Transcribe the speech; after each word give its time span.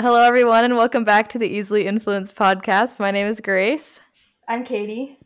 Hello, 0.00 0.22
everyone, 0.22 0.64
and 0.64 0.76
welcome 0.76 1.04
back 1.04 1.28
to 1.30 1.38
the 1.38 1.48
Easily 1.48 1.86
Influenced 1.86 2.34
podcast. 2.34 2.98
My 3.00 3.10
name 3.10 3.26
is 3.26 3.40
Grace, 3.40 4.00
I'm 4.46 4.64
Katy. 4.64 5.18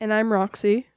And 0.00 0.12
I'm 0.12 0.32
Roxy. 0.32 0.88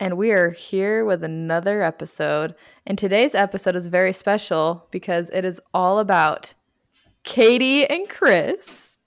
and 0.00 0.16
we 0.18 0.32
are 0.32 0.50
here 0.50 1.04
with 1.04 1.22
another 1.24 1.80
episode. 1.82 2.54
And 2.84 2.98
today's 2.98 3.34
episode 3.34 3.76
is 3.76 3.86
very 3.86 4.12
special 4.12 4.86
because 4.90 5.30
it 5.32 5.44
is 5.44 5.60
all 5.72 6.00
about 6.00 6.52
Katy 7.22 7.86
and 7.86 8.08
Chris. 8.08 8.98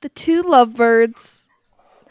The 0.00 0.08
two 0.08 0.42
lovebirds. 0.44 1.46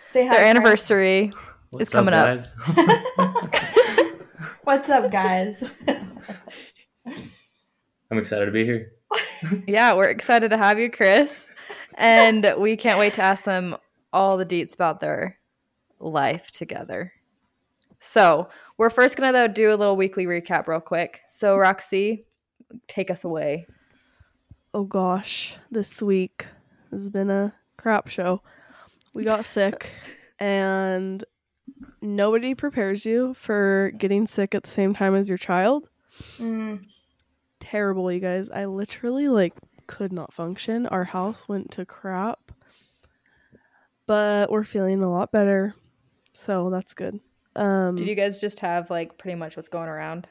Say 0.05 0.27
hi. 0.27 0.33
Their 0.33 0.39
Chris. 0.41 0.49
anniversary 0.49 1.33
is 1.77 1.89
coming 1.89 2.13
up. 2.13 2.25
guys? 2.25 2.55
What's 4.63 4.89
up, 4.89 5.11
guys? 5.11 5.75
I'm 8.11 8.17
excited 8.17 8.45
to 8.45 8.51
be 8.51 8.65
here. 8.65 8.91
Yeah, 9.67 9.93
we're 9.95 10.09
excited 10.09 10.49
to 10.49 10.57
have 10.57 10.79
you, 10.79 10.91
Chris. 10.91 11.49
And 11.93 12.55
we 12.57 12.75
can't 12.75 12.99
wait 12.99 13.13
to 13.13 13.21
ask 13.21 13.45
them 13.45 13.77
all 14.11 14.35
the 14.35 14.45
deets 14.45 14.73
about 14.73 14.99
their 14.99 15.39
life 15.99 16.51
together. 16.51 17.13
So, 18.01 18.49
we're 18.77 18.89
first 18.89 19.15
going 19.15 19.33
to 19.33 19.47
do 19.47 19.73
a 19.73 19.77
little 19.77 19.95
weekly 19.95 20.25
recap 20.25 20.67
real 20.67 20.81
quick. 20.81 21.21
So, 21.29 21.55
Roxy, 21.55 22.25
take 22.87 23.09
us 23.09 23.23
away. 23.23 23.65
Oh 24.73 24.83
gosh, 24.83 25.55
this 25.71 26.01
week 26.01 26.45
has 26.91 27.09
been 27.09 27.29
a 27.29 27.53
crap 27.77 28.07
show. 28.09 28.41
We 29.15 29.23
got 29.23 29.45
sick, 29.45 29.89
and 30.39 31.23
nobody 32.01 32.55
prepares 32.55 33.05
you 33.05 33.33
for 33.33 33.91
getting 33.97 34.27
sick 34.27 34.53
at 34.55 34.63
the 34.63 34.69
same 34.69 34.93
time 34.93 35.15
as 35.15 35.29
your 35.29 35.37
child. 35.37 35.89
Mm, 36.37 36.85
Terrible, 37.59 38.11
you 38.11 38.19
guys. 38.19 38.49
I 38.49 38.65
literally 38.65 39.27
like 39.27 39.53
could 39.87 40.11
not 40.13 40.33
function. 40.33 40.85
Our 40.87 41.03
house 41.03 41.47
went 41.47 41.71
to 41.71 41.85
crap, 41.85 42.51
but 44.05 44.51
we're 44.51 44.63
feeling 44.63 45.03
a 45.03 45.11
lot 45.11 45.31
better, 45.31 45.75
so 46.33 46.69
that's 46.69 46.93
good. 46.93 47.19
Um, 47.55 47.95
Did 47.95 48.07
you 48.07 48.15
guys 48.15 48.39
just 48.39 48.59
have 48.61 48.89
like 48.89 49.17
pretty 49.17 49.35
much 49.35 49.55
what's 49.55 49.69
going 49.69 49.89
around? 49.89 50.29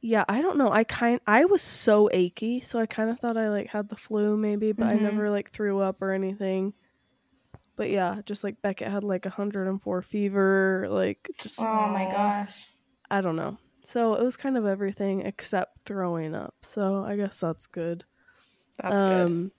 Yeah, 0.00 0.24
I 0.28 0.42
don't 0.42 0.58
know. 0.58 0.70
I 0.70 0.84
kind 0.84 1.18
I 1.26 1.46
was 1.46 1.62
so 1.62 2.08
achy, 2.12 2.60
so 2.60 2.78
I 2.78 2.86
kind 2.86 3.10
of 3.10 3.18
thought 3.18 3.36
I 3.36 3.48
like 3.48 3.68
had 3.68 3.88
the 3.88 3.96
flu 3.96 4.36
maybe, 4.36 4.72
but 4.72 4.86
I 4.86 4.94
Mhm. 4.94 5.00
never 5.02 5.30
like 5.30 5.50
threw 5.50 5.80
up 5.80 6.00
or 6.02 6.12
anything. 6.12 6.74
But 7.76 7.90
yeah, 7.90 8.20
just 8.24 8.44
like 8.44 8.62
Beckett 8.62 8.90
had 8.90 9.02
like 9.04 9.24
104 9.24 10.02
fever, 10.02 10.86
like 10.88 11.28
just 11.38 11.60
oh 11.60 11.88
my 11.88 12.04
gosh. 12.10 12.68
I 13.10 13.20
don't 13.20 13.36
know. 13.36 13.58
So 13.82 14.14
it 14.14 14.22
was 14.22 14.36
kind 14.36 14.56
of 14.56 14.64
everything 14.64 15.20
except 15.22 15.84
throwing 15.84 16.34
up. 16.34 16.54
So 16.62 17.04
I 17.04 17.16
guess 17.16 17.40
that's 17.40 17.66
good. 17.66 18.04
That's 18.80 18.94
good. 18.94 19.26
Um, 19.26 19.52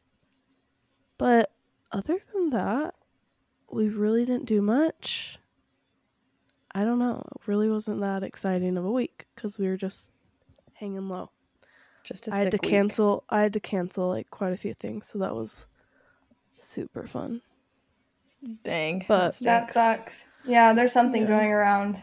But 1.17 1.51
other 1.91 2.17
than 2.33 2.49
that, 2.51 2.95
we 3.71 3.89
really 3.89 4.25
didn't 4.25 4.45
do 4.45 4.61
much. 4.61 5.37
I 6.73 6.83
don't 6.83 6.99
know. 6.99 7.23
It 7.35 7.47
really 7.47 7.69
wasn't 7.69 8.01
that 8.01 8.23
exciting 8.23 8.77
of 8.77 8.85
a 8.85 8.91
week 8.91 9.27
because 9.35 9.57
we 9.57 9.67
were 9.67 9.77
just 9.77 10.09
hanging 10.73 11.07
low. 11.07 11.29
Just 12.03 12.27
a 12.27 12.33
I 12.33 12.37
had 12.39 12.51
to 12.51 12.59
week. 12.61 12.69
cancel. 12.69 13.23
I 13.29 13.41
had 13.41 13.53
to 13.53 13.59
cancel 13.59 14.09
like 14.09 14.29
quite 14.29 14.53
a 14.53 14.57
few 14.57 14.73
things, 14.73 15.07
so 15.07 15.19
that 15.19 15.35
was 15.35 15.65
super 16.59 17.07
fun. 17.07 17.41
Dang. 18.63 19.05
But- 19.07 19.37
That 19.41 19.67
stinks. 19.67 19.73
sucks. 19.73 20.29
Yeah, 20.45 20.73
there's 20.73 20.91
something 20.93 21.23
Yeah. 21.23 21.27
going 21.27 21.51
around. 21.51 22.01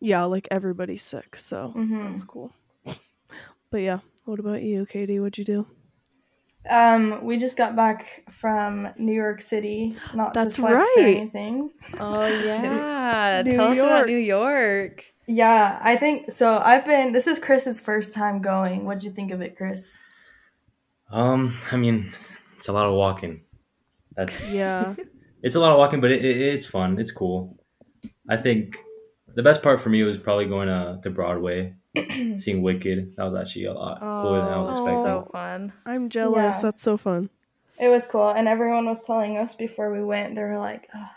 Yeah, 0.00 0.24
like 0.24 0.48
everybody's 0.50 1.02
sick, 1.02 1.36
so 1.36 1.68
hmm 1.68 2.12
that's 2.12 2.24
cool. 2.24 2.52
But 3.70 3.80
yeah, 3.80 3.98
what 4.24 4.38
about 4.38 4.62
you, 4.62 4.84
Katy? 4.86 5.18
What'd 5.18 5.38
you 5.38 5.44
do? 5.44 5.66
Um, 6.68 7.24
we 7.24 7.38
just 7.38 7.56
got 7.56 7.74
back 7.74 8.22
from 8.30 8.88
New 8.98 9.12
York 9.14 9.40
City. 9.40 9.96
Not 10.14 10.32
That's 10.34 10.54
to 10.56 10.60
flex 10.62 10.74
or 10.96 11.02
right. 11.02 11.16
anything. 11.16 11.70
Oh 12.00 12.26
yeah. 12.26 13.42
New 13.44 13.52
Tell 13.52 13.68
us 13.68 13.78
about 13.78 13.88
York. 13.96 14.06
New 14.06 14.16
York. 14.18 15.04
Yeah, 15.26 15.78
I 15.82 15.96
think 15.96 16.30
so. 16.32 16.58
I've 16.62 16.84
been. 16.84 17.12
This 17.12 17.26
is 17.26 17.38
Chris's 17.40 17.80
first 17.80 18.12
time 18.14 18.40
going. 18.42 18.84
What'd 18.84 19.02
you 19.04 19.10
think 19.10 19.32
of 19.32 19.40
it, 19.40 19.56
Chris? 19.56 19.98
Um, 21.10 21.56
I 21.72 21.76
mean, 21.76 22.12
it's 22.56 22.68
a 22.68 22.72
lot 22.72 22.86
of 22.86 22.94
walking. 22.94 23.42
That's 24.14 24.52
Yeah, 24.54 24.94
It's 25.42 25.54
a 25.54 25.60
lot 25.60 25.72
of 25.72 25.78
walking, 25.78 26.00
but 26.00 26.10
it, 26.12 26.24
it, 26.24 26.36
it's 26.40 26.66
fun. 26.66 26.98
It's 26.98 27.10
cool. 27.12 27.58
I 28.28 28.36
think 28.36 28.76
the 29.34 29.42
best 29.42 29.62
part 29.62 29.80
for 29.80 29.90
me 29.90 30.02
was 30.02 30.16
probably 30.16 30.46
going 30.46 30.68
to, 30.68 31.00
to 31.02 31.10
Broadway, 31.10 31.74
seeing 32.36 32.62
Wicked. 32.62 33.14
That 33.16 33.24
was 33.24 33.34
actually 33.34 33.64
a 33.66 33.72
lot 33.74 34.00
cooler 34.00 34.38
than 34.38 34.48
I 34.52 34.58
was 34.58 34.68
Oh. 34.68 34.72
expecting. 34.72 35.04
So 35.04 35.28
fun. 35.32 35.72
I'm 35.84 36.08
jealous. 36.08 36.36
Yeah. 36.56 36.60
That's 36.62 36.82
so 36.82 36.96
fun. 36.96 37.30
It 37.78 37.88
was 37.88 38.06
cool, 38.06 38.28
and 38.28 38.46
everyone 38.46 38.86
was 38.86 39.02
telling 39.04 39.36
us 39.36 39.54
before 39.56 39.92
we 39.92 40.04
went. 40.04 40.36
They 40.36 40.42
were 40.44 40.58
like, 40.58 40.88
oh, 40.94 41.10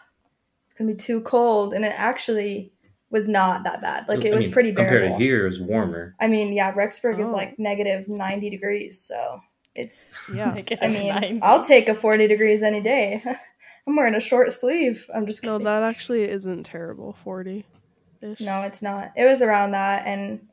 "It's 0.66 0.74
gonna 0.74 0.92
be 0.92 0.98
too 0.98 1.22
cold," 1.22 1.74
and 1.74 1.86
it 1.86 1.94
actually 1.96 2.72
was 3.12 3.28
not 3.28 3.64
that 3.66 3.82
bad. 3.82 4.08
Like 4.08 4.26
it 4.26 4.34
I 4.34 4.36
was 4.36 4.48
mean, 4.48 4.54
pretty 4.54 4.74
compared 4.74 5.12
to 5.12 5.18
here. 5.18 5.46
It 5.46 5.50
was 5.50 5.60
warmer. 5.60 6.16
I 6.20 6.28
mean, 6.28 6.54
yeah, 6.54 6.74
Rexburg 6.74 7.22
is 7.22 7.30
Oh. 7.30 7.34
like 7.34 7.60
negative 7.60 8.08
ninety 8.08 8.50
degrees, 8.50 9.00
so 9.00 9.42
it's. 9.76 10.18
Yeah. 10.34 10.60
I 10.82 10.88
mean, 10.88 11.40
I'll 11.44 11.64
take 11.64 11.88
a 11.90 11.94
forty 11.94 12.26
degrees 12.28 12.64
any 12.64 12.82
day. 12.82 13.24
I'm 13.88 13.96
wearing 13.96 14.16
a 14.16 14.20
short 14.20 14.52
sleeve. 14.52 15.10
I'm 15.14 15.26
just 15.28 15.44
No, 15.44 15.54
kidding. 15.54 15.66
that 15.66 15.84
actually 15.84 16.24
isn't 16.30 16.64
terrible. 16.64 17.14
Forty 17.24 17.66
ish. 18.22 18.40
No, 18.42 18.62
it's 18.64 18.82
not. 18.82 19.12
It 19.16 19.26
was 19.26 19.42
around 19.42 19.72
that, 19.72 20.06
and 20.08 20.48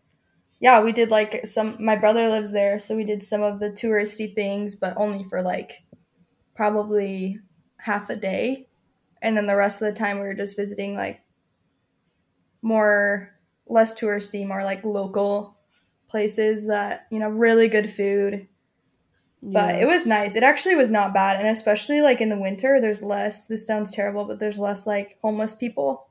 yeah, 0.61 0.83
we 0.83 0.93
did 0.93 1.11
like 1.11 1.47
some. 1.47 1.77
My 1.83 1.97
brother 1.97 2.29
lives 2.29 2.53
there, 2.53 2.79
so 2.79 2.95
we 2.97 3.05
did 3.05 3.23
some 3.23 3.43
of 3.43 3.59
the 3.61 3.71
touristy 3.71 4.33
things, 4.35 4.77
but 4.77 4.95
only 4.97 5.25
for 5.25 5.41
like 5.43 5.83
probably 6.55 7.39
half 7.79 8.11
a 8.11 8.17
day, 8.17 8.69
and 9.23 9.37
then 9.37 9.47
the 9.47 9.57
rest 9.57 9.81
of 9.81 9.93
the 9.93 9.99
time 9.99 10.19
we 10.19 10.27
were 10.27 10.35
just 10.35 10.57
visiting 10.57 10.95
like 10.95 11.21
more 12.61 13.31
less 13.67 13.99
touristy, 13.99 14.47
more 14.47 14.65
like 14.65 14.85
local 14.85 15.57
places 16.09 16.67
that 16.69 17.07
you 17.11 17.19
know 17.19 17.29
really 17.31 17.69
good 17.69 17.91
food. 17.91 18.47
But 19.45 19.75
it 19.77 19.87
was 19.87 20.07
nice. 20.07 20.37
It 20.37 20.45
actually 20.45 20.77
was 20.77 20.89
not 20.89 21.13
bad, 21.13 21.39
and 21.41 21.49
especially 21.49 22.01
like 22.01 22.21
in 22.21 22.29
the 22.29 22.39
winter, 22.39 22.81
there's 22.81 23.03
less. 23.03 23.47
This 23.49 23.67
sounds 23.67 23.93
terrible, 23.93 24.25
but 24.25 24.39
there's 24.39 24.59
less 24.59 24.87
like 24.87 25.19
homeless 25.21 25.55
people 25.57 26.07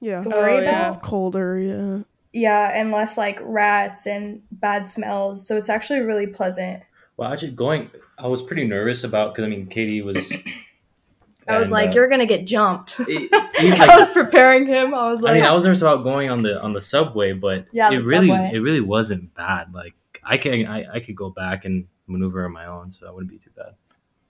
Yeah. 0.00 0.18
to 0.20 0.28
worry 0.28 0.56
Oh, 0.56 0.60
yeah. 0.60 0.70
about. 0.70 0.88
It's 0.88 1.06
colder. 1.06 1.58
Yeah. 1.58 1.98
Yeah, 2.32 2.70
and 2.74 2.90
less 2.90 3.16
like 3.16 3.38
rats 3.42 4.06
and 4.06 4.42
bad 4.50 4.86
smells. 4.88 5.46
So 5.46 5.56
it's 5.56 5.68
actually 5.68 6.00
really 6.00 6.26
pleasant. 6.26 6.82
Well, 7.16 7.32
actually, 7.32 7.52
going, 7.52 7.88
I 8.18 8.26
was 8.26 8.42
pretty 8.42 8.64
nervous 8.66 9.04
about 9.04 9.32
because 9.34 9.44
I 9.46 9.48
mean, 9.48 9.68
Katy 9.68 10.02
was. 10.02 10.30
I 11.48 11.58
was 11.58 11.70
like, 11.70 11.90
uh, 11.90 11.92
"You're 11.94 12.08
gonna 12.08 12.26
get 12.26 12.44
jumped." 12.46 12.98
it- 13.00 13.30
it, 13.32 13.80
I 13.90 13.96
was 13.98 14.10
preparing 14.10 14.66
him. 14.66 14.92
I 14.92 15.08
was 15.08 15.22
like, 15.22 15.30
I 15.30 15.34
mean, 15.34 15.44
I 15.44 15.52
was 15.52 15.64
nervous 15.64 15.80
about 15.80 16.02
going 16.02 16.28
on 16.28 16.42
the 16.42 16.60
on 16.60 16.72
the 16.72 16.80
subway, 16.80 17.32
but 17.32 17.66
Yeah, 17.72 17.90
it 17.92 18.02
really 18.04 18.26
subway. 18.28 18.50
it 18.52 18.58
really 18.58 18.80
wasn't 18.80 19.32
bad. 19.34 19.72
Like 19.72 19.94
I 20.24 20.36
can 20.36 20.66
I, 20.66 20.94
I 20.96 21.00
could 21.00 21.14
go 21.16 21.30
back 21.30 21.64
and 21.64 21.86
maneuver 22.06 22.44
on 22.44 22.52
my 22.52 22.66
own, 22.66 22.90
so 22.90 23.04
that 23.06 23.12
wouldn't 23.14 23.30
be 23.30 23.38
too 23.38 23.50
bad. 23.56 23.74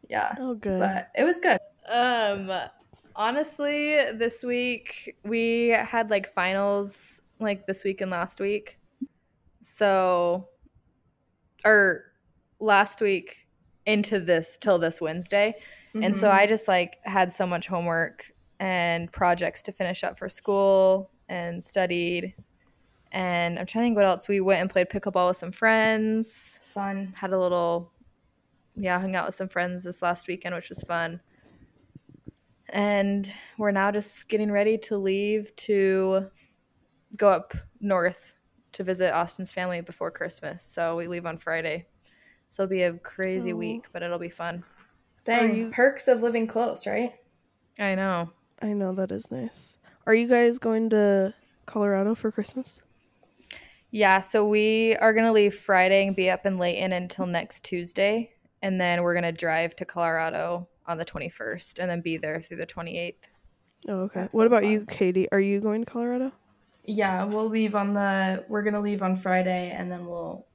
"Yeah," 0.08 0.34
Oh, 0.38 0.54
good. 0.54 0.80
but 0.80 1.10
it 1.14 1.24
was 1.24 1.40
good. 1.40 1.58
Um 1.88 2.50
honestly, 3.14 3.96
this 4.12 4.42
week 4.44 5.16
we 5.24 5.68
had 5.68 6.10
like 6.10 6.26
finals 6.26 7.22
like 7.40 7.66
this 7.66 7.84
week 7.84 8.00
and 8.00 8.10
last 8.10 8.40
week. 8.40 8.78
So 9.60 10.48
or 11.64 12.04
last 12.60 13.00
week 13.00 13.48
into 13.86 14.20
this 14.20 14.56
till 14.60 14.78
this 14.78 15.00
Wednesday. 15.00 15.54
And 15.94 16.14
so 16.16 16.28
Mhm. 16.28 16.32
I 16.34 16.46
just 16.46 16.68
like 16.68 16.98
had 17.04 17.30
so 17.32 17.46
much 17.46 17.66
homework 17.68 18.30
and 18.60 19.10
projects 19.12 19.62
to 19.62 19.72
finish 19.72 20.04
up 20.04 20.18
for 20.18 20.28
school 20.28 21.10
and 21.28 21.62
studied. 21.62 22.34
And 23.16 23.58
I'm 23.58 23.64
trying 23.64 23.84
to 23.84 23.86
think 23.86 23.96
what 23.96 24.04
else. 24.04 24.28
We 24.28 24.40
went 24.40 24.60
and 24.60 24.68
played 24.68 24.90
pickleball 24.90 25.28
with 25.28 25.38
some 25.38 25.50
friends. 25.50 26.60
fun. 26.62 27.14
Had 27.16 27.32
a 27.32 27.38
little, 27.40 27.90
yeah, 28.76 29.00
hung 29.00 29.16
out 29.16 29.24
with 29.24 29.34
some 29.34 29.48
friends 29.48 29.84
this 29.84 30.02
last 30.02 30.28
weekend, 30.28 30.54
which 30.54 30.68
was 30.68 30.82
fun. 30.82 31.20
And 32.68 33.32
we're 33.56 33.70
now 33.70 33.90
just 33.90 34.28
getting 34.28 34.50
ready 34.50 34.76
to 34.78 34.98
leave 34.98 35.54
to 35.56 36.26
go 37.16 37.28
up 37.28 37.54
north 37.80 38.34
to 38.72 38.84
visit 38.84 39.14
Austin's 39.14 39.50
family 39.50 39.80
before 39.80 40.10
Christmas. 40.10 40.62
So 40.62 40.96
we 40.96 41.06
leave 41.08 41.24
on 41.24 41.38
Friday. 41.38 41.86
So 42.48 42.64
it'll 42.64 42.70
be 42.70 42.82
a 42.82 42.92
crazy 42.98 43.54
Oh. 43.54 43.56
week, 43.56 43.86
but 43.92 44.02
it'll 44.02 44.18
be 44.18 44.28
fun. 44.28 44.62
Dang, 45.24 45.56
you- 45.56 45.70
perks 45.70 46.06
of 46.06 46.20
living 46.22 46.46
close, 46.46 46.86
right? 46.86 47.14
I 47.78 47.94
know. 47.94 48.32
I 48.60 48.74
know 48.74 48.92
that 48.92 49.10
is 49.10 49.30
nice. 49.30 49.78
Are 50.06 50.14
you 50.14 50.28
guys 50.28 50.58
going 50.58 50.90
to 50.90 51.34
Colorado 51.64 52.14
for 52.14 52.30
Christmas? 52.30 52.80
Yeah, 53.90 54.20
so 54.20 54.46
we 54.46 54.96
are 54.96 55.12
going 55.12 55.26
to 55.26 55.32
leave 55.32 55.54
Friday 55.54 56.06
and 56.06 56.14
be 56.14 56.28
up 56.30 56.44
in 56.46 56.58
Layton 56.58 56.92
until 56.92 57.26
next 57.26 57.64
Tuesday. 57.64 58.30
And 58.62 58.80
then 58.80 59.02
we're 59.02 59.14
going 59.14 59.24
to 59.24 59.32
drive 59.32 59.76
to 59.76 59.84
Colorado 59.84 60.68
on 60.86 60.98
the 60.98 61.04
21st 61.04 61.78
and 61.78 61.90
then 61.90 62.00
be 62.00 62.16
there 62.16 62.40
through 62.40 62.58
the 62.58 62.66
28th. 62.66 63.14
Oh, 63.88 63.92
okay. 64.00 64.20
That's 64.22 64.34
what 64.34 64.42
so 64.42 64.46
about 64.46 64.62
fun. 64.62 64.72
you, 64.72 64.86
Katy? 64.86 65.30
Are 65.30 65.40
you 65.40 65.60
going 65.60 65.84
to 65.84 65.90
Colorado? 65.90 66.32
Yeah, 66.88 67.24
we'll 67.24 67.48
leave 67.48 67.74
on 67.74 67.94
the. 67.94 68.44
We're 68.48 68.62
gonna 68.62 68.80
leave 68.80 69.02
on 69.02 69.16
Friday, 69.16 69.74
and 69.76 69.90
then 69.90 70.06
we'll 70.06 70.46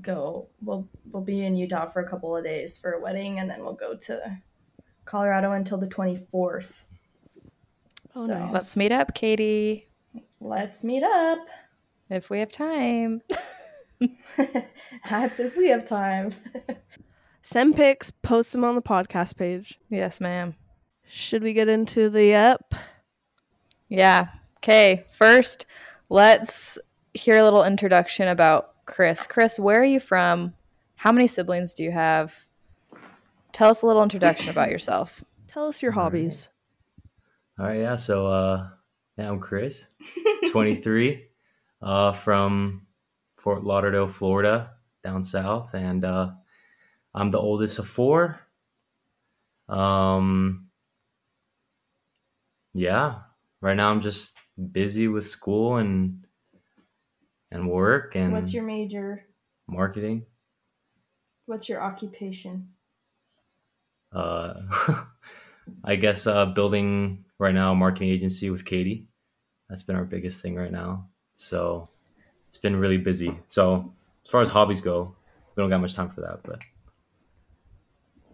go. 0.00 0.48
We'll 0.60 0.88
we'll 1.12 1.22
be 1.22 1.44
in 1.44 1.54
Utah 1.56 1.86
for 1.86 2.00
a 2.00 2.08
couple 2.08 2.36
of 2.36 2.42
days 2.42 2.76
for 2.76 2.90
a 2.92 3.00
wedding, 3.00 3.38
and 3.38 3.48
then 3.48 3.60
we'll 3.60 3.72
go 3.74 3.94
to 3.96 4.38
Colorado 5.04 5.52
until 5.52 5.78
the 5.78 5.86
twenty 5.86 6.16
fourth. 6.16 6.88
Oh, 8.16 8.26
So- 8.26 8.36
nice. 8.38 8.52
Let's 8.52 8.76
meet 8.76 8.90
up, 8.90 9.14
Katy, 9.14 9.88
Let's 10.40 10.82
meet 10.82 11.04
up. 11.04 11.38
If 12.10 12.30
we 12.30 12.38
have 12.40 12.52
time. 12.52 13.22
That's 15.08 15.40
if 15.40 15.56
we 15.56 15.68
have 15.68 15.86
time. 15.86 16.30
Send 17.42 17.76
pics, 17.76 18.10
post 18.10 18.52
them 18.52 18.64
on 18.64 18.74
the 18.74 18.82
podcast 18.82 19.36
page. 19.36 19.78
yes, 19.88 20.20
ma'am. 20.20 20.54
Should 21.08 21.42
we 21.42 21.52
get 21.52 21.68
into 21.68 22.10
the 22.10 22.34
up? 22.34 22.74
Yeah. 23.88 24.28
Okay. 24.58 25.04
First, 25.10 25.66
let's 26.08 26.78
hear 27.14 27.36
a 27.38 27.44
little 27.44 27.64
introduction 27.64 28.26
about 28.28 28.74
Chris. 28.86 29.26
Chris, 29.26 29.58
where 29.58 29.80
are 29.80 29.84
you 29.84 30.00
from? 30.00 30.54
How 30.96 31.12
many 31.12 31.26
siblings 31.28 31.74
do 31.74 31.84
you 31.84 31.92
have? 31.92 32.46
Tell 33.52 33.70
us 33.70 33.82
a 33.82 33.86
little 33.86 34.02
introduction 34.02 34.50
about 34.50 34.70
yourself. 34.70 35.22
Tell 35.46 35.68
us 35.68 35.82
your 35.82 35.92
All 35.92 35.96
right. 35.98 36.02
hobbies. 36.04 36.50
All 37.58 37.66
right, 37.66 37.78
yeah. 37.80 37.96
So, 37.96 38.26
uh, 38.26 38.68
yeah, 39.16 39.28
I'm 39.30 39.38
Chris, 39.40 39.86
23, 40.50 41.24
uh, 41.86 42.12
from 42.12 42.84
Fort 43.36 43.62
Lauderdale, 43.62 44.08
Florida, 44.08 44.72
down 45.04 45.22
south, 45.22 45.72
and 45.72 46.04
uh, 46.04 46.30
I'm 47.14 47.30
the 47.30 47.38
oldest 47.38 47.78
of 47.78 47.86
four. 47.86 48.40
Um, 49.68 50.68
yeah, 52.74 53.20
right 53.60 53.76
now 53.76 53.90
I'm 53.92 54.00
just 54.00 54.36
busy 54.72 55.06
with 55.06 55.28
school 55.28 55.76
and 55.76 56.24
and 57.52 57.70
work 57.70 58.16
and 58.16 58.32
What's 58.32 58.52
your 58.52 58.64
major? 58.64 59.24
marketing. 59.68 60.26
What's 61.46 61.68
your 61.68 61.80
occupation? 61.80 62.70
Uh, 64.12 64.54
I 65.84 65.94
guess 65.94 66.26
uh, 66.26 66.46
building 66.46 67.26
right 67.38 67.54
now 67.54 67.72
a 67.72 67.76
marketing 67.76 68.08
agency 68.08 68.50
with 68.50 68.64
Katy. 68.64 69.06
That's 69.68 69.84
been 69.84 69.94
our 69.94 70.04
biggest 70.04 70.42
thing 70.42 70.56
right 70.56 70.72
now. 70.72 71.10
So 71.36 71.84
it's 72.48 72.56
been 72.58 72.76
really 72.76 72.98
busy. 72.98 73.38
So 73.48 73.92
as 74.24 74.30
far 74.30 74.40
as 74.40 74.48
hobbies 74.48 74.80
go, 74.80 75.14
we 75.54 75.62
don't 75.62 75.70
got 75.70 75.80
much 75.80 75.94
time 75.94 76.10
for 76.10 76.20
that. 76.22 76.40
But 76.42 76.60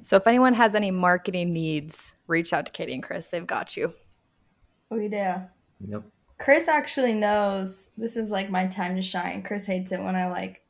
So, 0.03 0.17
if 0.17 0.27
anyone 0.27 0.55
has 0.55 0.75
any 0.75 0.91
marketing 0.91 1.53
needs, 1.53 2.15
reach 2.27 2.53
out 2.53 2.67
to 2.67 2.73
Katy 2.73 2.95
and 2.95 3.03
Chris. 3.03 3.29
They've 3.29 3.47
got 3.47 3.77
you. 3.77 3.95
We 4.91 5.09
do. 5.09 5.17
yep, 5.87 6.03
Chris 6.39 6.69
actually 6.69 7.15
knows 7.15 7.93
this 7.97 8.17
is 8.17 8.31
like 8.31 8.51
my 8.51 8.67
time 8.67 8.97
to 8.97 9.03
shine. 9.03 9.43
Chris 9.43 9.65
hates 9.67 9.93
it 9.93 10.03
when 10.03 10.17
I 10.17 10.27
like 10.29 10.61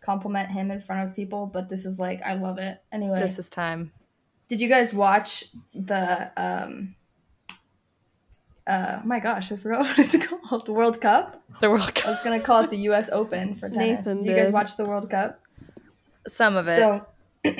compliment 0.00 0.48
him 0.50 0.70
in 0.70 0.80
front 0.80 1.08
of 1.08 1.14
people, 1.14 1.46
but 1.46 1.68
this 1.68 1.84
is 1.86 2.00
like 2.00 2.20
I 2.22 2.34
love 2.34 2.58
it. 2.58 2.82
Anyway, 2.90 3.20
This 3.20 3.38
is 3.38 3.48
time. 3.48 3.92
did 4.48 4.60
you 4.60 4.68
guys 4.68 4.92
watch 4.94 5.44
the 5.74 6.30
um 6.36 6.94
uh 8.66 9.00
my 9.04 9.20
gosh, 9.20 9.52
I 9.52 9.56
forgot 9.56 9.80
what 9.86 9.98
it's 9.98 10.16
called. 10.26 10.66
The 10.66 10.72
World 10.72 11.00
Cup? 11.00 11.42
The 11.60 11.70
World 11.70 11.94
Cup. 11.94 12.06
I 12.06 12.10
was 12.10 12.22
gonna 12.22 12.40
call 12.40 12.64
it 12.64 12.70
the 12.70 12.78
US 12.88 13.10
Open 13.10 13.54
for 13.54 13.68
tennis. 13.68 13.98
Nathan 13.98 14.18
did 14.18 14.26
you 14.26 14.36
guys 14.36 14.48
did. 14.48 14.54
watch 14.54 14.76
the 14.76 14.84
World 14.84 15.10
Cup? 15.10 15.40
Some 16.28 16.56
of 16.56 16.68
it. 16.68 16.76
So 16.76 17.06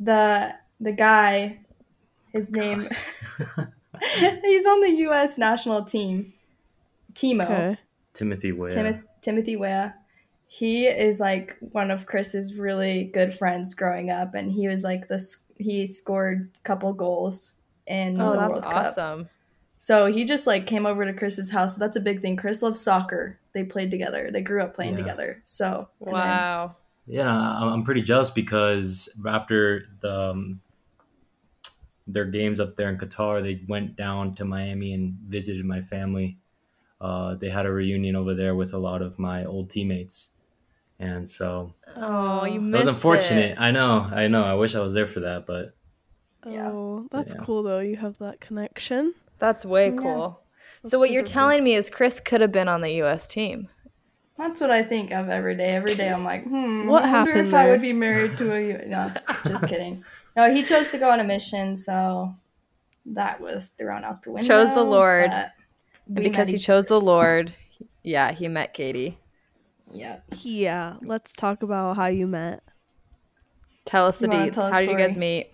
the 0.00 0.54
the 0.80 0.92
guy 0.92 1.60
his 2.32 2.50
name 2.50 2.88
he's 4.42 4.66
on 4.66 4.80
the 4.80 4.94
US 5.08 5.38
national 5.38 5.84
team. 5.84 6.32
Timo. 7.14 7.44
Okay. 7.44 7.78
Timothy 8.12 8.52
Way. 8.52 8.70
Timoth- 8.70 9.04
Timothy 9.22 9.56
Weah. 9.56 9.94
He 10.48 10.86
is 10.86 11.18
like 11.18 11.56
one 11.60 11.90
of 11.90 12.06
Chris's 12.06 12.58
really 12.58 13.04
good 13.04 13.34
friends 13.34 13.74
growing 13.74 14.10
up, 14.10 14.34
and 14.34 14.52
he 14.52 14.68
was 14.68 14.84
like 14.84 15.08
this. 15.08 15.44
He 15.58 15.86
scored 15.86 16.50
a 16.56 16.62
couple 16.62 16.92
goals 16.92 17.56
in 17.86 18.20
oh, 18.20 18.32
the 18.32 18.38
World 18.38 18.62
Cup. 18.62 18.74
awesome. 18.74 19.28
So 19.78 20.06
he 20.10 20.24
just 20.24 20.46
like 20.46 20.66
came 20.66 20.86
over 20.86 21.04
to 21.04 21.12
Chris's 21.12 21.50
house. 21.50 21.74
So 21.76 21.80
that's 21.80 21.96
a 21.96 22.00
big 22.00 22.22
thing. 22.22 22.36
Chris 22.36 22.62
loves 22.62 22.80
soccer. 22.80 23.38
They 23.52 23.62
played 23.64 23.90
together. 23.90 24.30
They 24.32 24.40
grew 24.42 24.62
up 24.62 24.74
playing 24.74 24.92
Yeah. 24.94 25.00
together. 25.00 25.42
So 25.44 25.88
and 26.00 26.08
then- 26.08 26.14
Wow. 26.14 26.76
Yeah, 27.08 27.30
I'm 27.30 27.68
I'm 27.68 27.82
pretty 27.84 28.02
jealous 28.02 28.30
because 28.30 29.08
after 29.26 29.84
the 30.00 30.30
um, 30.30 30.60
their 32.06 32.24
games 32.24 32.58
up 32.60 32.76
there 32.76 32.88
in 32.88 32.98
Qatar, 32.98 33.42
they 33.42 33.62
went 33.68 33.96
down 33.96 34.34
to 34.36 34.44
Miami 34.44 34.92
and 34.92 35.14
visited 35.28 35.64
my 35.64 35.82
family. 35.82 36.38
Uh, 37.00 37.34
they 37.34 37.48
had 37.50 37.66
a 37.66 37.70
reunion 37.70 38.16
over 38.16 38.34
there 38.34 38.54
with 38.54 38.72
a 38.72 38.78
lot 38.78 39.02
of 39.02 39.18
my 39.18 39.44
old 39.44 39.70
teammates, 39.70 40.30
and 40.98 41.28
so 41.28 41.74
Oh, 41.96 42.44
you 42.44 42.60
it 42.60 42.76
was 42.76 42.86
unfortunate. 42.86 43.52
it. 43.52 43.60
I 43.60 43.70
know, 43.70 44.08
I 44.10 44.28
know. 44.28 44.42
I 44.44 44.54
wish 44.54 44.74
I 44.74 44.80
was 44.80 44.94
there 44.94 45.06
for 45.06 45.20
that, 45.20 45.46
but 45.46 45.74
Yeah. 46.44 46.70
Oh, 46.70 47.06
that's 47.10 47.34
Yeah. 47.34 47.40
cool 47.44 47.62
though. 47.62 47.80
You 47.80 47.96
have 47.96 48.18
that 48.18 48.40
connection. 48.40 49.14
That's 49.38 49.64
way 49.64 49.90
Yeah. 49.90 49.96
cool. 50.00 50.40
That's 50.82 50.90
so 50.92 50.98
what 50.98 51.10
you're 51.10 51.24
super 51.24 51.34
cool. 51.34 51.40
telling 51.48 51.64
me 51.64 51.74
is 51.74 51.90
Chris 51.90 52.20
could 52.20 52.40
have 52.40 52.52
been 52.52 52.68
on 52.68 52.80
the 52.80 52.90
U.S. 53.04 53.26
team. 53.26 53.68
that's 54.38 54.60
what 54.60 54.70
I 54.70 54.82
think 54.82 55.12
of 55.12 55.28
every 55.28 55.54
day. 55.56 55.70
Every 55.70 55.94
day 55.94 56.08
I'm 56.10 56.24
like, 56.24 56.44
hmm, 56.44 56.86
What 56.88 57.04
I 57.04 57.12
wonder 57.12 57.30
happened 57.32 57.48
if 57.48 57.54
I 57.54 57.70
would 57.70 57.80
be 57.82 57.92
married 57.92 58.36
to 58.38 58.52
a 58.52 58.60
U- 58.60 58.86
no, 58.86 59.12
just 59.46 59.66
kidding. 59.66 60.04
No, 60.36 60.52
he 60.54 60.62
chose 60.62 60.90
to 60.90 60.98
go 60.98 61.10
on 61.10 61.20
a 61.20 61.24
mission, 61.24 61.76
so 61.76 62.34
that 63.06 63.40
was 63.40 63.68
thrown 63.68 64.04
out 64.04 64.22
the 64.22 64.32
window. 64.32 64.46
Chose 64.48 64.74
the 64.74 64.84
Lord. 64.84 65.30
And 65.32 65.50
because 66.14 66.48
he 66.48 66.56
each 66.56 66.64
chose 66.66 66.86
the 66.86 67.00
Lord, 67.00 67.54
yeah, 68.02 68.32
he 68.32 68.46
met 68.48 68.74
Katy. 68.74 69.18
Yeah. 69.92 70.18
Yeah. 70.42 70.96
Let's 71.02 71.32
talk 71.32 71.62
about 71.62 71.96
how 71.96 72.06
you 72.08 72.26
met. 72.26 72.62
Tell 73.86 74.06
us 74.06 74.18
the 74.18 74.26
You 74.26 74.32
deets. 74.32 74.56
How 74.70 74.80
did 74.80 74.90
you 74.90 74.98
guys 74.98 75.16
meet? 75.16 75.52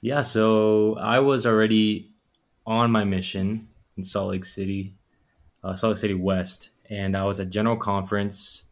yeah. 0.00 0.20
So 0.22 0.96
I 0.98 1.20
was 1.20 1.46
already 1.46 2.11
on 2.66 2.90
my 2.90 3.04
mission 3.04 3.68
in 3.96 4.04
Salt 4.04 4.30
Lake 4.30 4.44
City, 4.44 4.94
uh, 5.62 5.74
Salt 5.74 5.92
Lake 5.92 5.98
City 5.98 6.14
West, 6.14 6.70
and 6.88 7.16
I 7.16 7.24
was 7.24 7.40
at 7.40 7.50
General 7.50 7.76
Conference. 7.76 8.64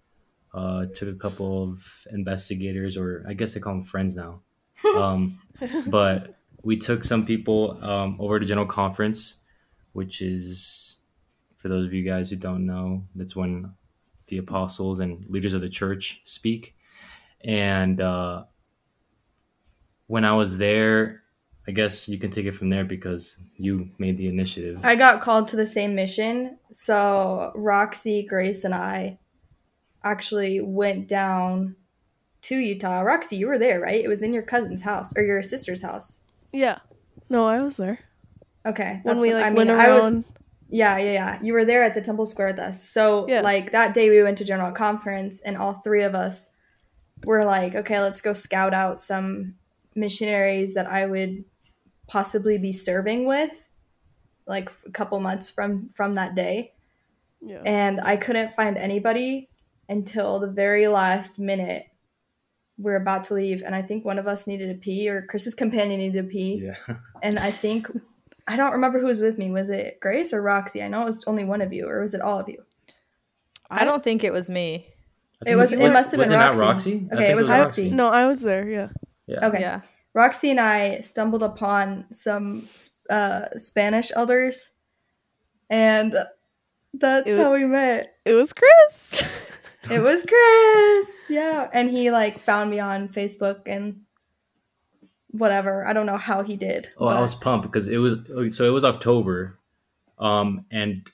Uh, 0.53 0.87
took 0.87 1.09
a 1.09 1.19
couple 1.19 1.63
of 1.63 2.07
investigators, 2.11 2.97
or 2.97 3.25
I 3.29 3.35
guess 3.35 3.55
they 3.55 3.61
call 3.61 3.75
them 3.75 3.85
friends 3.85 4.17
now. 4.17 4.43
Um, 4.97 5.39
but 5.87 6.37
we 6.63 6.79
took 6.79 7.05
some 7.05 7.27
people 7.27 7.79
um, 7.83 8.17
over 8.19 8.41
to 8.41 8.47
General 8.47 8.67
Conference, 8.67 9.41
which 9.93 10.23
is, 10.23 10.99
for 11.57 11.69
those 11.69 11.87
of 11.87 11.93
you 11.93 12.03
guys 12.03 12.31
who 12.31 12.37
don't 12.37 12.65
know, 12.67 13.05
that's 13.15 13.37
when 13.37 13.75
the 14.29 14.39
apostles 14.39 15.01
and 15.01 15.25
leaders 15.29 15.53
of 15.53 15.61
the 15.61 15.69
church 15.69 16.23
speak. 16.25 16.75
And 17.43 18.01
uh, 18.01 18.44
when 20.06 20.25
I 20.25 20.32
was 20.32 20.59
there, 20.59 21.19
I 21.69 21.72
guess 21.72 22.08
you 22.08 22.19
can 22.19 22.31
take 22.31 22.46
it 22.46 22.52
from 22.52 22.70
there 22.70 22.84
because 22.84 23.36
you 23.56 23.90
made 23.98 24.17
the 24.17 24.29
initiative. 24.29 24.81
I 24.82 24.96
got 24.96 25.20
called 25.20 25.48
to 25.48 25.56
the 25.56 25.67
same 25.67 25.94
mission. 25.94 26.58
So 26.72 27.52
Roxy, 27.55 28.22
Grace, 28.26 28.64
and 28.64 28.74
I 28.74 29.19
actually 30.02 30.60
went 30.60 31.06
down 31.06 31.76
to 32.43 32.56
Utah. 32.56 33.00
Roxy, 33.02 33.36
you 33.36 33.46
were 33.46 33.58
there, 33.58 33.81
right? 33.81 34.02
It 34.02 34.08
was 34.08 34.22
in 34.22 34.32
your 34.32 34.43
cousin's 34.43 34.82
house 34.82 35.12
or 35.17 35.22
your 35.22 35.43
sister's 35.43 35.82
house. 35.82 36.22
Yeah. 36.52 36.79
No, 37.29 37.46
I 37.46 37.60
was 37.60 37.76
there 37.76 38.00
Okay. 38.67 39.00
when 39.02 39.19
we 39.20 39.34
like 39.34 39.44
I 39.44 39.50
went 39.52 39.69
mean, 39.69 39.79
I 39.79 39.88
was 39.94 40.05
around. 40.12 40.24
Yeah, 40.70 40.96
yeah, 40.98 41.12
yeah. 41.12 41.38
You 41.43 41.52
were 41.52 41.64
there 41.64 41.84
at 41.84 41.94
the 41.94 42.00
Temple 42.00 42.26
Square 42.26 42.48
with 42.52 42.58
us. 42.60 42.82
So, 42.88 43.29
Yeah. 43.29 43.40
like, 43.43 43.72
that 43.72 43.93
day 43.93 44.08
we 44.08 44.22
went 44.22 44.38
to 44.38 44.44
General 44.44 44.72
Conference, 44.72 45.40
and 45.40 45.56
all 45.56 45.74
three 45.74 46.02
of 46.02 46.14
us 46.14 46.52
were 47.24 47.44
like, 47.44 47.74
okay, 47.74 48.00
let's 48.00 48.20
go 48.20 48.32
scout 48.32 48.72
out 48.72 48.98
some 49.00 49.56
missionaries 50.01 50.75
that 50.75 50.87
I 50.87 51.07
would 51.07 51.45
possibly 52.09 52.59
be 52.59 52.73
serving 52.73 53.25
with, 53.27 53.69
like, 54.47 54.71
a 54.87 54.91
couple 54.91 55.21
months 55.21 55.49
from 55.51 55.91
from 55.95 56.15
that 56.15 56.35
day. 56.35 56.73
yeah. 57.41 57.63
And 57.65 58.01
I 58.01 58.17
couldn't 58.17 58.51
find 58.53 58.77
anybody 58.77 59.49
until 59.89 60.41
the 60.41 60.47
very 60.51 60.89
last 60.89 61.39
minute. 61.39 61.87
We're 62.79 62.97
about 62.97 63.25
to 63.25 63.35
leave, 63.35 63.63
and 63.63 63.75
I 63.75 63.83
think 63.83 64.05
one 64.07 64.19
of 64.19 64.27
us 64.27 64.47
needed 64.47 64.71
a 64.71 64.79
pee, 64.79 65.09
or 65.11 65.23
Chris's 65.23 65.55
companion 65.55 66.01
needed 66.01 66.25
a 66.25 66.29
pee. 66.29 66.63
yeah. 66.65 66.97
And 67.23 67.39
I 67.39 67.51
think 67.51 67.87
I 68.49 68.57
don't 68.57 68.73
remember 68.73 68.99
who 68.99 69.07
was 69.07 69.21
with 69.21 69.37
me. 69.37 69.51
Was 69.51 69.69
it 69.69 70.01
Grace 70.01 70.33
or 70.33 70.41
Roxy? 70.43 70.83
I 70.83 70.89
know 70.89 71.03
it 71.03 71.07
was 71.07 71.23
only 71.27 71.45
one 71.45 71.61
of 71.61 71.73
you, 71.75 71.87
or 71.87 72.01
was 72.01 72.15
it 72.15 72.23
all 72.23 72.41
of 72.41 72.49
you? 72.49 72.65
I 73.71 73.85
don't 73.85 74.03
think 74.03 74.25
it 74.25 74.33
was 74.33 74.49
me. 74.49 74.87
I 75.47 75.51
It 75.53 75.57
was. 75.57 75.73
It 75.73 75.93
must 75.93 76.11
have 76.13 76.21
been 76.21 76.31
Roxy. 76.31 76.61
not 76.61 76.67
Roxy? 76.67 76.93
I 76.93 77.15
Okay, 77.15 77.17
think 77.17 77.29
it 77.31 77.37
was 77.37 77.49
Roxy. 77.51 77.91
No, 77.91 78.09
I 78.09 78.27
was 78.27 78.41
there. 78.41 78.67
Yeah. 78.69 78.89
Yeah. 79.31 79.46
Okay. 79.46 79.60
Yeah. 79.60 79.81
Roxy 80.13 80.51
and 80.51 80.58
I 80.58 81.01
stumbled 81.01 81.43
upon 81.43 82.06
some 82.13 82.69
uh, 83.08 83.46
Spanish 83.56 84.10
elders, 84.15 84.72
and 85.69 86.17
that's 86.93 87.31
It 87.31 87.39
how 87.39 87.53
we 87.53 87.65
met. 87.65 88.17
It 88.25 88.34
was 88.34 88.53
Chris. 88.53 89.53
It 89.91 90.03
was 90.03 90.27
Chris, 90.29 91.17
yeah, 91.31 91.70
and 91.72 91.89
he 91.89 92.10
like 92.10 92.39
found 92.39 92.70
me 92.70 92.79
on 92.79 93.08
Facebook, 93.08 93.63
and 93.65 94.03
whatever. 95.31 95.87
I 95.87 95.94
don't 95.94 96.05
know 96.05 96.19
how 96.19 96.43
he 96.43 96.55
did. 96.55 96.91
Oh, 96.99 97.06
I 97.06 97.19
was 97.20 97.34
pumped 97.34 97.67
because 97.67 97.89
it 97.89 97.96
was 97.96 98.55
so 98.55 98.67
it 98.67 98.72
was 98.72 98.84
October, 98.84 99.58
um, 100.19 100.67
and 100.70 101.08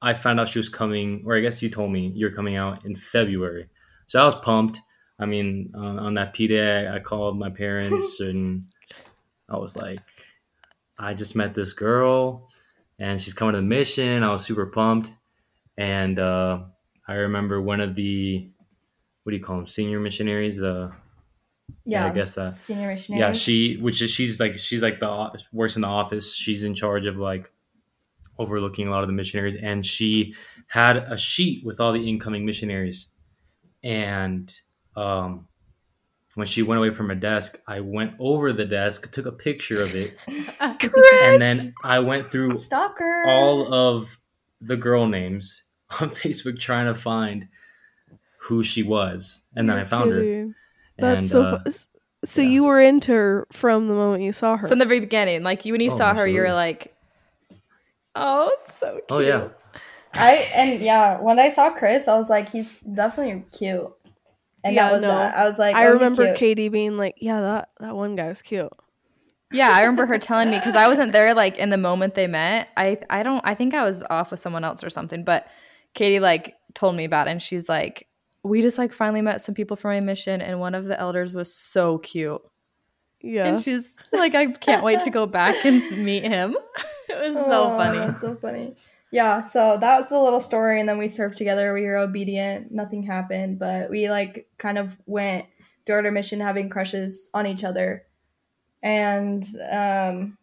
I 0.00 0.14
found 0.14 0.40
out 0.40 0.48
she 0.48 0.58
was 0.58 0.70
coming, 0.70 1.22
or 1.26 1.36
I 1.36 1.40
guess 1.40 1.60
you 1.60 1.68
told 1.68 1.92
me 1.92 2.10
you're 2.14 2.32
coming 2.32 2.56
out 2.56 2.86
in 2.86 2.96
February. 2.96 3.68
So 4.06 4.20
I 4.20 4.24
was 4.24 4.34
pumped. 4.36 4.80
I 5.18 5.26
mean, 5.26 5.72
on, 5.74 5.98
on 5.98 6.14
that 6.14 6.32
P 6.32 6.46
day, 6.46 6.88
I 6.88 7.00
called 7.00 7.38
my 7.38 7.50
parents 7.50 8.20
and 8.20 8.64
I 9.48 9.56
was 9.56 9.76
like, 9.76 10.00
I 10.98 11.14
just 11.14 11.36
met 11.36 11.54
this 11.54 11.72
girl 11.72 12.48
and 13.00 13.20
she's 13.20 13.34
coming 13.34 13.54
to 13.54 13.60
the 13.60 13.66
mission. 13.66 14.22
I 14.22 14.32
was 14.32 14.44
super 14.44 14.66
pumped. 14.66 15.12
And 15.76 16.18
uh, 16.18 16.60
I 17.06 17.14
remember 17.14 17.60
one 17.60 17.80
of 17.80 17.94
the, 17.94 18.48
what 19.22 19.30
do 19.30 19.36
you 19.36 19.42
call 19.42 19.56
them, 19.56 19.66
senior 19.66 20.00
missionaries? 20.00 20.56
The, 20.58 20.92
yeah, 21.84 22.04
yeah, 22.04 22.10
I 22.10 22.14
guess 22.14 22.34
that. 22.34 22.56
senior 22.56 22.88
missionary. 22.88 23.20
Yeah, 23.20 23.32
she 23.32 23.76
which 23.76 24.00
is 24.02 24.10
she's 24.10 24.40
like 24.40 24.54
she's 24.54 24.82
like 24.82 25.00
the 25.00 25.38
works 25.52 25.76
in 25.76 25.82
the 25.82 25.88
office. 25.88 26.34
She's 26.34 26.64
in 26.64 26.74
charge 26.74 27.06
of 27.06 27.16
like 27.16 27.50
overlooking 28.38 28.88
a 28.88 28.90
lot 28.90 29.02
of 29.02 29.06
the 29.08 29.12
missionaries, 29.12 29.54
and 29.54 29.84
she 29.84 30.34
had 30.68 30.96
a 30.96 31.16
sheet 31.16 31.64
with 31.64 31.80
all 31.80 31.92
the 31.92 32.08
incoming 32.08 32.46
missionaries. 32.46 33.08
And 33.82 34.52
um, 34.98 35.46
when 36.34 36.46
she 36.46 36.62
went 36.62 36.78
away 36.78 36.90
from 36.90 37.08
her 37.08 37.14
desk, 37.14 37.60
I 37.66 37.80
went 37.80 38.14
over 38.18 38.52
the 38.52 38.64
desk, 38.64 39.10
took 39.12 39.26
a 39.26 39.32
picture 39.32 39.82
of 39.82 39.94
it, 39.94 40.16
and 40.60 41.40
then 41.40 41.74
I 41.82 41.98
went 42.00 42.30
through 42.30 42.56
stalker. 42.56 43.24
all 43.26 43.72
of 43.72 44.18
the 44.60 44.76
girl 44.76 45.06
names 45.06 45.62
on 46.00 46.10
Facebook 46.10 46.58
trying 46.60 46.86
to 46.86 46.94
find 46.94 47.48
who 48.42 48.62
she 48.64 48.82
was, 48.82 49.42
and 49.56 49.68
then 49.68 49.76
I 49.76 49.80
You're 49.80 49.86
found 49.86 50.10
her. 50.12 50.54
That's 50.98 51.20
And, 51.20 51.28
so. 51.30 51.42
uh, 51.42 51.62
fu- 51.64 51.70
so 52.24 52.42
yeah. 52.42 52.48
you 52.48 52.64
were 52.64 52.80
into 52.80 53.12
her 53.12 53.46
from 53.52 53.86
the 53.86 53.94
moment 53.94 54.22
you 54.24 54.32
saw 54.32 54.56
her. 54.56 54.66
So 54.66 54.72
in 54.72 54.78
the 54.80 54.84
very 54.86 55.00
beginning, 55.00 55.44
like 55.44 55.64
you 55.64 55.72
when 55.72 55.80
you 55.80 55.92
Oh, 55.92 55.96
saw 55.96 56.14
her, 56.14 56.26
you 56.26 56.40
were 56.40 56.52
like, 56.52 56.92
"Oh, 58.16 58.50
it's 58.60 58.74
so 58.74 58.92
cute." 58.94 59.04
Oh 59.10 59.20
yeah, 59.20 59.48
I 60.14 60.48
and 60.54 60.80
yeah, 60.80 61.20
when 61.20 61.38
I 61.38 61.48
saw 61.48 61.70
Chris, 61.70 62.08
I 62.08 62.16
was 62.16 62.28
like, 62.28 62.48
he's 62.50 62.78
definitely 62.80 63.44
cute. 63.56 63.88
And 64.68 64.74
Yeah, 64.76 64.84
that 64.86 64.92
was 64.92 65.02
no. 65.02 65.08
that. 65.08 65.36
I 65.36 65.44
was 65.44 65.58
like, 65.58 65.74
I 65.76 65.86
oh, 65.86 65.92
he's 65.92 66.00
remember 66.00 66.24
cute. 66.24 66.36
Katy 66.36 66.68
being 66.68 66.96
like, 66.96 67.14
"Yeah, 67.18 67.40
that 67.40 67.70
that 67.80 67.96
one 67.96 68.16
guy's 68.16 68.42
cute." 68.42 68.72
Yeah, 69.50 69.70
I 69.70 69.80
remember 69.80 70.06
her 70.06 70.18
telling 70.18 70.50
me 70.50 70.58
because 70.58 70.76
I 70.76 70.88
wasn't 70.88 71.12
there 71.12 71.32
like 71.34 71.56
in 71.56 71.70
the 71.70 71.78
moment 71.78 72.14
they 72.14 72.26
met. 72.26 72.70
I 72.76 72.98
I 73.08 73.22
don't 73.22 73.40
I 73.44 73.54
think 73.54 73.74
I 73.74 73.82
was 73.84 74.02
off 74.10 74.30
with 74.30 74.40
someone 74.40 74.62
else 74.64 74.84
or 74.84 74.90
something, 74.90 75.24
but 75.24 75.46
Katy 75.94 76.20
like 76.20 76.54
told 76.74 76.94
me 76.96 77.04
about 77.04 77.28
it 77.28 77.30
and 77.30 77.42
she's 77.42 77.68
like, 77.68 78.08
We 78.42 78.60
just 78.60 78.76
like 78.76 78.92
finally 78.92 79.22
met 79.22 79.40
some 79.40 79.54
people 79.54 79.76
from 79.76 79.92
my 79.92 80.00
mission 80.00 80.42
and 80.42 80.60
one 80.60 80.74
of 80.74 80.84
the 80.84 80.98
elders 81.00 81.32
was 81.32 81.52
so 81.52 81.98
cute. 81.98 82.42
Yeah, 83.20 83.46
And 83.46 83.60
she's 83.60 83.96
like, 84.12 84.34
I 84.36 84.46
can't 84.46 84.84
wait 84.84 85.00
to 85.00 85.10
go 85.10 85.26
back 85.26 85.64
and 85.64 85.82
meet 86.04 86.22
him. 86.22 86.56
it 87.08 87.18
was 87.18 87.46
so 87.46 87.70
funny. 87.70 87.98
That's 87.98 88.20
so 88.20 88.36
funny. 88.36 88.74
Yeah, 89.10 89.42
so 89.42 89.78
that 89.78 89.96
was 89.96 90.10
the 90.10 90.20
little 90.20 90.40
story, 90.40 90.80
and 90.80 90.88
then 90.88 90.98
we 90.98 91.08
served 91.08 91.38
together. 91.38 91.72
We 91.72 91.84
were 91.84 91.96
obedient. 91.96 92.70
Nothing 92.70 93.02
happened, 93.02 93.58
but 93.58 93.88
we 93.90 94.10
like 94.10 94.48
kind 94.58 94.76
of 94.76 94.98
went 95.06 95.46
throughout 95.86 96.04
our 96.04 96.12
mission 96.12 96.40
having 96.40 96.68
crushes 96.68 97.30
on 97.32 97.46
each 97.46 97.64
other, 97.64 98.04
and 98.82 99.46
um, 99.70 100.36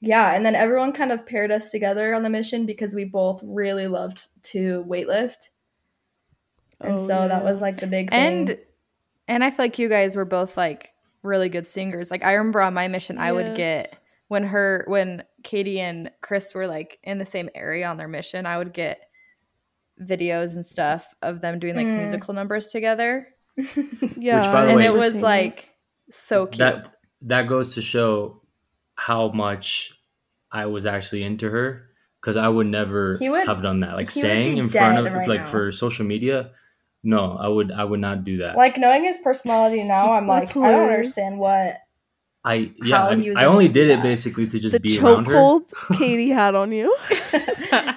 yeah, 0.00 0.34
and 0.34 0.44
then 0.44 0.54
everyone 0.54 0.92
kind 0.92 1.10
of 1.10 1.24
paired 1.24 1.50
us 1.50 1.70
together 1.70 2.14
on 2.14 2.22
the 2.22 2.30
mission 2.30 2.66
because 2.66 2.94
we 2.94 3.04
both 3.04 3.40
really 3.42 3.86
loved 3.86 4.28
to 4.44 4.84
weightlift, 4.86 5.48
and 6.80 6.94
Oh, 6.94 6.96
so 6.96 7.28
that 7.28 7.44
was 7.44 7.62
like 7.62 7.78
the 7.78 7.86
big 7.86 8.10
thing. 8.10 8.18
And 8.18 8.58
and 9.26 9.42
I 9.42 9.50
feel 9.50 9.64
like 9.64 9.78
you 9.78 9.88
guys 9.88 10.16
were 10.16 10.24
both 10.26 10.56
like 10.56 10.92
really 11.22 11.48
good 11.48 11.66
singers. 11.66 12.10
Like 12.10 12.24
I 12.24 12.32
remember 12.32 12.60
on 12.60 12.74
my 12.74 12.88
mission 12.88 13.16
I 13.16 13.32
would 13.32 13.54
get 13.54 13.96
when 14.28 14.44
her 14.44 14.84
when 14.86 15.24
Katy 15.42 15.80
and 15.80 16.10
Chris 16.20 16.54
were 16.54 16.66
like 16.66 16.98
in 17.02 17.18
the 17.18 17.24
same 17.26 17.48
area 17.54 17.86
on 17.88 17.96
their 17.96 18.08
mission, 18.08 18.46
I 18.46 18.58
would 18.58 18.72
get 18.72 19.00
videos 20.00 20.54
and 20.54 20.64
stuff 20.64 21.14
of 21.22 21.40
them 21.40 21.58
doing 21.58 21.76
like 21.76 21.86
Mm. 21.86 21.98
musical 21.98 22.34
numbers 22.34 22.68
together. 22.68 23.28
yeah. 24.16 24.52
by 24.52 24.64
the 24.64 24.70
and 24.70 24.76
way- 24.76 24.86
it 24.86 24.94
was 24.94 25.16
like 25.16 25.54
those. 25.56 25.64
so 26.10 26.46
cute. 26.46 26.58
that 26.58 26.92
that 27.22 27.48
goes 27.48 27.74
to 27.74 27.82
show 27.82 28.40
how 28.94 29.28
much 29.28 29.92
I 30.50 30.66
was 30.66 30.86
actually 30.86 31.22
into 31.22 31.50
her 31.50 31.86
because 32.20 32.36
I 32.36 32.48
would 32.48 32.66
never 32.66 33.16
He 33.18 33.28
would- 33.28 33.46
have 33.46 33.62
done 33.62 33.80
that. 33.80 33.94
Like 33.96 34.10
saying 34.10 34.56
in 34.58 34.68
front 34.70 35.06
of 35.06 35.12
right 35.12 35.28
like 35.28 35.40
now. 35.40 35.46
for 35.46 35.72
social 35.72 36.06
media. 36.06 36.52
No, 37.02 37.36
I 37.38 37.48
would 37.48 37.72
I 37.72 37.84
would 37.84 38.00
not 38.00 38.24
do 38.24 38.38
that. 38.38 38.56
like 38.56 38.76
knowing 38.78 39.04
his 39.04 39.18
personality 39.18 39.82
now, 39.84 40.12
I'm 40.12 40.26
like, 40.26 40.48
That's 40.48 40.56
I 40.56 40.70
don't 40.70 40.88
understand 40.90 41.38
what. 41.38 41.76
I 42.44 42.72
yeah, 42.82 43.04
I, 43.04 43.08
I 43.10 43.12
only 43.12 43.16
able 43.16 43.34
to 43.60 43.66
do 43.68 43.72
did 43.72 43.90
it 43.98 44.02
basically 44.02 44.46
to 44.46 44.58
just 44.58 44.72
the 44.72 44.80
be 44.80 44.98
around 44.98 45.26
her. 45.26 45.34
chokehold 45.34 45.72
Katy 45.98 46.30
had 46.30 46.54
on 46.54 46.72
you. 46.72 46.96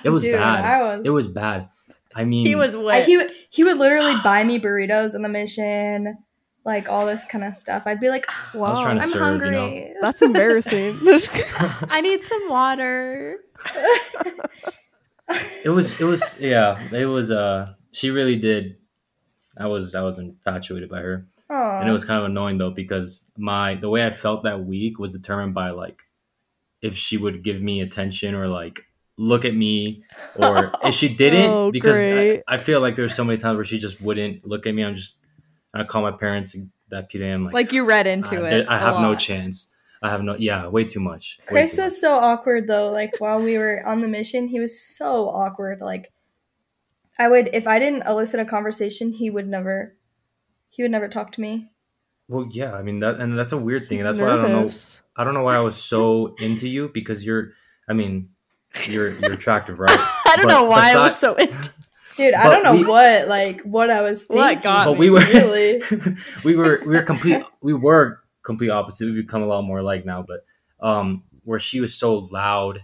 It 0.04 0.10
was 0.10 0.22
Dude, 0.24 0.34
bad. 0.34 0.66
I 0.66 0.82
was- 0.84 1.06
It 1.06 1.10
was 1.12 1.28
bad. 1.28 1.70
I 2.16 2.26
mean, 2.26 2.46
he 2.46 2.54
was 2.56 2.76
I, 2.76 3.02
he 3.02 3.18
would 3.18 3.32
he 3.50 3.64
would 3.64 3.78
literally 3.78 4.14
buy 4.24 4.44
me 4.44 4.60
burritos 4.60 5.16
on 5.16 5.22
the 5.24 5.30
mission, 5.30 6.18
like 6.66 6.88
all 6.90 7.06
this 7.08 7.26
kind 7.26 7.44
of 7.44 7.56
stuff. 7.56 7.84
I'd 7.88 8.00
be 8.00 8.10
like, 8.10 8.26
"Ugh, 8.30 8.62
Wow, 8.62 8.70
was 8.72 8.82
trying 8.82 8.98
to 8.98 9.04
I'm 9.04 9.10
serve, 9.10 9.22
you 9.42 9.48
hungry. 9.52 9.52
know. 9.52 9.94
that's 10.02 10.22
embarrassing. 10.22 11.00
I 11.90 12.02
need 12.02 12.24
some 12.24 12.50
water. 12.50 13.38
it 15.64 15.70
was 15.70 16.00
it 16.00 16.04
was 16.06 16.40
yeah, 16.40 16.80
it 16.92 17.06
was 17.06 17.32
uh 17.32 17.74
she 17.92 18.10
really 18.12 18.36
did 18.36 18.76
I 19.58 19.68
was 19.68 19.96
I 19.96 20.02
was 20.02 20.20
infatuated 20.20 20.90
by 20.90 21.00
her. 21.00 21.26
Aw. 21.54 21.80
and 21.82 21.90
it 21.90 21.92
was 21.92 22.06
kind 22.06 22.20
of 22.20 22.26
annoying 22.26 22.58
though 22.58 22.72
because 22.72 23.30
my 23.38 23.76
the 23.76 23.90
way 23.90 24.06
I 24.06 24.10
felt 24.10 24.44
that 24.44 24.66
week 24.66 24.98
was 25.00 25.12
determined 25.12 25.54
by 25.54 25.70
like 25.70 26.02
if 26.82 26.96
she 26.98 27.18
would 27.18 27.44
give 27.44 27.62
me 27.62 27.82
attention 27.82 28.34
or 28.36 28.48
like 28.48 28.86
look 29.18 29.46
at 29.46 29.54
me 29.56 30.04
or 30.36 30.72
if 30.84 30.96
she 30.96 31.08
didn't 31.14 31.50
Oh, 31.52 31.72
because 31.72 31.98
I. 31.98 32.42
I 32.48 32.58
feel 32.58 32.82
like 32.82 32.96
there's 32.96 33.16
so 33.16 33.24
many 33.24 33.38
times 33.38 33.56
where 33.56 33.66
she 33.66 33.78
just 33.80 34.02
wouldn't 34.02 34.46
look 34.48 34.66
at 34.66 34.74
me 34.74 34.84
I'm 34.84 34.96
just 34.96 35.20
I 35.74 35.84
call 35.84 36.02
my 36.02 36.12
parents 36.12 36.56
that 36.90 37.12
PDA 37.12 37.34
I'm 37.34 37.46
like, 37.46 37.54
Like 37.54 37.72
you 37.74 37.86
read 37.86 38.08
into 38.08 38.42
I, 38.44 38.50
it. 38.50 38.68
I 38.68 38.78
have 38.80 39.00
no 39.00 39.16
chance 39.16 39.72
I 40.02 40.10
have 40.10 40.22
no 40.24 40.36
yeah 40.38 40.68
way 40.68 40.84
too 40.84 41.00
much 41.00 41.38
way 41.42 41.46
Chris 41.48 41.76
too 41.76 41.84
was 41.84 41.94
much. 41.94 42.00
so 42.00 42.16
awkward 42.16 42.68
though. 42.68 42.90
Like 42.92 43.12
while 43.20 43.42
we 43.42 43.58
were 43.58 43.82
on 43.86 44.02
the 44.02 44.08
mission, 44.10 44.48
he 44.48 44.60
was 44.60 44.82
so 44.82 45.30
awkward. 45.30 45.80
Like 45.80 46.12
I 47.18 47.28
would 47.30 47.50
if 47.54 47.68
I 47.68 47.80
didn't 47.80 48.04
elicit 48.08 48.40
a 48.40 48.46
conversation, 48.46 49.14
he 49.14 49.30
would 49.30 49.48
never 49.48 49.96
he 50.76 50.82
would 50.84 50.92
never 50.92 51.08
talk 51.08 51.32
to 51.34 51.42
me. 51.42 51.70
well 52.28 52.48
yeah 52.52 52.74
I 52.74 52.82
mean 52.82 53.00
that 53.02 53.20
and 53.20 53.38
that's 53.38 53.52
a 53.52 53.58
weird 53.58 53.88
thing 53.88 54.00
He's 54.00 54.06
and 54.08 54.16
that's 54.16 54.20
why 54.22 54.34
I 54.34 54.42
don't 54.42 54.52
know. 54.52 54.70
I 55.16 55.24
don't 55.24 55.34
know 55.36 55.44
why 55.44 55.56
I 55.56 55.60
was 55.60 55.76
so 55.76 56.34
into 56.40 56.68
you 56.68 56.90
because 56.94 57.24
you're 57.26 57.52
I 57.88 57.94
mean 57.94 58.30
you're 58.88 59.10
you're 59.20 59.34
attractive 59.34 59.80
right 59.80 59.90
I 60.00 60.34
don't 60.38 60.46
But 60.48 60.54
know 60.54 60.64
why 60.66 60.94
I 60.94 60.98
was 61.04 61.18
so 61.20 61.36
into 61.36 61.70
Dude, 62.16 62.36
I 62.36 62.44
don't 62.48 62.64
know 62.64 62.74
we- 62.74 62.86
what 62.86 63.28
like 63.28 63.62
what 63.62 63.90
I 63.90 64.02
was 64.02 64.26
thinking. 64.26 64.38
What 64.46 64.62
got 64.62 64.86
but 64.86 64.94
me? 64.94 65.00
we 65.00 65.10
were 65.10 65.20
Really? 65.20 65.82
we 66.44 66.56
were 66.56 66.80
we 66.86 66.96
were 66.96 67.02
complete 67.04 67.44
we 67.62 67.74
were 67.74 68.20
complete 68.44 68.70
opposite 68.70 69.06
we've 69.06 69.16
become 69.26 69.42
a 69.42 69.48
lot 69.48 69.62
more 69.64 69.80
alike 69.80 70.06
now 70.06 70.24
but 70.28 70.46
um 70.80 71.24
where 71.44 71.60
she 71.60 71.80
was 71.82 71.94
so 71.96 72.20
loud 72.32 72.82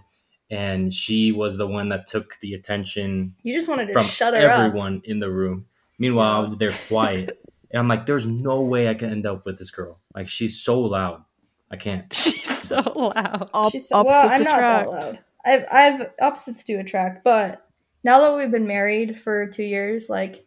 and 0.50 0.92
she 0.92 1.30
was 1.32 1.56
the 1.58 1.66
one 1.66 1.88
that 1.90 2.06
took 2.08 2.36
the 2.42 2.54
attention 2.54 3.34
You 3.42 3.54
just 3.54 3.68
wanted 3.68 3.86
to 3.86 3.92
from 3.92 4.06
shut 4.06 4.34
her 4.34 4.48
up. 4.48 4.58
everyone 4.60 5.02
in 5.04 5.18
the 5.20 5.30
room 5.30 5.66
meanwhile 5.98 6.48
they're 6.48 6.72
quiet 6.88 7.38
and 7.70 7.78
i'm 7.80 7.88
like 7.88 8.06
there's 8.06 8.26
no 8.26 8.60
way 8.60 8.88
i 8.88 8.94
can 8.94 9.10
end 9.10 9.26
up 9.26 9.44
with 9.46 9.58
this 9.58 9.70
girl 9.70 9.98
like 10.14 10.28
she's 10.28 10.60
so 10.60 10.80
loud 10.80 11.22
i 11.70 11.76
can't 11.76 12.12
She's 12.14 12.58
so 12.76 12.76
loud. 12.94 13.48
Op- 13.54 13.72
She's 13.72 13.88
well, 13.90 14.06
I'm 14.28 14.44
not 14.44 14.60
that 14.60 14.88
loud. 14.88 15.18
I've 15.44 15.64
I've 15.72 16.10
opposites 16.20 16.62
do 16.64 16.78
attract, 16.78 17.24
but 17.24 17.66
now 18.04 18.20
that 18.20 18.36
we've 18.36 18.50
been 18.50 18.66
married 18.66 19.18
for 19.18 19.46
two 19.46 19.62
years, 19.64 20.08
like 20.10 20.46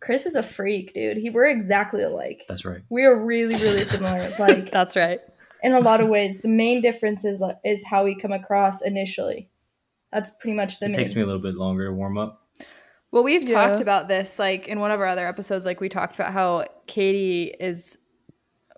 Chris 0.00 0.26
is 0.26 0.34
a 0.34 0.42
freak, 0.42 0.92
dude. 0.92 1.16
He 1.16 1.30
we're 1.30 1.46
exactly 1.48 2.02
alike. 2.02 2.42
that's 2.48 2.64
right 2.64 2.82
We 2.90 3.04
are 3.04 3.16
really, 3.16 3.54
really 3.54 3.84
similar. 3.84 4.32
Like 4.38 4.70
That's 4.72 4.96
right. 4.96 5.20
in 5.62 5.72
a 5.72 5.80
lot 5.80 6.00
of 6.00 6.08
ways. 6.08 6.40
The 6.40 6.48
main 6.48 6.80
difference 6.82 7.24
is 7.24 7.42
is 7.64 7.84
how 7.86 8.04
we 8.04 8.14
come 8.16 8.32
across 8.32 8.82
initially. 8.82 9.48
That's 10.12 10.32
pretty 10.40 10.56
much 10.56 10.78
the 10.80 10.86
it 10.86 10.88
main. 10.90 10.98
takes 10.98 11.14
me 11.14 11.22
a 11.22 11.26
little 11.26 11.40
bit 11.42 11.54
longer 11.54 11.86
to 11.86 11.92
warm 11.92 12.18
up 12.18 12.45
Well, 13.16 13.24
we've 13.24 13.48
Yeah. 13.48 13.54
talked 13.68 13.80
about 13.80 14.08
this 14.08 14.38
like 14.38 14.68
in 14.68 14.78
one 14.78 14.90
of 14.90 15.00
our 15.00 15.06
other 15.06 15.26
episodes. 15.26 15.64
Like 15.64 15.80
we 15.80 15.88
talked 15.88 16.16
about 16.16 16.34
how 16.34 16.66
Katy 16.86 17.44
is 17.58 17.96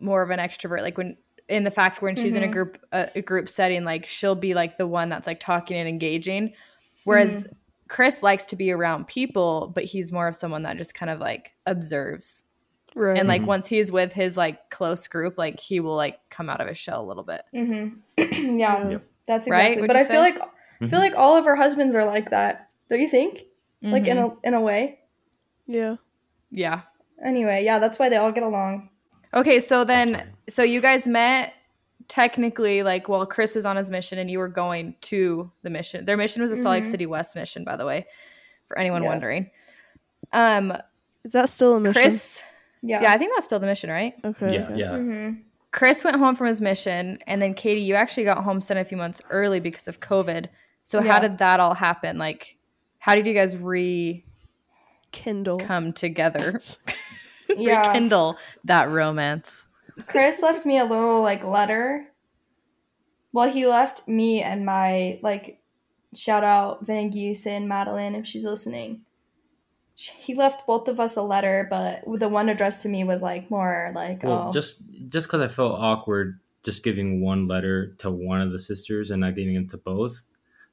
more 0.01 0.23
of 0.23 0.31
an 0.31 0.39
extrovert. 0.39 0.83
Like 0.83 0.97
when 0.97 1.17
in 1.49 1.65
the 1.65 1.73
fact 1.73 2.03
when 2.03 2.15
she's 2.15 2.37
in 2.37 2.45
a 2.45 2.47
Mhm. 2.47 2.53
group 2.53 2.79
a, 2.93 3.11
a 3.17 3.21
group 3.23 3.49
setting, 3.49 3.83
like 3.83 4.07
she'll 4.07 4.37
be 4.37 4.55
like 4.55 4.79
the 4.79 4.87
one 4.87 5.09
that's 5.09 5.27
like 5.27 5.41
talking 5.41 5.77
and 5.77 5.89
engaging, 5.89 6.53
whereas 7.03 7.49
Chris 7.89 8.23
likes 8.23 8.47
to 8.47 8.55
be 8.55 8.71
around 8.71 9.09
people, 9.09 9.73
but 9.75 9.83
he's 9.83 10.13
more 10.13 10.29
of 10.29 10.37
someone 10.37 10.63
that 10.63 10.77
just 10.77 10.95
kind 10.95 11.11
of 11.11 11.19
like 11.19 11.55
observes. 11.67 12.45
Right. 12.95 13.19
And 13.19 13.27
like 13.27 13.45
once 13.45 13.67
he's 13.67 13.91
with 13.91 14.13
his 14.13 14.37
like 14.37 14.71
close 14.71 15.09
group, 15.09 15.37
like 15.37 15.59
he 15.59 15.81
will 15.81 15.97
like 15.97 16.21
come 16.31 16.49
out 16.49 16.61
of 16.61 16.69
his 16.69 16.79
shell 16.79 17.03
a 17.05 17.07
little 17.09 17.25
bit. 17.25 17.43
hmm 17.53 17.89
yeah, 18.57 18.89
Yep. 18.89 19.03
that's 19.27 19.49
Right? 19.49 19.73
exactly. 19.73 19.81
Would 19.81 19.89
But 19.89 19.97
you 19.97 20.03
I 20.03 20.05
feel 20.05 20.23
say? 20.23 20.31
like 20.31 20.41
I 20.81 20.87
feel 20.87 21.01
like 21.01 21.15
all 21.17 21.37
of 21.37 21.49
our 21.49 21.57
husbands 21.57 21.97
are 21.97 22.05
like 22.05 22.31
that. 22.31 22.71
Don't 22.89 23.01
you 23.01 23.09
think? 23.09 23.43
Like 23.83 24.07
in 24.09 24.17
Mhm. 24.17 24.37
a 24.43 24.47
in 24.49 24.55
a 24.55 24.61
way. 24.61 24.99
yeah. 25.67 25.97
yeah. 26.51 26.81
Anyway, 27.25 27.65
yeah, 27.65 27.79
that's 27.79 27.99
why 27.99 28.09
they 28.09 28.17
all 28.17 28.33
get 28.33 28.43
along. 28.45 28.91
Okay, 29.35 29.61
so 29.61 29.85
then, 29.85 30.33
so 30.49 30.63
you 30.63 30.81
guys 30.81 31.07
met 31.07 31.53
technically 32.09 32.83
like 32.83 33.09
while 33.09 33.27
Chris 33.27 33.55
was 33.55 33.67
on 33.67 33.77
his 33.77 33.91
mission 33.91 34.19
and 34.19 34.31
you 34.31 34.39
were 34.39 34.49
going 34.49 34.95
to 35.03 35.51
the 35.63 35.71
mission. 35.71 36.05
Their 36.05 36.17
mission 36.17 36.41
was 36.43 36.51
a 36.53 36.57
Salt 36.57 36.73
Lake 36.75 36.85
Mhm. 36.85 36.91
City 36.91 37.07
West 37.07 37.37
mission, 37.37 37.65
by 37.65 37.77
the 37.77 37.85
way, 37.85 38.07
for 38.67 38.79
anyone 38.79 39.03
Yeah. 39.03 39.09
wondering. 39.09 39.51
Um, 40.33 40.73
Is 41.25 41.33
that 41.33 41.49
still 41.49 41.75
a 41.77 41.81
mission? 41.81 41.93
Chris, 42.03 42.43
Yeah. 42.83 43.03
yeah, 43.03 43.13
I 43.13 43.19
think 43.19 43.33
that's 43.35 43.47
still 43.47 43.59
the 43.59 43.67
mission, 43.67 43.91
right? 43.91 44.15
Okay. 44.25 44.55
Yeah, 44.55 44.61
okay. 44.69 44.77
yeah. 44.79 44.97
hmm 44.97 45.31
Chris 45.73 46.03
went 46.03 46.17
home 46.17 46.35
from 46.35 46.47
his 46.47 46.61
mission, 46.63 47.19
and 47.27 47.43
then 47.43 47.53
Katy, 47.53 47.81
you 47.83 47.95
actually 47.95 48.25
got 48.25 48.43
home 48.43 48.61
sent 48.61 48.81
a 48.81 48.85
few 48.85 48.97
months 48.97 49.21
early 49.31 49.61
because 49.61 49.87
of 49.87 50.01
COVID. 50.01 50.47
So 50.85 51.03
Yeah. 51.03 51.13
how 51.13 51.19
did 51.19 51.37
that 51.39 51.61
all 51.61 51.75
happen? 51.75 52.17
Like, 52.17 52.57
how 53.09 53.15
did 53.15 53.27
you 53.27 53.33
guys 53.33 53.57
re 53.57 54.25
Kindle. 55.13 55.59
come 55.59 55.93
together? 55.93 56.61
Yeah. 57.57 57.89
Rekindle 57.89 58.37
that 58.65 58.91
romance. 58.91 59.67
Chris 60.07 60.43
left 60.43 60.67
me 60.67 60.77
a 60.77 60.85
little 60.85 61.23
like 61.23 61.43
letter. 61.43 62.09
Well, 63.33 63.49
he 63.49 63.67
left 63.67 64.07
me 64.07 64.43
and 64.43 64.67
my 64.67 65.19
like 65.23 65.63
shout 66.15 66.45
out 66.45 66.85
Van 66.85 67.11
Giesen, 67.11 67.47
and 67.47 67.69
Madeline 67.69 68.15
if 68.15 68.27
she's 68.27 68.45
listening. 68.45 69.01
He 69.95 70.35
left 70.35 70.67
both 70.67 70.89
of 70.89 71.01
us 71.01 71.17
a 71.17 71.23
letter, 71.23 71.67
but 71.71 72.05
the 72.19 72.29
one 72.29 72.51
addressed 72.51 72.83
to 72.83 72.91
me 72.91 73.03
was 73.03 73.23
like 73.23 73.51
more 73.51 73.93
like 73.95 74.23
Well, 74.23 74.49
oh 74.51 74.53
just 74.53 74.83
just 75.09 75.29
because 75.29 75.41
I 75.41 75.49
felt 75.49 75.81
awkward 75.81 76.41
just 76.63 76.85
giving 76.85 77.23
one 77.23 77.49
letter 77.49 77.95
to 78.01 78.11
one 78.11 78.43
of 78.43 78.53
the 78.53 78.61
sisters 78.61 79.11
and 79.11 79.23
not 79.23 79.37
giving 79.37 79.55
it 79.55 79.71
to 79.71 79.79
both. 79.79 80.25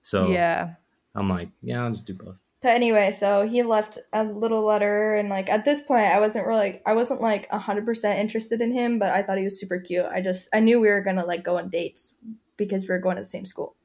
So 0.02 0.28
Yeah. 0.28 0.74
I'm 1.16 1.30
like, 1.30 1.50
yeah, 1.62 1.84
I'll 1.84 1.92
just 1.92 2.06
do 2.08 2.14
both. 2.14 2.36
But 2.62 2.70
anyway, 2.76 3.12
so 3.12 3.48
he 3.48 3.62
left 3.64 4.00
a 4.12 4.24
little 4.24 4.64
letter, 4.64 5.16
and 5.16 5.30
like 5.30 5.50
at 5.50 5.66
this 5.66 5.82
point, 5.82 6.06
I 6.06 6.20
wasn't 6.20 6.48
really, 6.48 6.82
I 6.86 6.94
wasn't 6.94 7.22
like 7.22 7.50
hundred 7.50 7.86
percent 7.86 8.20
interested 8.20 8.60
in 8.62 8.72
him, 8.72 8.98
but 9.00 9.12
I 9.12 9.22
thought 9.22 9.38
he 9.38 9.44
was 9.44 9.60
super 9.60 9.80
cute. 9.80 10.06
I 10.06 10.22
just, 10.22 10.50
I 10.54 10.60
knew 10.60 10.80
we 10.80 10.88
were 10.88 11.02
gonna 11.02 11.26
like 11.26 11.44
go 11.44 11.58
on 11.58 11.70
dates 11.70 12.16
because 12.58 12.84
we 12.84 12.94
were 12.94 13.00
going 13.00 13.18
to 13.18 13.22
the 13.22 13.26
same 13.26 13.46
school. 13.46 13.76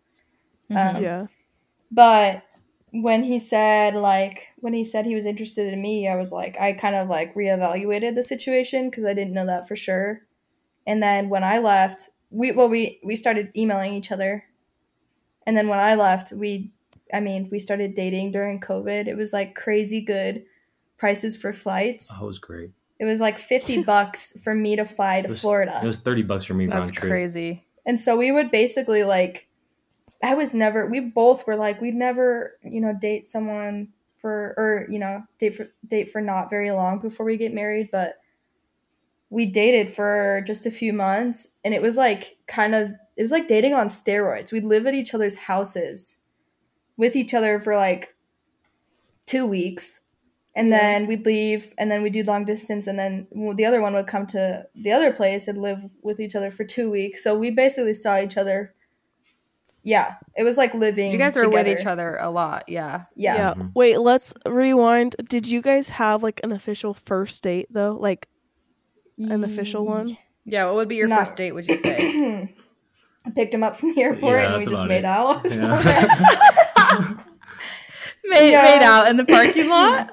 Mhm. 0.71 0.97
Um, 0.97 1.03
Yeah. 1.03 1.27
But 1.91 2.43
when 2.93 3.23
he 3.25 3.39
said 3.39 3.95
like 3.95 4.49
when 4.57 4.73
he 4.73 4.83
said 4.83 5.07
he 5.07 5.15
was 5.15 5.27
interested 5.27 5.73
in 5.73 5.83
me, 5.83 6.09
I 6.09 6.17
was 6.17 6.33
like 6.33 6.57
I 6.59 6.73
kind 6.73 6.95
of 6.95 7.09
like 7.09 7.35
reevaluated 7.35 8.15
the 8.15 8.23
situation 8.23 8.91
because 8.91 9.05
I 9.05 9.15
didn't 9.15 9.35
know 9.35 9.47
that 9.47 9.69
for 9.69 9.77
sure. 9.77 10.23
And 10.87 11.03
then 11.03 11.29
when 11.29 11.45
I 11.45 11.59
left, 11.59 12.11
we 12.31 12.53
well 12.53 12.69
we 12.69 13.01
we 13.05 13.17
started 13.17 13.53
emailing 13.57 13.93
each 13.95 14.11
other. 14.13 14.45
And 15.47 15.57
then 15.57 15.69
when 15.69 15.79
I 15.79 15.95
left, 15.95 16.33
we 16.33 16.71
I 17.13 17.21
mean, 17.21 17.49
we 17.51 17.59
started 17.59 17.95
dating 17.95 18.33
during 18.33 18.61
COVID. 18.61 19.07
It 19.07 19.17
was 19.17 19.33
like 19.33 19.55
crazy 19.55 20.01
good 20.01 20.45
prices 20.99 21.37
for 21.37 21.53
flights. 21.53 22.13
Oh, 22.19 22.25
it 22.25 22.27
was 22.27 22.39
great. 22.39 22.71
It 22.99 23.07
was 23.07 23.21
like 23.21 23.39
50 23.39 23.83
bucks 23.85 24.39
for 24.43 24.55
me 24.55 24.77
to 24.77 24.85
fly 24.85 25.23
to 25.23 25.29
It 25.29 25.31
was, 25.31 25.41
Florida. 25.41 25.81
It 25.83 25.87
was 25.87 25.97
thirty 25.97 26.23
bucks 26.23 26.45
for 26.45 26.55
me 26.55 26.67
That's 26.67 26.75
round 26.75 26.93
trip. 26.93 27.11
crazy. 27.11 27.65
And 27.87 27.99
so 27.99 28.17
we 28.17 28.31
would 28.31 28.51
basically 28.51 29.05
like 29.05 29.49
I 30.23 30.35
was 30.35 30.53
never 30.53 30.87
we 30.87 31.01
both 31.01 31.47
were 31.47 31.57
like 31.57 31.81
we'd 31.81 31.95
never, 31.95 32.59
you 32.63 32.81
know, 32.81 32.93
date 32.93 33.25
someone 33.27 33.89
for 34.19 34.55
or, 34.59 34.87
you 34.91 34.99
know, 34.99 35.25
date 35.39 35.57
for 35.57 35.69
date 35.87 36.11
for 36.13 36.21
not 36.21 36.51
very 36.51 36.71
long 36.71 36.99
before 36.99 37.25
we 37.25 37.39
get 37.39 37.55
married, 37.55 37.89
but 37.91 38.21
we 39.31 39.47
dated 39.47 39.91
for 39.91 40.43
just 40.47 40.67
a 40.67 40.71
few 40.71 40.93
months 40.93 41.55
and 41.65 41.73
it 41.73 41.81
was 41.81 41.97
like 41.97 42.37
kind 42.47 42.75
of 42.75 42.91
it 43.17 43.23
was 43.23 43.33
like 43.33 43.49
dating 43.49 43.73
on 43.73 43.89
steroids. 43.89 44.53
We'd 44.53 44.65
live 44.67 44.87
at 44.87 44.95
each 44.95 45.15
other's 45.15 45.39
houses 45.39 46.20
with 47.01 47.17
each 47.17 47.33
other 47.35 47.59
for 47.59 47.75
like 47.75 48.15
2 49.27 49.47
weeks. 49.47 50.01
And 50.55 50.69
Yeah. 50.69 50.79
then 50.79 51.07
we'd 51.07 51.25
leave 51.25 51.73
and 51.79 51.91
then 51.91 52.03
we'd 52.03 52.13
do 52.13 52.23
long 52.23 52.45
distance 52.45 52.87
and 52.87 52.99
then 52.99 53.27
the 53.57 53.65
other 53.65 53.81
one 53.81 53.95
would 53.95 54.07
come 54.07 54.27
to 54.29 54.67
the 54.75 54.93
other 54.93 55.13
place 55.13 55.49
and 55.49 55.59
live 55.63 55.81
with 56.03 56.21
each 56.21 56.35
other 56.37 56.51
for 56.51 56.65
2 56.65 56.91
weeks. 56.91 57.23
So 57.25 57.39
we 57.39 57.51
basically 57.51 57.95
saw 57.95 58.19
each 58.21 58.37
other 58.37 58.75
yeah, 59.83 60.17
it 60.37 60.43
was 60.45 60.59
like 60.59 60.75
living 60.75 61.11
You 61.11 61.17
guys 61.17 61.35
were 61.37 61.49
with 61.49 61.67
each 61.67 61.87
other 61.87 62.19
a 62.21 62.29
lot. 62.29 62.69
Yeah. 62.69 63.05
Yeah. 63.17 63.35
Yeah. 63.37 63.55
Mhm. 63.55 63.71
Wait, 63.75 63.99
let's 63.99 64.35
rewind. 64.45 65.17
Did 65.27 65.47
you 65.49 65.63
guys 65.63 65.89
have 65.89 66.23
like 66.23 66.39
an 66.45 66.53
official 66.53 66.93
first 66.93 67.43
date 67.43 67.69
though? 67.71 67.97
Like 67.99 68.29
an 69.17 69.43
official 69.43 69.87
one? 69.87 70.19
Yeah. 70.45 70.67
What 70.67 70.75
would 70.75 70.89
be 70.89 70.97
your 70.97 71.09
Not- 71.09 71.21
first 71.21 71.37
date, 71.39 71.53
would 71.53 71.67
you 71.67 71.79
say? 71.79 71.97
I 73.25 73.31
picked 73.31 73.55
him 73.55 73.63
up 73.63 73.75
from 73.77 73.95
the 73.95 74.03
airport 74.03 74.41
Yeah, 74.41 74.55
and 74.55 74.59
we 74.65 74.71
just 74.71 74.87
made 74.87 74.99
it. 74.99 75.05
out. 75.07 75.45
Yeah. 75.51 76.80
Made, 78.31 78.51
Yeah. 78.53 78.63
made 78.63 78.83
out 78.83 79.09
in 79.09 79.17
the 79.17 79.25
parking 79.25 79.69
lot? 79.77 80.11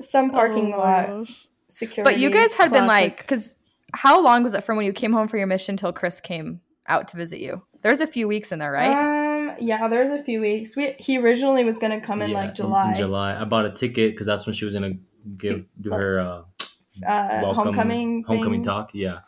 Some 0.00 0.30
parking 0.30 0.72
Oh 0.72 0.78
lot 0.78 1.28
security. 1.68 2.02
But 2.10 2.20
you 2.20 2.30
guys 2.30 2.54
had 2.54 2.70
been 2.72 2.86
like, 2.86 3.18
because 3.18 3.56
how 3.92 4.22
long 4.22 4.42
was 4.42 4.54
it 4.54 4.64
from 4.64 4.76
when 4.76 4.86
you 4.86 4.92
came 4.92 5.12
home 5.12 5.28
for 5.28 5.36
your 5.36 5.46
mission 5.46 5.76
till 5.76 5.92
Chris 5.92 6.20
came 6.20 6.60
out 6.86 7.08
to 7.08 7.16
visit 7.16 7.40
you? 7.40 7.62
There's 7.82 8.00
a 8.00 8.06
few 8.06 8.26
weeks 8.28 8.52
in 8.52 8.58
there, 8.58 8.72
right? 8.72 8.92
Um, 9.50 9.56
yeah, 9.60 9.86
there 9.88 10.02
was 10.02 10.10
a 10.10 10.22
few 10.22 10.40
weeks. 10.40 10.76
We 10.76 10.92
he 10.98 11.18
originally 11.18 11.64
was 11.64 11.78
gonna 11.78 12.00
come 12.00 12.22
in 12.22 12.30
Yeah, 12.30 12.38
like 12.38 12.54
July, 12.54 12.90
In 12.92 12.96
July, 12.96 13.38
I 13.40 13.44
bought 13.44 13.66
a 13.66 13.70
ticket 13.70 14.12
because 14.12 14.26
that's 14.26 14.46
when 14.46 14.54
she 14.54 14.64
was 14.64 14.74
gonna 14.74 14.94
give 15.36 15.66
do 15.80 15.90
her 15.90 16.20
uh, 16.20 16.24
uh, 17.06 17.40
welcome 17.42 17.64
homecoming 17.66 18.22
homecoming 18.26 18.60
thing. 18.60 18.64
talk. 18.64 18.90
Yeah. 18.94 19.20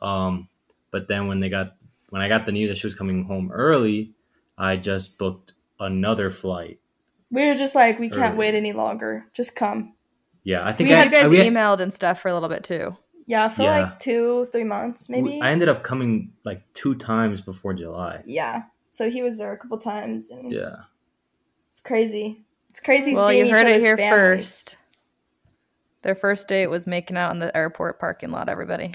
Um, 0.00 0.48
but 0.90 1.08
then 1.08 1.26
when 1.26 1.40
they 1.40 1.48
got 1.48 1.74
when 2.10 2.22
I 2.22 2.28
got 2.28 2.46
the 2.46 2.52
news 2.52 2.70
that 2.70 2.76
she 2.78 2.86
was 2.86 2.94
coming 2.94 3.24
home 3.24 3.50
early, 3.52 4.12
I 4.56 4.76
just 4.76 5.18
booked 5.18 5.54
another 5.80 6.30
flight. 6.30 6.78
We 7.34 7.46
were 7.48 7.54
just 7.54 7.74
like, 7.74 7.98
we 7.98 8.08
can't 8.08 8.30
Early. 8.30 8.38
wait 8.38 8.54
any 8.54 8.72
longer. 8.72 9.26
Just 9.32 9.56
come. 9.56 9.94
Yeah, 10.44 10.64
I 10.66 10.72
think 10.72 10.88
We 10.88 10.94
I, 10.94 11.04
you 11.04 11.10
guys 11.10 11.24
I, 11.24 11.28
we 11.28 11.38
had- 11.38 11.46
emailed 11.52 11.80
and 11.80 11.92
stuff 11.92 12.20
for 12.20 12.28
a 12.28 12.34
little 12.34 12.48
bit 12.48 12.64
too. 12.64 12.96
Yeah, 13.26 13.48
for 13.48 13.62
Yeah. 13.62 13.80
like 13.80 13.98
two, 14.00 14.46
three 14.52 14.64
months 14.64 15.08
maybe. 15.08 15.40
I 15.40 15.50
ended 15.50 15.68
up 15.68 15.82
coming 15.82 16.32
like 16.44 16.62
two 16.74 16.94
times 16.94 17.40
before 17.40 17.72
July. 17.74 18.22
yeah. 18.26 18.64
So 18.90 19.10
he 19.10 19.22
was 19.22 19.38
there 19.38 19.52
a 19.52 19.58
couple 19.58 19.78
times, 19.78 20.30
and 20.30 20.52
Yeah. 20.52 20.76
it's 21.72 21.80
crazy. 21.80 22.44
It's 22.70 22.78
crazy 22.80 23.12
Well, 23.14 23.28
seeing 23.28 23.46
you 23.46 23.52
heard 23.52 23.66
each 23.66 23.76
it 23.78 23.80
here 23.82 23.96
families. 23.96 24.18
first. 24.18 24.76
Their 26.02 26.14
first 26.14 26.46
date 26.46 26.68
was 26.68 26.86
making 26.86 27.16
out 27.16 27.32
in 27.32 27.40
the 27.40 27.56
airport 27.56 27.98
parking 27.98 28.30
lot, 28.30 28.48
everybody. 28.48 28.94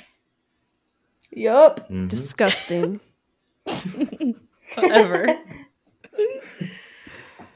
Yup. 1.32 1.89
Mhm. 1.89 2.08
Disgusting. 2.08 3.02
Whatever. 4.75 5.28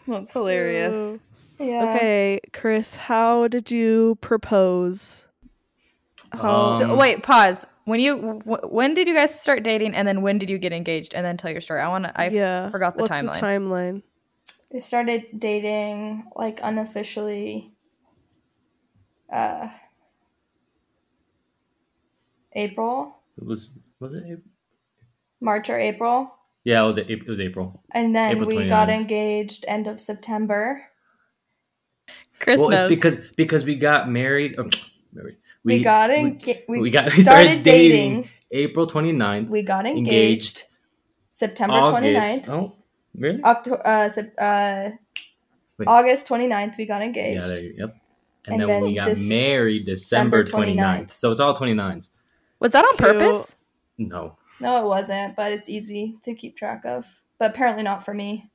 That's 0.07 0.31
hilarious. 0.31 1.19
Yeah. 1.59 1.83
Okay, 1.89 2.39
Chris, 2.51 2.95
how 2.95 3.47
did 3.47 3.71
you 3.71 4.17
propose? 4.21 5.25
How 6.31 6.71
Um, 6.71 6.73
So 6.79 6.95
wait, 6.97 7.23
pause. 7.23 7.65
When 7.85 7.99
you 7.99 8.15
w- 8.45 8.67
when 8.69 8.93
did 8.93 9.07
you 9.07 9.13
guys 9.13 9.39
start 9.39 9.63
dating, 9.63 9.93
and 9.93 10.07
then 10.07 10.21
when 10.21 10.37
did 10.37 10.49
you 10.49 10.57
get 10.57 10.71
engaged, 10.73 11.13
and 11.13 11.25
then 11.25 11.37
tell 11.37 11.51
your 11.51 11.61
story? 11.61 11.81
I 11.81 11.87
want 11.89 12.05
to. 12.05 12.19
I 12.19 12.29
yeah. 12.29 12.69
forgot 12.71 12.95
the 12.95 13.01
What's 13.01 13.11
timeline. 13.11 13.35
the 13.35 13.41
timeline? 13.41 14.01
We 14.71 14.79
started 14.79 15.27
dating 15.37 16.25
like 16.35 16.59
unofficially 16.63 17.73
uh 19.31 19.69
April, 22.53 23.17
It 23.37 23.45
was 23.45 23.77
was 23.99 24.13
it? 24.15 24.23
April? 24.25 24.41
March 25.41 25.69
or 25.69 25.77
April. 25.77 26.33
Yeah, 26.63 26.81
it 26.83 26.85
was. 26.85 26.97
It 26.97 27.27
was 27.27 27.39
April. 27.39 27.83
And 27.91 28.15
then 28.15 28.31
April 28.31 28.47
we 28.47 28.67
got 28.67 28.89
engaged 28.89 29.65
end 29.67 29.87
of 29.87 29.99
September. 29.99 30.83
Chris 32.39 32.59
well, 32.59 32.71
it's 32.71 32.87
because 32.87 33.17
because 33.35 33.63
we 33.65 33.75
got 33.75 34.09
married. 34.09 34.55
oh, 34.57 34.69
married. 35.13 35.37
We, 35.63 35.81
got 35.81 36.09
engaged. 36.11 36.61
We, 36.67 36.79
we 36.79 36.89
got- 36.89 37.03
started, 37.05 37.17
we 37.17 37.23
started 37.23 37.63
dating. 37.63 38.13
dating. 38.21 38.29
April 38.51 38.85
29th. 38.87 39.49
We 39.49 39.61
got 39.63 39.85
engaged, 39.85 40.07
engaged. 40.07 40.63
September 41.31 41.75
August. 41.75 42.45
29th. 42.45 42.49
Oh, 42.49 42.75
really? 43.17 43.41
October, 43.43 43.81
uh, 43.87 44.09
Sep- 44.09 44.33
uh, 44.37 44.89
Wait. 45.79 45.87
August 45.87 46.27
29th, 46.27 46.77
we 46.77 46.85
got 46.85 46.99
Yeah, 46.99 47.05
engaged. 47.07 47.47
there 47.47 47.63
you, 47.63 47.73
yep. 47.77 47.95
And, 48.45 48.53
And 48.53 48.61
then, 48.61 48.67
then 48.67 48.83
we 48.83 48.93
got 48.95 49.05
this- 49.07 49.27
married 49.27 49.85
December 49.85 50.43
December 50.43 50.67
29th. 50.67 51.05
29th. 51.05 51.11
So 51.11 51.31
it's 51.31 51.39
all 51.39 51.55
29s. 51.57 52.09
was 52.59 52.71
that 52.73 52.83
on 52.85 52.95
Cute. 52.97 53.09
purpose? 53.09 53.55
No. 53.97 54.37
No, 54.59 54.83
it 54.83 54.87
wasn't, 54.87 55.35
but 55.35 55.51
it's 55.51 55.67
easy 55.69 56.17
to 56.23 56.33
keep 56.33 56.55
track 56.55 56.83
of. 56.85 57.05
But 57.39 57.51
apparently 57.51 57.83
not 57.83 58.05
for 58.05 58.13
me. 58.13 58.49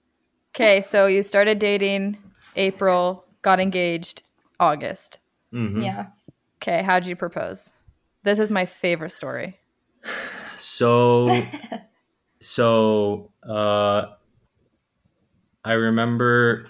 Okay, 0.54 0.80
so 0.80 1.06
you 1.06 1.22
started 1.22 1.58
dating 1.58 2.16
April, 2.56 3.24
got 3.42 3.60
engaged 3.60 4.22
August. 4.58 5.18
Mhm. 5.52 5.82
Yeah. 5.82 6.06
Okay, 6.62 6.82
how'd 6.82 7.06
you 7.06 7.14
propose? 7.16 7.72
This 8.24 8.38
is 8.38 8.50
my 8.50 8.66
favorite 8.66 9.10
story. 9.12 9.58
So, 10.60 11.28
so, 12.40 13.30
uh, 13.44 14.06
I 15.64 15.72
remember, 15.72 16.68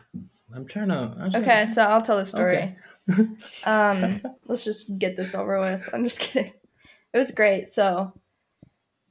I'm 0.55 0.67
trying 0.67 0.89
to, 0.89 0.95
I'm 1.19 1.31
trying 1.31 1.43
Okay, 1.43 1.61
to- 1.63 1.67
so 1.67 1.83
I'll 1.83 2.03
tell 2.03 2.19
the 2.19 2.27
story. 2.27 2.77
Okay. 3.11 3.27
um, 3.65 4.21
let's 4.45 4.65
just 4.65 4.99
get 4.99 5.17
this 5.17 5.35
over 5.35 5.59
with. 5.61 5.89
I'm 5.93 6.05
just 6.05 6.21
kidding. 6.33 6.53
It 7.15 7.19
was 7.19 7.31
great. 7.31 7.67
So, 7.67 8.13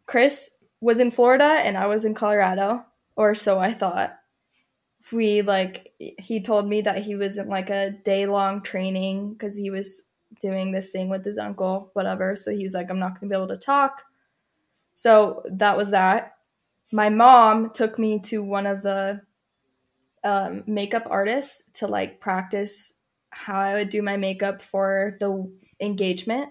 Chris 0.08 0.58
was 0.82 1.00
in 1.00 1.12
Florida 1.12 1.44
and 1.44 1.78
I 1.78 1.86
was 1.88 2.06
in 2.06 2.16
Colorado, 2.16 2.86
or 3.16 3.36
so 3.36 3.60
I 3.60 3.74
thought. 3.74 4.18
We 5.12 5.42
like 5.42 5.94
he 6.00 6.42
told 6.42 6.68
me 6.68 6.82
that 6.82 7.04
he 7.04 7.16
was 7.16 7.38
in 7.38 7.48
like 7.48 7.70
a 7.70 7.92
day 7.92 8.26
long 8.26 8.62
training 8.62 9.34
because 9.34 9.56
he 9.56 9.70
was 9.70 10.08
doing 10.42 10.72
this 10.72 10.92
thing 10.92 11.10
with 11.10 11.24
his 11.24 11.38
uncle, 11.38 11.92
whatever. 11.94 12.36
So 12.36 12.52
he 12.52 12.64
was 12.64 12.74
like, 12.74 12.90
I'm 12.90 13.00
not 13.00 13.20
gonna 13.20 13.30
be 13.30 13.36
able 13.36 13.48
to 13.50 13.58
talk. 13.58 14.04
So 14.94 15.44
that 15.50 15.78
was 15.78 15.92
that. 15.92 16.34
My 16.92 17.10
mom 17.10 17.72
took 17.72 18.00
me 18.00 18.20
to 18.22 18.44
one 18.44 18.66
of 18.66 18.82
the 18.82 19.22
um, 20.24 20.64
makeup 20.68 21.08
artists 21.10 21.70
to 21.80 21.88
like 21.88 22.20
practice 22.20 22.94
how 23.30 23.60
I 23.60 23.76
would 23.76 23.90
do 23.90 24.02
my 24.02 24.18
makeup 24.18 24.62
for 24.62 25.16
the 25.20 25.50
engagement, 25.80 26.50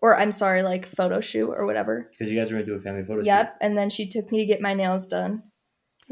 or 0.00 0.16
I'm 0.16 0.32
sorry, 0.32 0.62
like 0.62 0.86
photo 0.86 1.20
shoot 1.20 1.50
or 1.50 1.66
whatever. 1.66 2.08
Because 2.10 2.30
you 2.30 2.38
guys 2.38 2.50
were 2.50 2.56
gonna 2.58 2.66
do 2.66 2.74
a 2.74 2.80
family 2.80 3.02
photo 3.02 3.20
shoot. 3.20 3.26
Yep. 3.26 3.56
And 3.60 3.76
then 3.76 3.90
she 3.90 4.08
took 4.08 4.30
me 4.30 4.38
to 4.38 4.46
get 4.46 4.60
my 4.60 4.74
nails 4.74 5.06
done. 5.06 5.42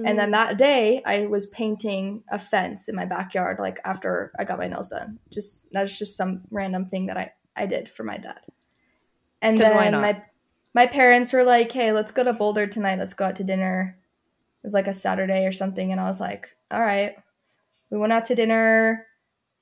And 0.05 0.19
then 0.19 0.31
that 0.33 0.59
day, 0.59 1.01
I 1.07 1.25
was 1.25 1.47
painting 1.47 2.23
a 2.31 2.39
fence 2.39 2.87
in 2.87 2.95
my 2.95 3.07
backyard, 3.07 3.59
like 3.59 3.81
after 3.83 4.31
I 4.39 4.45
got 4.45 4.59
my 4.59 4.67
nails 4.69 4.89
done. 4.89 5.21
Just 5.33 5.73
that's 5.73 5.99
just 5.99 6.19
some 6.19 6.43
random 6.51 6.85
thing 6.85 7.07
that 7.07 7.17
I 7.17 7.33
I 7.57 7.65
did 7.65 7.89
for 7.89 8.05
my 8.05 8.19
dad. 8.19 8.41
And 9.41 9.59
'Cause 9.59 9.73
why 9.73 9.85
then 9.85 9.93
not? 9.93 10.03
my 10.03 10.23
my 10.75 10.87
parents 10.87 11.33
were 11.33 11.45
like, 11.45 11.73
"Hey, 11.73 11.93
let's 11.93 12.11
go 12.13 12.25
to 12.25 12.35
Boulder 12.35 12.67
tonight. 12.67 12.99
Let's 12.99 13.15
go 13.15 13.25
out 13.25 13.37
to 13.37 13.45
dinner." 13.45 13.97
It 14.63 14.67
was 14.67 14.75
like 14.75 14.87
a 14.87 14.93
Saturday 14.93 15.47
or 15.47 15.53
something, 15.53 15.91
and 15.93 15.99
I 16.01 16.05
was 16.05 16.21
like, 16.21 16.49
"All 16.71 16.81
right." 16.83 17.17
We 17.89 17.97
went 17.97 18.13
out 18.13 18.27
to 18.27 18.35
dinner. 18.35 19.07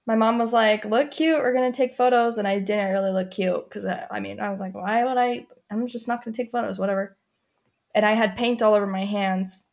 My 0.06 0.14
mom 0.16 0.38
was 0.38 0.52
like, 0.52 0.84
"Look 0.84 1.10
cute. 1.10 1.38
We're 1.38 1.54
gonna 1.54 1.72
take 1.72 1.96
photos," 1.96 2.38
and 2.38 2.46
I 2.46 2.58
didn't 2.58 2.92
really 2.92 3.10
look 3.10 3.30
cute 3.30 3.64
because 3.64 3.84
I, 3.84 4.06
I 4.10 4.20
mean, 4.20 4.40
I 4.40 4.50
was 4.50 4.60
like, 4.60 4.74
"Why 4.74 5.04
would 5.04 5.16
I? 5.16 5.46
I'm 5.70 5.86
just 5.86 6.08
not 6.08 6.24
gonna 6.24 6.34
take 6.36 6.50
photos. 6.50 6.78
Whatever." 6.78 7.16
And 7.94 8.04
I 8.04 8.12
had 8.12 8.36
paint 8.36 8.60
all 8.60 8.74
over 8.74 8.86
my 8.86 9.04
hands 9.04 9.68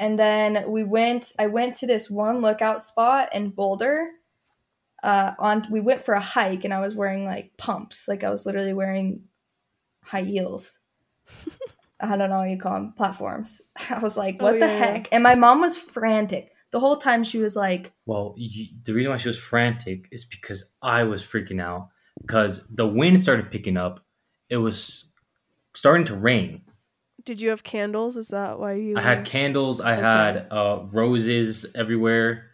and 0.00 0.18
then 0.18 0.64
we 0.68 0.82
went 0.82 1.32
i 1.38 1.46
went 1.46 1.76
to 1.76 1.86
this 1.86 2.10
one 2.10 2.40
lookout 2.40 2.82
spot 2.82 3.32
in 3.32 3.50
boulder 3.50 4.08
uh 5.04 5.34
on 5.38 5.66
we 5.70 5.80
went 5.80 6.02
for 6.02 6.14
a 6.14 6.20
hike 6.20 6.64
and 6.64 6.74
i 6.74 6.80
was 6.80 6.94
wearing 6.94 7.24
like 7.24 7.56
pumps 7.58 8.08
like 8.08 8.24
i 8.24 8.30
was 8.30 8.46
literally 8.46 8.72
wearing 8.72 9.22
high 10.02 10.22
heels 10.22 10.80
i 12.00 12.16
don't 12.16 12.30
know 12.30 12.38
what 12.38 12.50
you 12.50 12.58
call 12.58 12.74
them 12.74 12.94
platforms 12.96 13.60
i 13.90 13.98
was 14.00 14.16
like 14.16 14.38
Oh, 14.40 14.44
what 14.44 14.52
the 14.54 14.66
yeah, 14.66 14.72
yeah. 14.72 14.84
heck 14.84 15.08
and 15.12 15.22
my 15.22 15.34
mom 15.36 15.60
was 15.60 15.78
frantic 15.78 16.50
the 16.72 16.80
whole 16.80 16.96
time 16.96 17.24
she 17.24 17.38
was 17.38 17.56
like 17.56 17.92
Well, 18.06 18.34
you, 18.36 18.66
the 18.84 18.92
reason 18.94 19.10
why 19.10 19.18
she 19.18 19.28
was 19.28 19.38
frantic 19.38 20.06
is 20.12 20.24
because 20.24 20.70
I 20.82 21.04
was 21.04 21.22
freaking 21.22 21.60
out 21.60 21.88
because 22.20 22.66
the 22.68 22.86
wind 22.86 23.20
started 23.20 23.50
picking 23.50 23.76
up. 23.76 24.04
It 24.48 24.58
was 24.58 25.06
starting 25.74 26.04
to 26.06 26.14
rain. 26.14 26.62
Did 27.24 27.40
you 27.40 27.50
have 27.50 27.62
candles? 27.62 28.16
Is 28.16 28.28
that 28.28 28.58
why 28.58 28.74
you? 28.74 28.96
I 28.96 29.02
had 29.02 29.24
candles. 29.24 29.80
I 29.80 29.92
Okay. 29.94 30.02
had 30.02 30.46
uh, 30.50 30.84
roses 30.92 31.66
everywhere. 31.74 32.46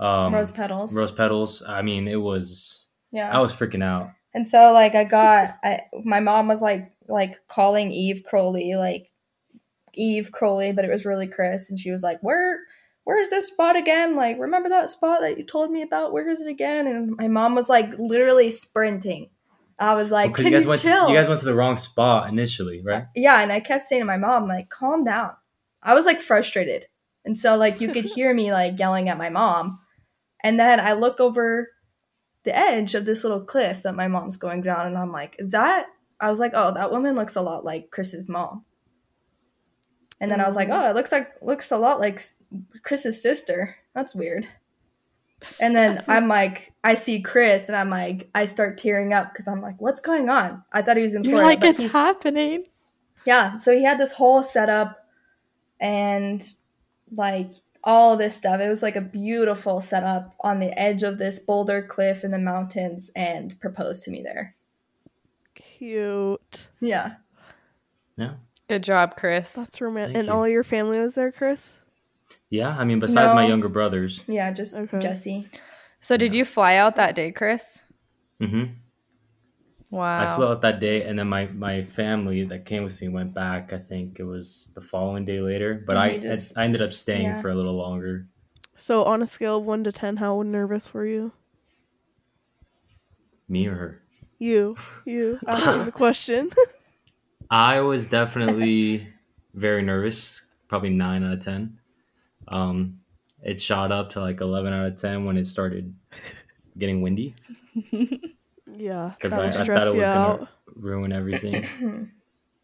Um, 0.00 0.32
rose 0.34 0.50
petals 0.50 0.94
Rose 0.96 1.12
petals. 1.12 1.62
I 1.66 1.82
mean, 1.82 2.08
it 2.08 2.20
was. 2.20 2.88
yeah 3.12 3.30
I 3.36 3.40
was 3.40 3.52
freaking 3.54 3.82
out. 3.84 4.10
And 4.34 4.48
so 4.48 4.72
like 4.72 4.94
I 4.94 5.04
got 5.04 5.58
I 5.62 5.82
my 6.04 6.20
mom 6.20 6.48
was 6.48 6.62
like 6.62 6.84
like 7.08 7.36
calling 7.48 7.92
Eve 7.92 8.22
Crowley 8.24 8.74
like 8.76 9.08
Eve 9.94 10.30
Crowley, 10.32 10.72
but 10.72 10.84
it 10.86 10.90
was 10.90 11.04
really 11.04 11.26
Chris, 11.26 11.68
and 11.68 11.78
she 11.78 11.90
was 11.90 12.02
like, 12.02 12.18
"Where 12.22 12.60
where's 13.04 13.30
this 13.30 13.48
spot 13.48 13.76
again? 13.76 14.16
Like 14.16 14.38
remember 14.38 14.68
that 14.68 14.90
spot 14.90 15.20
that 15.20 15.38
you 15.38 15.44
told 15.44 15.70
me 15.70 15.82
about? 15.82 16.12
Where 16.12 16.28
is 16.28 16.40
it 16.40 16.48
again?" 16.48 16.86
And 16.86 17.16
my 17.16 17.28
mom 17.28 17.54
was 17.54 17.68
like 17.68 17.98
literally 17.98 18.50
sprinting. 18.50 19.30
I 19.78 19.94
was 19.94 20.10
like, 20.10 20.34
"Can 20.34 20.46
you 20.46 20.58
you, 20.58 20.68
went. 20.68 20.80
chill?" 20.80 21.06
To, 21.06 21.12
you 21.12 21.18
guys 21.18 21.28
went 21.28 21.40
to 21.40 21.46
the 21.46 21.54
wrong 21.54 21.76
spot 21.76 22.28
initially, 22.28 22.82
right? 22.82 23.02
Uh, 23.02 23.06
yeah, 23.16 23.42
and 23.42 23.50
I 23.50 23.60
kept 23.60 23.82
saying 23.82 24.00
to 24.00 24.06
my 24.06 24.16
mom 24.16 24.46
like, 24.46 24.68
"Calm 24.68 25.04
down." 25.04 25.32
I 25.82 25.94
was 25.94 26.06
like 26.06 26.20
frustrated, 26.20 26.86
and 27.24 27.36
so 27.36 27.56
like 27.56 27.80
you 27.80 27.88
could 27.92 28.04
hear 28.04 28.32
me 28.34 28.52
like 28.52 28.78
yelling 28.78 29.08
at 29.08 29.18
my 29.18 29.28
mom, 29.28 29.80
and 30.42 30.58
then 30.58 30.78
I 30.78 30.92
look 30.92 31.20
over 31.20 31.70
the 32.44 32.56
edge 32.56 32.94
of 32.94 33.06
this 33.06 33.24
little 33.24 33.44
cliff 33.44 33.82
that 33.82 33.94
my 33.94 34.08
mom's 34.08 34.36
going 34.36 34.62
down, 34.62 34.86
and 34.86 34.96
I'm 34.96 35.12
like, 35.12 35.36
"Is 35.38 35.50
that?" 35.50 35.86
I 36.20 36.30
was 36.30 36.38
like, 36.38 36.52
"Oh, 36.54 36.72
that 36.74 36.92
woman 36.92 37.16
looks 37.16 37.34
a 37.34 37.42
lot 37.42 37.64
like 37.64 37.90
Chris's 37.90 38.28
mom." 38.28 38.64
And 40.22 40.30
then 40.30 40.40
I 40.40 40.46
was 40.46 40.56
like. 40.56 40.68
"Oh, 40.70 40.88
it 40.88 40.94
looks 40.94 41.12
like 41.12 41.28
looks 41.42 41.70
a 41.70 41.76
lot 41.76 41.98
like 42.00 42.20
Chris's 42.82 43.20
sister. 43.20 43.76
That's 43.94 44.14
weird." 44.14 44.46
And 45.60 45.74
then 45.76 46.00
I'm 46.08 46.28
like, 46.28 46.72
I 46.84 46.94
see 46.94 47.20
Chris, 47.20 47.68
and 47.68 47.76
I'm 47.76 47.90
like, 47.90 48.30
I 48.34 48.44
start 48.46 48.78
tearing 48.78 49.12
up 49.12 49.32
because 49.32 49.48
I'm 49.48 49.60
like, 49.60 49.80
"What's 49.80 50.00
going 50.00 50.28
on?" 50.30 50.62
I 50.72 50.80
thought 50.82 50.96
he 50.96 51.02
was 51.02 51.14
in 51.14 51.24
You're 51.24 51.38
Florida. 51.40 51.48
like 51.60 51.64
it's 51.64 51.80
he- 51.80 51.88
happening. 51.88 52.62
yeah 53.26 53.56
so 53.58 53.72
he 53.76 53.82
had 53.84 53.98
this 53.98 54.12
whole 54.12 54.42
setup 54.42 55.06
and 55.80 56.48
like 57.14 57.50
all 57.84 58.16
this 58.16 58.36
stuff 58.36 58.60
it 58.60 58.68
was 58.68 58.82
like 58.82 58.94
a 58.96 59.00
beautiful 59.00 59.80
setup 59.80 60.34
on 60.40 60.60
the 60.60 60.76
edge 60.78 61.02
of 61.02 61.18
this 61.18 61.38
boulder 61.40 61.82
cliff 61.82 62.22
in 62.24 62.30
the 62.30 62.38
mountains 62.38 63.10
and 63.16 63.58
proposed 63.60 64.04
to 64.04 64.10
me 64.12 64.22
there 64.22 64.54
Cute. 65.54 66.68
yeah 66.80 67.14
Yeah. 68.16 68.34
Good 68.72 68.84
job, 68.84 69.16
Chris. 69.16 69.52
That's 69.52 69.82
romantic. 69.82 70.14
Thank 70.14 70.16
And 70.20 70.26
you. 70.28 70.32
all 70.32 70.48
your 70.48 70.64
family 70.64 70.98
was 70.98 71.14
there, 71.14 71.30
Chris? 71.30 71.78
Yeah. 72.48 72.74
I 72.74 72.84
mean, 72.84 73.00
besides 73.00 73.34
my 73.34 73.46
younger 73.46 73.68
brothers. 73.68 74.22
yeah 74.26 74.50
just 74.50 74.74
Okay. 74.78 74.98
jesse 74.98 75.46
So 76.00 76.16
did 76.16 76.32
you 76.32 76.46
fly 76.46 76.76
out 76.76 76.96
that 76.96 77.14
day, 77.14 77.32
Chris? 77.32 77.84
Mm 78.40 78.50
hmm 78.50 78.64
Wow. 79.90 80.20
I 80.32 80.34
flew 80.36 80.46
out 80.46 80.62
that 80.62 80.80
day, 80.80 81.02
and 81.02 81.18
then 81.18 81.28
my 81.28 81.48
my 81.48 81.84
family 81.84 82.44
that 82.44 82.64
came 82.64 82.82
with 82.82 82.98
me 83.02 83.08
went 83.08 83.34
back. 83.34 83.74
I 83.74 83.78
think 83.78 84.18
it 84.18 84.24
was 84.24 84.70
the 84.74 84.80
following 84.80 85.26
day 85.26 85.40
later, 85.42 85.84
but 85.86 85.98
And 85.98 86.02
I 86.02 86.08
you 86.16 86.20
just- 86.22 86.56
I 86.56 86.64
ended 86.64 86.80
up 86.80 86.88
staying 86.88 87.24
yeah. 87.24 87.42
for 87.42 87.50
a 87.50 87.54
little 87.54 87.76
longer. 87.76 88.26
So 88.74 89.04
on 89.04 89.20
a 89.20 89.26
scale 89.26 89.58
of 89.58 89.66
one 89.66 89.84
to 89.84 89.92
ten, 89.92 90.16
how 90.16 90.40
nervous 90.40 90.94
were 90.94 91.04
you? 91.06 91.32
Me 93.50 93.66
or 93.66 93.74
her? 93.74 94.02
You. 94.38 94.76
You. 95.04 95.40
Asking 95.46 95.84
the 95.84 95.92
question. 96.04 96.50
I 97.52 97.80
was 97.80 98.06
definitely 98.06 99.06
very 99.54 99.82
nervous. 99.82 100.46
Probably 100.68 100.88
nine 100.90 101.22
out 101.22 101.34
of 101.34 101.44
ten. 101.44 101.78
Um, 102.48 103.00
it 103.42 103.60
shot 103.60 103.92
up 103.92 104.10
to 104.10 104.20
like 104.20 104.40
eleven 104.40 104.72
out 104.72 104.86
of 104.86 104.96
ten 104.96 105.24
when 105.26 105.36
it 105.36 105.46
started 105.46 105.94
getting 106.78 107.02
windy 107.02 107.34
yeah. 108.66 109.12
because 109.14 109.34
I, 109.34 109.48
I 109.48 109.52
thought 109.52 109.86
it 109.88 109.96
was 109.96 110.08
gonna 110.08 110.48
ruin 110.74 111.12
everything. 111.12 112.10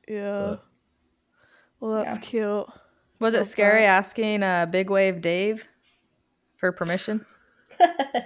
Yeah. 0.09 0.57
but- 0.57 0.65
Well, 1.81 2.03
that's 2.03 2.17
Yeah. 2.17 2.23
cute. 2.23 2.67
Was 3.21 3.35
Love 3.35 3.43
it 3.43 3.45
scary 3.45 3.85
asking 3.85 4.43
uh, 4.43 4.65
Big 4.65 4.89
Wave 4.89 5.21
Dave 5.21 5.69
for 6.57 6.73
permission? 6.73 7.27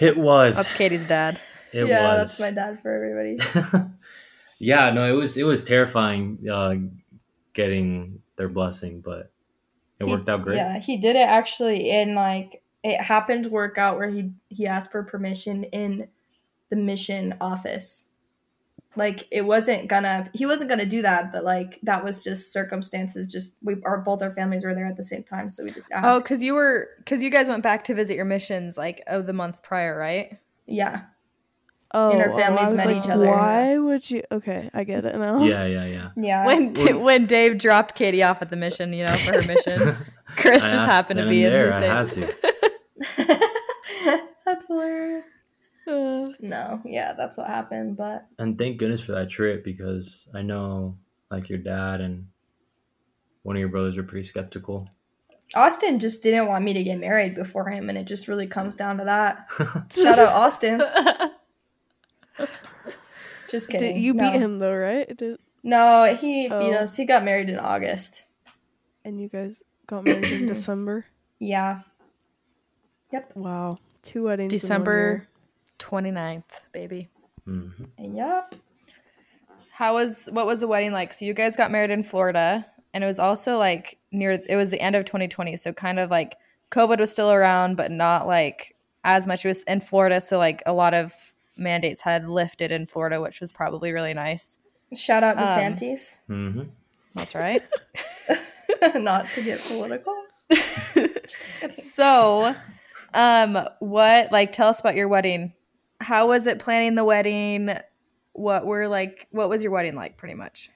It 0.00 0.16
was. 0.16 0.54
That's 0.56 0.72
Katy's 0.76 1.04
dad. 1.08 1.40
It 1.72 1.88
yeah 1.88 2.10
was. 2.20 2.36
that's 2.36 2.38
my 2.40 2.52
dad 2.52 2.80
for 2.80 2.92
everybody 2.92 3.38
yeah, 4.62 4.90
no, 4.90 5.06
it 5.08 5.16
was 5.16 5.36
it 5.36 5.44
was 5.44 5.64
terrifying 5.64 6.38
uh, 6.50 6.74
getting 7.52 8.20
their 8.36 8.48
blessing, 8.48 9.00
but 9.00 9.30
it 10.00 10.06
He- 10.06 10.10
worked 10.10 10.28
out 10.28 10.42
great. 10.42 10.56
yeah 10.56 10.78
he 10.78 10.96
did 10.96 11.16
it 11.16 11.28
actually 11.28 11.90
in 11.90 12.14
like 12.14 12.62
it 12.82 13.00
happened 13.00 13.44
to 13.44 13.50
work 13.50 13.78
out 13.78 13.98
where 13.98 14.10
he 14.10 14.32
he 14.48 14.66
asked 14.66 14.90
for 14.90 15.02
permission 15.04 15.64
in 15.64 16.08
the 16.70 16.76
mission 16.76 17.34
office 17.40 18.08
like 18.96 19.26
it 19.30 19.42
wasn't 19.46 19.86
gonna 19.88 20.28
he 20.34 20.44
wasn't 20.46 20.68
gonna 20.68 20.84
do 20.86 21.00
that 21.02 21.30
but 21.32 21.44
like 21.44 21.78
that 21.82 22.02
was 22.04 22.24
just 22.24 22.52
circumstances 22.52 23.26
just 23.30 23.56
we 23.62 23.76
our 23.84 23.98
both 24.00 24.22
our 24.22 24.32
families 24.32 24.64
were 24.64 24.74
there 24.74 24.86
at 24.86 24.96
the 24.96 25.02
same 25.02 25.22
time 25.22 25.48
so 25.48 25.62
we 25.64 25.70
just 25.70 25.92
asked 25.92 26.04
Oh, 26.06 26.20
because 26.20 26.42
you 26.42 26.54
were 26.54 26.88
because 26.98 27.22
you 27.22 27.30
guys 27.30 27.48
went 27.48 27.62
back 27.62 27.84
to 27.84 27.94
visit 27.94 28.16
your 28.16 28.24
missions 28.24 28.76
like 28.76 29.02
of 29.06 29.26
the 29.26 29.32
month 29.32 29.62
prior, 29.62 29.96
right? 29.96 30.38
yeah 30.66 31.02
Oh, 31.94 32.10
And 32.10 32.22
our 32.22 32.32
oh, 32.32 32.36
families 32.38 32.72
I 32.72 32.76
met 32.76 32.86
like, 32.86 32.96
each 33.04 33.10
other. 33.10 33.26
Why 33.28 33.76
would 33.76 34.10
you? 34.10 34.22
Okay, 34.32 34.70
I 34.72 34.84
get 34.84 35.04
it 35.04 35.14
now. 35.16 35.42
Yeah, 35.44 35.66
yeah, 35.66 35.84
yeah. 35.86 36.10
yeah 36.16 36.46
When 36.46 36.72
Well- 36.72 37.00
when 37.00 37.26
Dave 37.26 37.58
dropped 37.58 37.94
Katy 37.94 38.22
off 38.22 38.40
at 38.42 38.50
the 38.50 38.56
mission, 38.56 38.92
you 38.92 39.04
know, 39.04 39.14
for 39.16 39.32
her 39.40 39.46
mission, 39.46 39.96
Chris 40.36 40.64
I 40.64 40.72
just 40.72 40.86
happened 40.86 41.18
to 41.20 41.28
be 41.28 41.44
in 41.44 41.52
and 41.52 41.54
there. 41.54 41.68
the 41.68 41.76
I 41.76 42.08
same. 42.08 42.28
had 42.28 43.26
to. 43.26 43.42
that's 44.44 44.66
hilarious 44.66 45.28
Uh, 45.86 46.30
no 46.40 46.80
yeah 46.84 47.12
that's 47.16 47.36
what 47.36 47.46
happened 47.48 47.96
but 47.96 48.26
And 48.38 48.56
thank 48.58 48.78
goodness 48.78 49.04
for 49.04 49.12
that 49.12 49.28
trip 49.30 49.64
because 49.64 50.28
I 50.34 50.42
know 50.42 50.96
like 51.30 51.48
your 51.48 51.58
dad 51.58 52.00
and 52.00 52.26
one 53.42 53.56
of 53.56 53.60
your 53.60 53.68
brothers 53.68 53.96
are 53.98 54.02
pretty 54.04 54.22
skeptical. 54.26 54.88
austin 55.54 55.98
just 55.98 56.22
didn't 56.22 56.46
want 56.46 56.64
me 56.64 56.72
to 56.74 56.82
get 56.84 56.98
married 56.98 57.34
before 57.34 57.68
him 57.68 57.88
and 57.88 57.98
it 57.98 58.04
just 58.06 58.28
really 58.28 58.46
comes 58.46 58.76
down 58.76 58.98
to 58.98 59.04
that 59.04 59.46
shout 59.92 60.18
out 60.18 60.34
austin 60.34 60.80
just 63.48 63.68
kidding 63.70 63.94
Did, 63.94 64.02
you 64.02 64.14
no. 64.14 64.30
beat 64.30 64.38
him 64.40 64.58
though, 64.58 64.74
right? 64.74 65.14
Did, 65.16 65.38
no 65.62 66.16
he 66.18 66.48
beat 66.48 66.52
Oh. 66.52 66.72
us 66.72 66.96
he 66.96 67.04
got 67.04 67.22
married 67.24 67.48
in 67.48 67.56
august 67.58 68.24
and 69.04 69.20
you 69.20 69.28
guys 69.28 69.62
got 69.86 70.04
married 70.04 70.24
in 70.24 70.46
December. 70.54 71.06
yeah 71.38 71.80
Yep. 73.12 73.32
Wow, 73.36 73.72
two 74.02 74.22
weddings. 74.24 74.50
December 74.50 74.92
year. 74.94 75.28
29th, 75.78 76.44
baby. 76.72 77.10
Mhm. 77.46 77.88
yep 77.98 78.54
How 79.72 79.92
was 79.94 80.30
what 80.32 80.46
was 80.46 80.60
the 80.60 80.66
wedding 80.68 80.92
like? 80.92 81.12
So 81.12 81.24
you 81.26 81.34
guys 81.34 81.54
got 81.54 81.70
married 81.70 81.90
in 81.90 82.02
Florida, 82.04 82.64
and 82.94 83.04
it 83.04 83.06
was 83.06 83.18
also 83.18 83.58
like 83.58 83.98
near. 84.12 84.40
It 84.48 84.56
was 84.56 84.70
the 84.70 84.80
end 84.80 84.96
of 84.96 85.04
2020, 85.04 85.56
so 85.56 85.72
kind 85.74 85.98
of 85.98 86.10
like 86.10 86.36
COVID 86.70 87.00
was 87.00 87.12
still 87.12 87.30
around, 87.30 87.76
but 87.76 87.90
not 87.90 88.26
like 88.26 88.76
as 89.04 89.26
much. 89.26 89.44
It 89.44 89.48
was 89.48 89.62
in 89.64 89.80
Florida, 89.82 90.20
so 90.20 90.38
like 90.38 90.62
a 90.64 90.72
lot 90.72 90.94
of 90.94 91.31
mandates 91.56 92.02
had 92.02 92.28
lifted 92.28 92.70
in 92.72 92.86
Florida, 92.86 93.20
which 93.20 93.40
was 93.40 93.52
probably 93.52 93.92
really 93.92 94.14
nice. 94.14 94.58
Shout 94.94 95.22
out 95.22 95.34
to 95.34 95.40
Um, 95.42 95.46
Santis. 95.74 96.16
hmm 96.26 96.62
That's 97.14 97.34
right. 97.34 97.62
Not 98.94 99.26
to 99.34 99.42
get 99.42 99.60
political. 99.60 100.14
so, 101.74 102.54
um, 103.14 103.58
what 103.80 104.32
like 104.32 104.52
tell 104.52 104.68
us 104.68 104.80
about 104.80 104.94
your 104.96 105.08
wedding? 105.08 105.52
How 106.00 106.28
was 106.28 106.46
it 106.46 106.58
planning 106.58 106.94
the 106.94 107.04
wedding? 107.04 107.70
What 108.32 108.66
were 108.66 108.88
like? 108.88 109.28
What 109.30 109.48
was 109.48 109.62
your 109.62 109.72
wedding 109.72 109.94
like? 109.94 110.16
Pretty 110.16 110.34
much. 110.34 110.70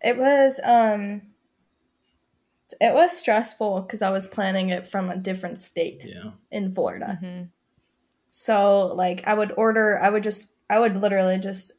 It 0.00 0.16
was 0.16 0.60
um 0.64 1.22
it 2.80 2.94
was 2.94 3.16
stressful 3.16 3.82
because 3.82 4.02
I 4.02 4.10
was 4.10 4.26
planning 4.26 4.70
it 4.70 4.86
from 4.86 5.10
a 5.10 5.16
different 5.16 5.58
state 5.58 6.04
Yeah. 6.04 6.30
in 6.50 6.72
Florida. 6.72 7.18
Mhm. 7.22 7.48
So 8.36 8.88
like 8.88 9.22
I 9.28 9.34
would 9.34 9.52
order 9.56 9.96
I 10.02 10.10
would 10.10 10.24
just 10.24 10.48
I 10.68 10.80
would 10.80 10.96
literally 10.96 11.38
just 11.38 11.74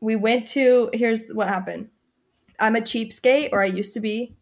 we 0.00 0.16
went 0.16 0.48
to 0.48 0.90
here's 0.92 1.28
what 1.28 1.46
happened. 1.46 1.88
I'm 2.58 2.74
a 2.74 2.80
cheapskate 2.80 3.50
or 3.52 3.62
I 3.62 3.66
used 3.66 3.94
to 3.94 4.00
be. 4.00 4.34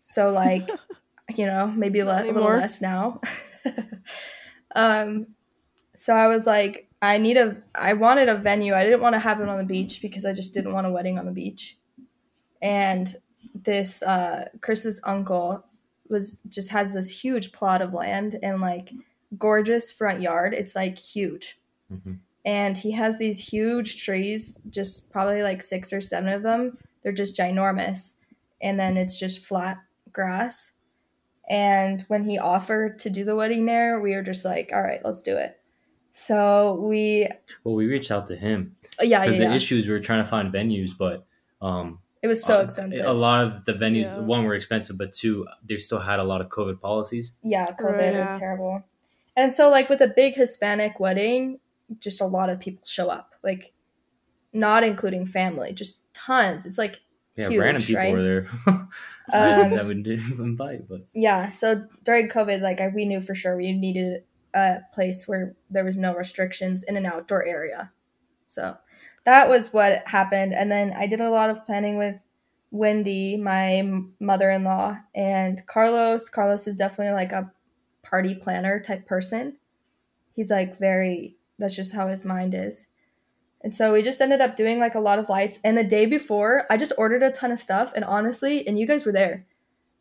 So 0.00 0.30
like 0.30 0.70
you 1.36 1.44
know, 1.44 1.66
maybe 1.66 2.02
le- 2.02 2.22
a 2.22 2.32
little 2.32 2.48
less 2.56 2.80
now. 2.80 3.20
um 4.74 5.26
so 5.94 6.14
I 6.14 6.26
was 6.26 6.46
like 6.46 6.88
I 7.02 7.18
need 7.18 7.36
a 7.36 7.58
I 7.74 7.92
wanted 7.92 8.30
a 8.30 8.34
venue. 8.34 8.72
I 8.72 8.82
didn't 8.82 9.02
want 9.02 9.12
to 9.12 9.18
have 9.18 9.42
it 9.42 9.50
on 9.50 9.58
the 9.58 9.64
beach 9.64 10.00
because 10.00 10.24
I 10.24 10.32
just 10.32 10.54
didn't 10.54 10.72
want 10.72 10.86
a 10.86 10.90
wedding 10.90 11.18
on 11.18 11.26
the 11.26 11.32
beach. 11.32 11.76
And 12.62 13.14
this 13.54 14.02
uh 14.02 14.48
Chris's 14.62 15.02
uncle 15.04 15.66
was 16.08 16.40
just 16.48 16.70
has 16.70 16.94
this 16.94 17.22
huge 17.22 17.52
plot 17.52 17.82
of 17.82 17.92
land 17.92 18.38
and 18.42 18.62
like 18.62 18.92
gorgeous 19.38 19.90
front 19.92 20.20
yard. 20.22 20.54
It's 20.54 20.74
like 20.76 20.98
huge. 20.98 21.58
hmm 21.90 22.14
And 22.44 22.76
he 22.76 22.92
has 22.92 23.18
these 23.18 23.48
huge 23.52 24.04
trees, 24.04 24.60
just 24.70 25.10
probably 25.10 25.42
like 25.42 25.62
six 25.62 25.92
or 25.92 26.00
seven 26.00 26.32
of 26.32 26.42
them. 26.42 26.78
They're 27.02 27.12
just 27.12 27.36
ginormous. 27.38 28.14
And 28.60 28.78
then 28.78 28.96
it's 28.96 29.18
just 29.18 29.44
flat 29.44 29.78
grass. 30.12 30.72
And 31.48 32.02
when 32.08 32.24
he 32.24 32.38
offered 32.38 32.98
to 33.00 33.10
do 33.10 33.24
the 33.24 33.36
wedding 33.36 33.66
there, 33.66 34.00
we 34.00 34.14
were 34.14 34.22
just 34.22 34.44
like, 34.44 34.70
all 34.74 34.82
right, 34.82 35.00
let's 35.04 35.22
do 35.22 35.36
it. 35.36 35.58
So 36.12 36.74
we, 36.80 37.28
Well, 37.62 37.74
we 37.74 37.86
reached 37.86 38.10
out 38.10 38.26
to 38.28 38.36
him 38.36 38.76
yeah, 39.00 39.06
yeah, 39.06 39.20
because 39.20 39.38
yeah. 39.38 39.50
the 39.50 39.54
issues 39.54 39.86
we 39.86 39.92
were 39.92 40.00
trying 40.00 40.24
to 40.24 40.28
find 40.30 40.52
venues, 40.52 40.92
but 40.98 41.26
um, 41.60 41.98
it 42.22 42.26
was 42.28 42.42
so 42.42 42.60
uh, 42.60 42.62
expensive. 42.62 43.04
A 43.04 43.12
lot 43.12 43.44
of 43.44 43.64
the 43.66 43.74
venues, 43.74 44.04
Yeah. 44.06 44.20
one 44.20 44.44
were 44.44 44.54
expensive, 44.54 44.96
but 44.96 45.12
two, 45.12 45.46
they 45.62 45.76
still 45.78 46.00
had 46.00 46.18
a 46.18 46.24
lot 46.24 46.40
of 46.40 46.48
COVID 46.48 46.80
policies. 46.80 47.34
Yeah, 47.42 47.66
COVID 47.78 47.98
Right. 47.98 48.18
was 48.20 48.38
terrible. 48.38 48.82
And 49.36 49.52
so, 49.52 49.68
like, 49.68 49.88
with 49.88 50.00
a 50.00 50.08
big 50.08 50.34
Hispanic 50.34 50.98
wedding, 50.98 51.60
just 51.98 52.20
a 52.20 52.26
lot 52.26 52.50
of 52.50 52.58
people 52.60 52.84
show 52.86 53.08
up. 53.08 53.34
Like, 53.42 53.72
not 54.52 54.82
including 54.82 55.26
family, 55.26 55.72
just 55.72 56.02
tons. 56.14 56.64
It's 56.66 56.78
like 56.78 57.00
Yeah, 57.36 57.48
huge, 57.48 57.60
random 57.60 57.82
people 57.82 58.02
right? 58.02 58.12
were 58.12 58.22
there. 58.22 58.48
Um, 59.32 59.70
that 59.70 59.86
we 59.86 59.94
didn't 59.94 60.38
invite, 60.38 60.88
but 60.88 61.08
Yeah, 61.12 61.48
so 61.48 61.82
during 62.04 62.28
COVID, 62.28 62.60
like, 62.60 62.80
I, 62.80 62.88
we 62.88 63.04
knew 63.04 63.20
for 63.20 63.34
sure 63.34 63.56
we 63.56 63.72
needed 63.72 64.22
a 64.54 64.78
place 64.94 65.26
where 65.26 65.56
there 65.68 65.84
was 65.84 65.96
no 65.96 66.14
restrictions 66.14 66.84
in 66.84 66.96
an 66.96 67.06
outdoor 67.06 67.44
area. 67.44 67.92
So 68.46 68.76
that 69.24 69.48
was 69.48 69.72
what 69.72 70.06
happened. 70.06 70.54
And 70.54 70.70
then 70.70 70.92
I 70.96 71.08
did 71.08 71.20
a 71.20 71.28
lot 71.30 71.50
of 71.50 71.66
planning 71.66 71.98
with 71.98 72.22
Wendy, 72.70 73.36
my 73.36 73.82
mother 74.20 74.48
in 74.48 74.62
law, 74.62 74.98
and 75.14 75.66
Carlos. 75.66 76.28
Carlos 76.28 76.68
is 76.68 76.76
definitely 76.76 77.14
like 77.14 77.32
a 77.32 77.50
party 78.08 78.34
planner 78.34 78.80
type 78.80 79.06
person. 79.06 79.56
He's 80.34 80.50
like 80.50 80.78
very, 80.78 81.36
that's 81.58 81.76
just 81.76 81.94
how 81.94 82.08
his 82.08 82.24
mind 82.24 82.54
is. 82.54 82.88
And 83.62 83.74
so 83.74 83.92
we 83.92 84.02
just 84.02 84.20
ended 84.20 84.40
up 84.40 84.54
doing 84.56 84.78
like 84.78 84.94
a 84.94 85.00
lot 85.00 85.18
of 85.18 85.28
lights. 85.28 85.58
And 85.64 85.76
the 85.76 85.82
day 85.84 86.06
before, 86.06 86.66
I 86.70 86.76
just 86.76 86.92
ordered 86.98 87.22
a 87.22 87.32
ton 87.32 87.50
of 87.50 87.58
stuff. 87.58 87.92
And 87.96 88.04
honestly, 88.04 88.66
and 88.66 88.78
you 88.78 88.86
guys 88.86 89.04
were 89.04 89.12
there. 89.12 89.46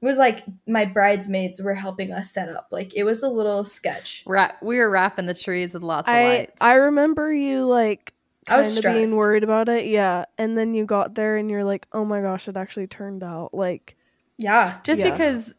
It 0.01 0.05
was 0.05 0.17
like 0.17 0.43
my 0.67 0.85
bridesmaids 0.85 1.61
were 1.63 1.73
helping 1.73 2.11
us 2.11 2.29
set 2.31 2.49
up. 2.49 2.67
Like 2.69 2.93
it 2.95 3.05
was 3.05 3.23
a 3.23 3.29
little 3.29 3.65
sketch. 3.65 4.23
Ra- 4.27 4.51
we 4.61 4.77
were 4.77 4.89
wrapping 4.89 5.25
the 5.25 5.33
trees 5.33 5.73
with 5.73 5.81
lots 5.83 6.07
of 6.07 6.13
I 6.13 6.27
lights. 6.27 6.61
I 6.61 6.75
remember 6.75 7.33
you 7.33 7.65
like 7.65 8.13
I 8.47 8.59
was 8.59 8.73
kind 8.79 8.85
of 8.85 8.93
being 8.93 9.17
worried 9.17 9.43
about 9.43 9.67
it. 9.69 9.85
Yeah, 9.87 10.25
and 10.37 10.55
then 10.55 10.75
you 10.75 10.85
got 10.85 11.15
there 11.15 11.37
and 11.37 11.49
you're 11.49 11.63
like, 11.63 11.87
oh 11.93 12.05
my 12.05 12.21
gosh, 12.21 12.47
it 12.47 12.57
actually 12.57 12.85
turned 12.87 13.23
out 13.23 13.53
like 13.53 13.95
Yeah. 14.37 14.77
just 14.83 15.01
Yeah. 15.01 15.09
because 15.09 15.55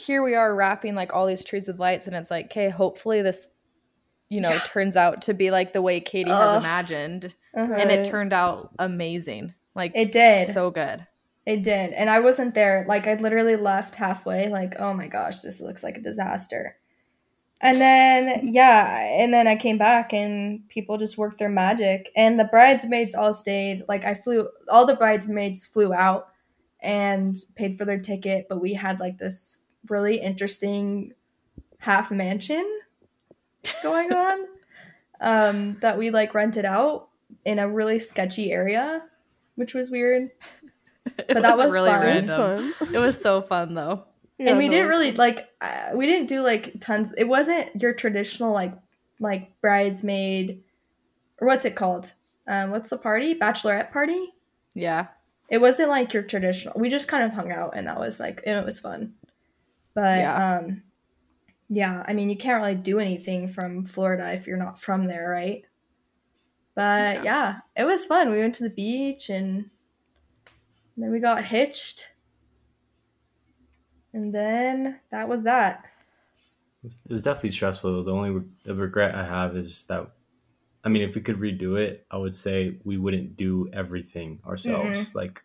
here 0.00 0.22
we 0.22 0.34
are 0.34 0.54
wrapping 0.54 0.94
like 0.94 1.12
all 1.12 1.26
these 1.26 1.44
trees 1.44 1.68
with 1.68 1.78
lights, 1.78 2.06
and 2.06 2.16
it's 2.16 2.30
like, 2.30 2.46
okay, 2.46 2.68
hopefully 2.68 3.22
this, 3.22 3.48
you 4.28 4.40
know, 4.40 4.56
turns 4.66 4.96
out 4.96 5.22
to 5.22 5.34
be 5.34 5.50
like 5.50 5.72
the 5.72 5.82
way 5.82 6.00
Katy 6.00 6.30
Ugh. 6.30 6.40
has 6.40 6.64
imagined, 6.64 7.34
Uh-huh. 7.54 7.74
and 7.74 7.90
it 7.90 8.06
turned 8.06 8.32
out 8.32 8.70
amazing. 8.78 9.54
Like 9.74 9.92
It 9.94 10.12
did. 10.12 10.48
so 10.48 10.70
good. 10.70 11.06
It 11.46 11.62
did. 11.62 11.92
And 11.92 12.10
I 12.10 12.20
wasn't 12.20 12.54
there. 12.54 12.84
Like 12.88 13.06
I 13.06 13.14
literally 13.14 13.56
left 13.56 13.94
halfway, 13.96 14.48
like, 14.48 14.74
oh 14.78 14.94
my 14.94 15.08
gosh, 15.08 15.40
this 15.40 15.60
looks 15.60 15.82
like 15.82 15.96
a 15.96 16.02
disaster. 16.02 16.76
And 17.62 17.80
then 17.80 18.40
yeah, 18.44 19.00
and 19.20 19.32
then 19.34 19.46
I 19.46 19.56
came 19.56 19.76
back 19.78 20.12
and 20.14 20.66
people 20.68 20.96
just 20.96 21.18
worked 21.18 21.38
their 21.38 21.48
magic. 21.50 22.10
And 22.16 22.38
the 22.38 22.44
bridesmaids 22.44 23.14
all 23.14 23.34
stayed. 23.34 23.84
Like 23.88 24.04
I 24.04 24.14
flew 24.14 24.48
all 24.68 24.86
the 24.86 24.94
bridesmaids 24.96 25.64
flew 25.66 25.92
out 25.92 26.28
and 26.80 27.36
paid 27.56 27.76
for 27.76 27.84
their 27.84 27.98
ticket, 27.98 28.46
but 28.48 28.60
we 28.62 28.74
had 28.74 28.98
like 29.00 29.18
this 29.18 29.59
really 29.88 30.16
interesting 30.20 31.14
half 31.78 32.10
mansion 32.10 32.66
going 33.82 34.12
on. 34.12 34.46
um, 35.20 35.76
that 35.80 35.98
we 35.98 36.10
like 36.10 36.34
rented 36.34 36.64
out 36.64 37.08
in 37.44 37.58
a 37.58 37.68
really 37.68 37.98
sketchy 37.98 38.52
area, 38.52 39.02
which 39.56 39.74
was 39.74 39.90
weird. 39.90 40.30
It 41.18 41.26
But 41.28 41.42
that 41.42 41.56
was 41.56 41.76
fun. 41.76 42.08
it 42.08 42.14
was 42.14 42.28
random. 42.30 42.72
fun. 42.72 42.94
It 42.94 42.98
was 42.98 43.20
so 43.20 43.42
fun 43.42 43.74
though. 43.74 44.04
Yeah, 44.38 44.50
and 44.50 44.58
we 44.58 44.66
no, 44.68 44.72
didn't 44.72 44.88
really 44.88 45.12
like 45.12 45.48
uh, 45.60 45.90
we 45.94 46.06
didn't 46.06 46.28
do 46.28 46.40
like 46.40 46.80
tons 46.80 47.12
it 47.18 47.24
wasn't 47.24 47.82
your 47.82 47.92
traditional 47.92 48.52
like 48.52 48.72
like 49.18 49.60
bridesmaid 49.60 50.62
or 51.40 51.46
what's 51.46 51.66
it 51.66 51.76
called 51.76 52.14
um 52.46 52.70
what's 52.70 52.88
the 52.88 52.96
party 52.96 53.34
bachelorette 53.34 53.92
party 53.92 54.32
Yeah. 54.74 55.08
it 55.50 55.60
wasn't 55.60 55.90
like 55.90 56.14
your 56.14 56.22
traditional 56.22 56.72
we 56.80 56.88
just 56.88 57.06
kind 57.06 57.22
of 57.24 57.32
hung 57.32 57.52
out 57.52 57.74
and 57.76 57.86
that 57.86 57.98
was 58.00 58.18
like 58.18 58.40
and 58.46 58.56
it 58.58 58.64
was 58.64 58.80
fun 58.80 59.12
but 60.00 60.18
Yeah. 60.18 60.34
um 60.58 60.82
yeah 61.68 62.04
i 62.08 62.12
mean 62.14 62.30
you 62.30 62.36
can't 62.36 62.62
really 62.62 62.74
do 62.74 62.98
anything 62.98 63.48
from 63.48 63.84
florida 63.84 64.32
if 64.32 64.46
you're 64.46 64.56
not 64.66 64.80
from 64.80 65.04
there 65.06 65.28
right 65.28 65.62
but 66.74 67.16
Yeah. 67.16 67.22
yeah 67.24 67.58
it 67.76 67.84
was 67.84 68.06
fun 68.06 68.30
we 68.30 68.38
went 68.38 68.54
to 68.56 68.64
the 68.64 68.70
beach 68.84 69.28
and 69.28 69.70
then 70.96 71.10
we 71.12 71.20
got 71.20 71.44
hitched 71.44 72.12
and 74.12 74.34
then 74.34 75.00
that 75.10 75.28
was 75.28 75.44
that 75.44 75.84
it 76.82 77.12
was 77.12 77.22
definitely 77.22 77.50
stressful. 77.50 78.04
The 78.04 78.12
only 78.12 78.30
re- 78.30 78.48
the 78.64 78.74
regret 78.74 79.14
I 79.14 79.26
have 79.26 79.54
is 79.54 79.84
that, 79.86 80.12
I 80.82 80.88
mean, 80.88 81.02
if 81.02 81.14
we 81.14 81.20
could 81.20 81.36
redo 81.36 81.78
it, 81.78 82.06
I 82.10 82.16
would 82.16 82.34
say 82.34 82.78
we 82.84 82.96
wouldn't 82.96 83.36
do 83.36 83.68
everything 83.70 84.40
ourselves. 84.46 85.14
Like, 85.14 85.42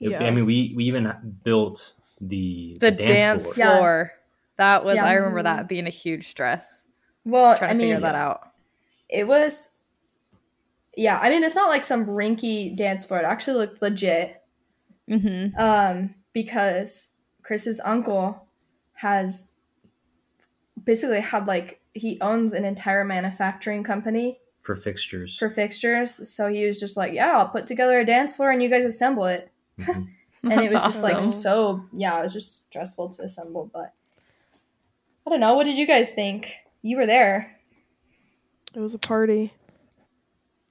it- 0.00 0.12
Yeah. 0.12 0.24
I 0.24 0.30
mean, 0.30 0.46
we 0.46 0.72
we 0.76 0.84
even 0.84 1.12
built 1.42 1.94
the 2.22 2.76
The, 2.80 2.90
dance, 2.92 3.48
floor. 3.48 4.12
Yeah. 4.14 4.18
That 4.58 4.84
was 4.84 4.96
Yeah. 4.96 5.06
I 5.06 5.12
remember 5.14 5.42
that 5.42 5.68
being 5.68 5.86
a 5.86 5.90
huge 5.90 6.28
stress. 6.28 6.86
well 7.24 7.56
Trying 7.58 7.70
i 7.70 7.72
to 7.74 7.78
mean 7.78 7.86
figure 7.96 8.00
that 8.00 8.14
out. 8.14 8.52
it 9.08 9.26
was 9.26 9.70
yeah 10.96 11.18
i 11.22 11.28
mean 11.30 11.42
it's 11.44 11.54
not 11.54 11.68
like 11.68 11.84
some 11.84 12.04
rinky 12.06 12.74
dance 12.76 13.04
floor 13.04 13.20
it 13.20 13.24
actually 13.24 13.56
looked 13.58 13.80
legit 13.82 14.40
Mm-hmm. 15.10 15.56
um 15.60 16.14
because 16.32 17.14
chris's 17.42 17.80
uncle 17.84 18.46
has 18.94 19.54
basically 20.82 21.20
had 21.20 21.46
like 21.46 21.80
he 21.94 22.18
owns 22.20 22.52
an 22.52 22.64
entire 22.64 23.04
manufacturing 23.04 23.82
company 23.82 24.38
for 24.62 24.76
fixtures. 24.76 25.36
for 25.36 25.50
fixtures 25.50 26.28
so 26.32 26.48
he 26.48 26.64
was 26.66 26.78
just 26.80 26.96
like 26.96 27.12
yeah 27.12 27.32
i'll 27.36 27.48
put 27.48 27.66
together 27.66 27.98
a 27.98 28.06
dance 28.06 28.36
floor 28.36 28.50
and 28.50 28.62
you 28.62 28.68
guys 28.68 28.84
assemble 28.84 29.24
it 29.26 29.50
Mhm. 29.80 30.08
and 30.50 30.60
it 30.60 30.72
was 30.72 30.82
just 30.82 31.02
like 31.02 31.20
so 31.20 31.84
yeah 31.92 32.18
it 32.18 32.22
was 32.22 32.32
just 32.32 32.66
stressful 32.66 33.08
to 33.10 33.22
assemble 33.22 33.70
but 33.72 33.92
i 35.26 35.30
don't 35.30 35.40
know 35.40 35.54
what 35.54 35.64
did 35.64 35.76
you 35.76 35.86
guys 35.86 36.10
think 36.10 36.56
you 36.82 36.96
were 36.96 37.06
there 37.06 37.58
It 38.74 38.80
was 38.80 38.94
a 38.94 38.98
party. 38.98 39.52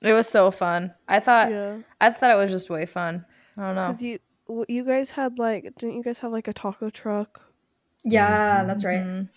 It 0.02 0.14
was 0.14 0.28
so 0.28 0.50
fun. 0.50 0.94
I 1.08 1.20
thought 1.20 1.52
yeah, 1.52 1.78
I 2.02 2.10
thought 2.10 2.32
it 2.32 2.36
was 2.36 2.50
just 2.50 2.70
way 2.72 2.88
fun. 2.88 3.24
I 3.56 3.62
don't 3.68 3.76
know. 3.76 3.88
because 3.88 4.02
you 4.02 4.20
you 4.68 4.84
guys 4.84 5.12
had 5.12 5.38
like 5.38 5.64
didn't 5.78 5.96
you 5.96 6.04
guys 6.04 6.18
have 6.20 6.32
like 6.32 6.48
a 6.48 6.54
taco 6.54 6.90
truck 6.90 7.42
yeah 8.04 8.64
that's 8.66 8.84
right 8.84 9.06
Mhm. 9.06 9.30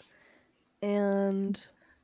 and 0.83 1.61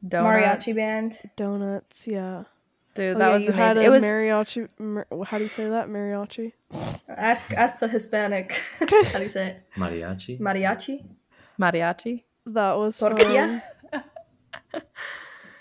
Donuts. 0.07 0.67
mariachi 0.67 0.77
band 0.77 1.19
donuts? 1.37 2.07
Yeah, 2.07 2.45
Dude, 2.95 3.17
Oh, 3.17 3.19
that 3.21 3.29
yeah, 3.29 3.35
was 3.35 3.45
you 3.45 3.53
had 3.53 3.77
amazing. 3.77 3.83
a 3.83 3.87
It 3.87 3.91
was 3.91 4.03
mariachi. 4.05 4.69
Mar- 4.79 5.07
how 5.27 5.39
do 5.39 5.45
you 5.45 5.49
say 5.51 5.69
that? 5.69 5.89
Mariachi. 5.89 6.53
Ask 7.09 7.53
ask 7.53 7.79
the 7.79 7.89
Hispanic. 7.89 8.53
How 8.81 9.19
do 9.19 9.23
you 9.23 9.29
say 9.29 9.47
it? 9.49 9.63
Mariachi. 9.77 10.39
Mariachi. 10.41 11.05
mariachi. 11.59 12.25
That 12.47 12.75
was 12.79 12.99
Tortilla? 12.99 13.63
fun. 13.93 14.03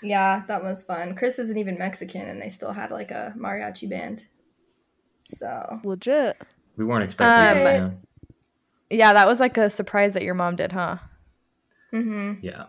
Yeah, 0.02 0.44
that 0.48 0.62
was 0.62 0.82
fun. 0.82 1.14
Chris 1.14 1.38
isn't 1.38 1.58
even 1.58 1.76
Mexican, 1.76 2.22
and 2.26 2.40
they 2.40 2.48
still 2.48 2.72
had 2.72 2.90
like 2.90 3.10
a 3.10 3.34
mariachi 3.36 3.88
band. 3.88 4.26
So 5.24 5.68
Legit. 5.84 6.40
We 6.76 6.84
weren't 6.86 7.04
expecting 7.04 7.44
Um, 7.58 7.64
that. 7.64 7.74
yeah. 7.74 7.90
Yeah, 8.88 9.12
that 9.12 9.26
was 9.28 9.40
like 9.40 9.58
a 9.58 9.68
surprise 9.68 10.14
that 10.14 10.22
your 10.22 10.34
mom 10.34 10.56
did, 10.56 10.72
huh? 10.72 10.96
hmm 11.90 12.34
Yeah. 12.40 12.64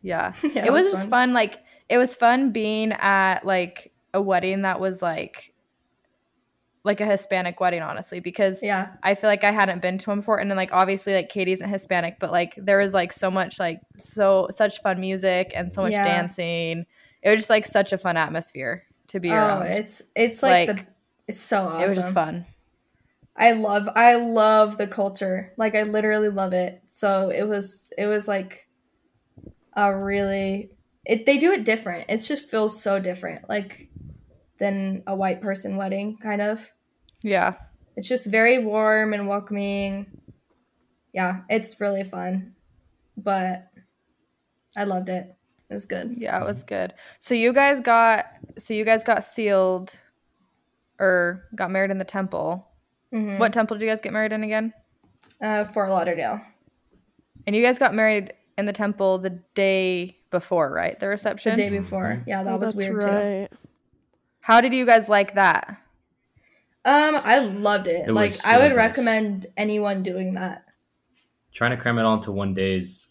Yeah. 0.00 0.32
Yeah, 0.42 0.64
it 0.66 0.72
was, 0.72 0.86
just 0.90 1.10
fun. 1.10 1.34
Like 1.34 1.62
it 1.88 1.98
was 1.98 2.16
fun 2.16 2.52
being 2.52 2.92
at 2.92 3.44
like 3.44 3.92
a 4.14 4.20
wedding 4.20 4.62
that 4.62 4.80
was 4.80 5.02
like 5.02 5.52
like 6.84 7.00
a 7.00 7.06
Hispanic 7.06 7.58
wedding, 7.58 7.82
honestly, 7.82 8.20
because 8.20 8.62
Yeah, 8.62 8.92
I 9.02 9.16
feel 9.16 9.28
like 9.28 9.42
I 9.42 9.50
hadn't 9.50 9.82
been 9.82 9.98
to 9.98 10.10
one 10.10 10.20
before. 10.20 10.38
And 10.38 10.48
then 10.48 10.56
like 10.56 10.72
obviously 10.72 11.14
like 11.14 11.28
Katy 11.28 11.52
isn't 11.52 11.68
Hispanic, 11.68 12.18
but 12.20 12.30
like 12.30 12.54
there 12.56 12.78
was 12.78 12.94
like 12.94 13.12
so 13.12 13.30
much 13.30 13.58
like 13.58 13.80
so 13.96 14.48
such 14.52 14.80
fun 14.82 15.00
music 15.00 15.52
and 15.54 15.72
so 15.72 15.82
much 15.82 15.92
Yeah. 15.92 16.04
dancing. 16.04 16.86
It 17.22 17.30
was 17.30 17.38
just 17.40 17.50
like 17.50 17.66
such 17.66 17.92
a 17.92 17.98
fun 17.98 18.16
atmosphere 18.16 18.84
to 19.08 19.18
be 19.20 19.30
oh, 19.30 19.34
around. 19.34 19.66
it's 19.66 20.02
it's 20.14 20.42
like, 20.42 20.68
Like, 20.68 20.76
the 20.76 20.86
it's 21.26 21.40
so 21.40 21.66
awesome. 21.66 21.80
It 21.82 21.88
was 21.88 21.96
just 21.96 22.12
fun. 22.12 22.46
I 23.36 23.52
love 23.52 23.88
I 23.96 24.14
love 24.14 24.78
the 24.78 24.86
culture. 24.86 25.52
Like 25.56 25.74
I 25.74 25.82
literally 25.82 26.28
love 26.28 26.52
it. 26.52 26.82
So 26.88 27.30
it 27.30 27.44
was 27.48 27.92
it 27.98 28.06
was 28.06 28.28
like 28.28 28.68
a 29.74 29.94
really 29.94 30.70
it 31.06 31.24
they 31.26 31.38
do 31.38 31.52
it 31.52 31.64
different. 31.64 32.06
It 32.08 32.18
just 32.18 32.50
feels 32.50 32.82
so 32.82 32.98
different 32.98 33.48
like 33.48 33.88
than 34.58 35.02
a 35.06 35.14
white 35.14 35.40
person 35.40 35.76
wedding 35.76 36.18
kind 36.18 36.42
of. 36.42 36.70
Yeah. 37.22 37.54
It's 37.96 38.08
just 38.08 38.26
very 38.26 38.58
warm 38.58 39.14
and 39.14 39.28
welcoming. 39.28 40.06
Yeah, 41.12 41.42
it's 41.48 41.80
really 41.80 42.04
fun. 42.04 42.54
But 43.16 43.68
I 44.76 44.84
loved 44.84 45.08
it. 45.08 45.34
It 45.70 45.74
was 45.74 45.86
good. 45.86 46.14
Yeah, 46.16 46.40
it 46.40 46.44
was 46.44 46.62
good. 46.62 46.92
So 47.20 47.34
you 47.34 47.52
guys 47.52 47.80
got 47.80 48.26
so 48.58 48.74
you 48.74 48.84
guys 48.84 49.04
got 49.04 49.24
sealed 49.24 49.92
or 50.98 51.44
got 51.54 51.70
married 51.70 51.90
in 51.90 51.98
the 51.98 52.04
temple. 52.04 52.66
Mhm. 53.12 53.38
What 53.38 53.52
temple 53.52 53.76
did 53.76 53.84
you 53.84 53.90
guys 53.90 54.00
get 54.00 54.12
married 54.12 54.32
in 54.32 54.42
again? 54.42 54.72
Uh, 55.40 55.64
Fort 55.64 55.90
Lauderdale. 55.90 56.40
And 57.46 57.54
you 57.54 57.62
guys 57.62 57.78
got 57.78 57.94
married 57.94 58.32
in 58.58 58.66
the 58.66 58.72
temple 58.72 59.18
the 59.18 59.30
day 59.54 60.18
before, 60.30 60.72
right? 60.72 60.98
The 60.98 61.08
reception? 61.08 61.56
The 61.56 61.62
day 61.62 61.76
before. 61.76 62.22
Yeah, 62.26 62.42
that 62.42 62.52
Oh, 62.54 62.56
was 62.56 62.74
that's 62.74 62.88
weird 62.90 63.00
too. 63.02 63.56
How 64.40 64.60
did 64.60 64.72
you 64.72 64.86
guys 64.86 65.08
like 65.08 65.34
that? 65.34 65.80
Um, 66.84 67.16
I 67.24 67.40
loved 67.40 67.88
it. 67.88 68.08
It 68.08 68.12
like 68.12 68.30
was- 68.30 68.44
I 68.44 68.58
would 68.58 68.64
was 68.64 68.70
nice. 68.70 68.76
recommend 68.76 69.46
anyone 69.56 70.02
doing 70.02 70.34
that. 70.34 70.64
Trying 71.52 71.72
to 71.72 71.76
cram 71.76 71.98
it 71.98 72.02
all 72.02 72.14
into 72.14 72.30
one 72.32 72.54
day 72.54 72.76
is, 72.76 73.06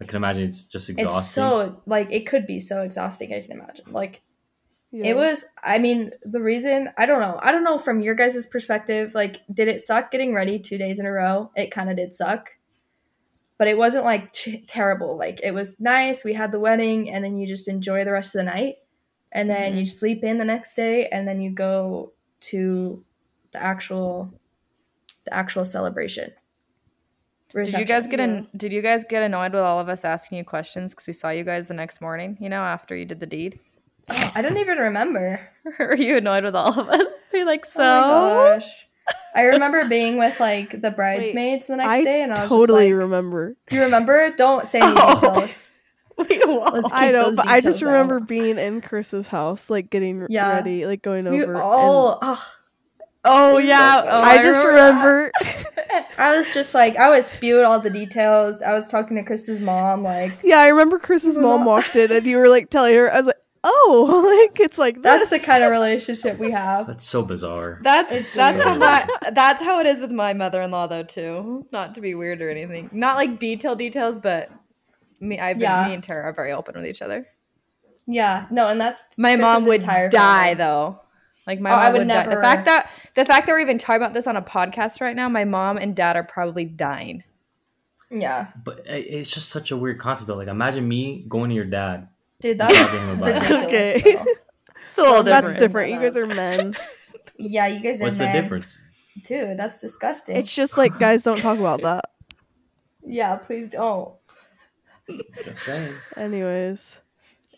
I 0.00 0.04
can 0.04 0.16
imagine 0.16 0.42
it's 0.44 0.64
just 0.64 0.90
exhausting. 0.90 1.16
It's 1.18 1.28
so 1.30 1.82
like 1.86 2.10
it 2.10 2.26
could 2.26 2.46
be 2.46 2.58
so 2.58 2.82
exhausting. 2.82 3.32
I 3.32 3.40
can 3.40 3.52
imagine. 3.52 3.92
Like 3.92 4.22
Yeah. 4.90 5.10
it 5.12 5.16
was. 5.16 5.44
I 5.62 5.78
mean, 5.78 6.10
the 6.22 6.40
reason 6.40 6.90
I 6.98 7.06
don't 7.06 7.20
know. 7.20 7.38
I 7.40 7.52
don't 7.52 7.62
know 7.62 7.78
from 7.78 8.00
your 8.00 8.14
guys' 8.16 8.46
perspective. 8.48 9.14
Like, 9.14 9.42
did 9.52 9.68
it 9.68 9.80
suck 9.80 10.10
getting 10.10 10.34
ready 10.34 10.58
two 10.58 10.78
days 10.78 10.98
in 10.98 11.06
a 11.06 11.12
row? 11.12 11.52
It 11.54 11.70
kind 11.70 11.88
of 11.90 11.96
did 11.96 12.12
suck, 12.12 12.50
but 13.58 13.68
it 13.68 13.78
wasn't 13.78 14.04
like 14.04 14.32
t- 14.32 14.64
terrible. 14.66 15.16
Like 15.16 15.40
it 15.42 15.54
was 15.54 15.80
nice. 15.80 16.24
We 16.24 16.34
had 16.34 16.52
the 16.52 16.60
wedding, 16.60 17.10
and 17.10 17.24
then 17.24 17.36
you 17.36 17.46
just 17.46 17.68
enjoy 17.68 18.04
the 18.04 18.12
rest 18.12 18.34
of 18.34 18.40
the 18.40 18.50
night, 18.50 18.76
and 19.32 19.48
then 19.48 19.76
you 19.76 19.82
mm-hmm. 19.82 19.90
sleep 19.90 20.24
in 20.24 20.38
the 20.38 20.44
next 20.44 20.74
day, 20.74 21.08
and 21.08 21.26
then 21.26 21.40
you 21.40 21.50
go 21.50 22.12
to 22.40 23.04
the 23.52 23.62
actual 23.62 24.32
the 25.24 25.34
actual 25.34 25.64
celebration. 25.64 26.32
Did 27.54 27.78
you 27.78 27.84
guys 27.84 28.08
get 28.08 28.18
an, 28.18 28.48
Did 28.56 28.72
you 28.72 28.82
guys 28.82 29.04
get 29.08 29.22
annoyed 29.22 29.52
with 29.52 29.62
all 29.62 29.78
of 29.78 29.88
us 29.88 30.04
asking 30.04 30.38
you 30.38 30.44
questions 30.44 30.92
because 30.92 31.06
we 31.06 31.12
saw 31.12 31.30
you 31.30 31.44
guys 31.44 31.68
the 31.68 31.74
next 31.74 32.00
morning? 32.00 32.36
You 32.40 32.48
know, 32.48 32.62
after 32.62 32.96
you 32.96 33.04
did 33.04 33.20
the 33.20 33.26
deed. 33.26 33.60
Oh, 34.10 34.32
I 34.34 34.42
don't 34.42 34.56
even 34.56 34.78
remember. 34.78 35.40
Were 35.78 35.94
you 35.94 36.16
annoyed 36.16 36.44
with 36.44 36.56
all 36.56 36.78
of 36.78 36.88
us? 36.88 37.12
You're 37.32 37.46
like, 37.46 37.64
so. 37.64 37.84
Oh 37.84 38.10
my 38.10 38.54
gosh. 38.54 38.83
I 39.34 39.42
remember 39.42 39.88
being 39.88 40.16
with 40.18 40.38
like 40.40 40.80
the 40.80 40.90
bridesmaids 40.90 41.66
the 41.66 41.76
next 41.76 41.88
I 41.88 42.04
day, 42.04 42.22
and 42.22 42.32
I 42.32 42.42
was 42.42 42.48
totally 42.50 42.84
just 42.88 42.92
like, 42.92 43.02
remember. 43.02 43.56
"Do 43.68 43.76
you 43.76 43.82
remember? 43.82 44.30
Don't 44.36 44.66
say 44.68 44.80
any 44.80 44.94
Oh. 44.98 45.14
details." 45.14 45.70
We 46.16 46.40
won't. 46.44 46.72
Let's 46.74 46.92
I 46.92 47.06
keep 47.06 47.12
know, 47.14 47.24
those 47.24 47.36
but 47.36 47.48
I 47.48 47.60
just 47.60 47.80
details 47.80 47.82
remember 47.92 48.20
being 48.20 48.56
in 48.56 48.80
Chris's 48.80 49.26
house, 49.26 49.68
like 49.68 49.90
getting 49.90 50.24
Yeah. 50.30 50.48
ready, 50.58 50.86
like 50.86 51.02
going 51.02 51.24
We 51.24 51.42
over. 51.42 51.54
and 51.54 51.60
all, 51.60 52.18
ugh. 52.22 52.38
Oh 53.24 53.58
yeah. 53.58 54.00
so 54.02 54.08
Oh, 54.10 54.20
I, 54.22 54.40
just 54.40 54.64
remember. 54.64 55.32
I 56.18 56.36
was 56.36 56.54
just 56.54 56.72
like, 56.72 56.94
I 56.96 57.08
would 57.10 57.26
spew 57.26 57.62
all 57.62 57.80
the 57.80 57.90
details. 57.90 58.62
I 58.62 58.72
was 58.74 58.86
talking 58.86 59.16
to 59.16 59.24
Chris's 59.24 59.58
mom, 59.58 60.04
like, 60.04 60.38
yeah, 60.44 60.58
I 60.60 60.68
remember 60.68 61.00
Chris's 61.00 61.36
mom 61.36 61.64
walked 61.64 61.96
in, 61.96 62.12
and 62.12 62.24
you 62.28 62.36
were 62.38 62.48
like 62.48 62.70
telling 62.70 62.94
her. 62.94 63.12
I 63.12 63.16
was 63.18 63.26
like, 63.26 63.36
"Oh, 63.66 64.46
like 64.50 64.60
it's 64.60 64.78
like 64.78 64.96
this. 65.02 65.02
that's 65.02 65.30
the 65.30 65.38
kind 65.44 65.64
of 65.64 65.70
relationship 65.70 66.38
we 66.38 66.50
have. 66.50 66.86
That's 66.86 67.06
so 67.06 67.22
bizarre. 67.22 67.80
That's 67.82 68.12
It's 68.12 68.34
that's 68.34 68.60
how 68.60 68.70
weird. 68.78 68.80
my 68.80 69.08
that's 69.32 69.62
how 69.62 69.80
it 69.80 69.86
is 69.86 70.00
with 70.00 70.10
my 70.12 70.32
mother-in-law 70.34 70.86
though 70.88 71.02
too. 71.02 71.66
Not 71.72 71.94
to 71.96 72.00
be 72.00 72.14
weird 72.14 72.40
or 72.42 72.50
anything. 72.50 72.90
Not 72.92 73.16
like 73.16 73.38
detail 73.38 73.74
details, 73.74 74.18
but 74.18 74.50
me 75.20 75.40
I've 75.40 75.54
been 75.56 75.62
Yeah. 75.62 75.88
me 75.88 75.94
and 75.94 76.04
Tara 76.04 76.24
are 76.24 76.32
very 76.34 76.52
open 76.52 76.74
with 76.76 76.86
each 76.86 77.00
other. 77.02 77.26
Yeah, 78.06 78.46
no, 78.50 78.68
and 78.68 78.78
that's 78.80 79.04
My 79.16 79.34
Chris's 79.36 79.42
mom 79.42 79.64
would 79.64 79.80
entire 79.80 80.10
die 80.10 80.42
family. 80.48 80.54
though. 80.56 81.00
Like 81.46 81.60
my 81.60 81.70
Oh, 81.70 81.76
mom 81.76 81.82
I 81.82 81.90
would 81.92 81.98
would, 82.00 82.08
die. 82.08 82.26
The 82.34 82.40
fact 82.40 82.64
that 82.66 82.90
the 83.14 83.24
fact 83.24 83.46
that 83.46 83.52
we're 83.52 83.60
even 83.60 83.78
talking 83.78 84.02
about 84.02 84.12
this 84.14 84.26
on 84.26 84.36
a 84.36 84.42
podcast 84.42 85.00
right 85.00 85.16
now, 85.16 85.28
my 85.28 85.44
mom 85.44 85.78
and 85.78 85.96
dad 85.96 86.16
are 86.16 86.24
probably 86.24 86.64
dying. 86.66 87.24
Yeah, 88.10 88.48
But 88.62 88.80
eh, 88.86 88.98
it's 88.98 89.32
just 89.34 89.48
such 89.48 89.70
a 89.70 89.76
weird 89.76 89.98
concept 89.98 90.28
though. 90.28 90.36
Like 90.36 90.48
imagine 90.48 90.86
me 90.86 91.24
going 91.28 91.48
to 91.48 91.54
your 91.56 91.64
dad. 91.64 92.08
Dude, 92.44 92.58
that's 92.58 92.90
Talking 92.90 93.10
about 93.10 93.28
it. 93.28 93.34
ridiculous. 93.34 93.66
Okay. 93.96 94.16
It's 94.90 94.98
a 94.98 95.02
little 95.02 95.22
different. 95.24 95.46
That's 95.46 95.58
different. 95.58 95.90
You 95.92 95.98
guys 96.00 96.16
are 96.16 96.26
men. 96.26 96.76
Yeah, 97.36 97.66
you 97.66 97.80
guys 97.80 98.00
are 98.00 98.04
What's 98.04 98.18
the 98.18 98.24
men. 98.26 98.42
difference? 98.42 98.78
Dude, 99.24 99.56
that's 99.58 99.80
disgusting. 99.80 100.36
It's 100.36 100.54
just 100.54 100.78
like 100.78 100.96
guys 101.00 101.24
don't 101.24 101.38
talk 101.38 101.58
about 101.58 101.82
that. 101.82 102.04
yeah, 103.02 103.34
please 103.34 103.68
don't. 103.70 104.14
Just 105.44 105.64
saying. 105.64 105.94
Anyways, 106.16 107.00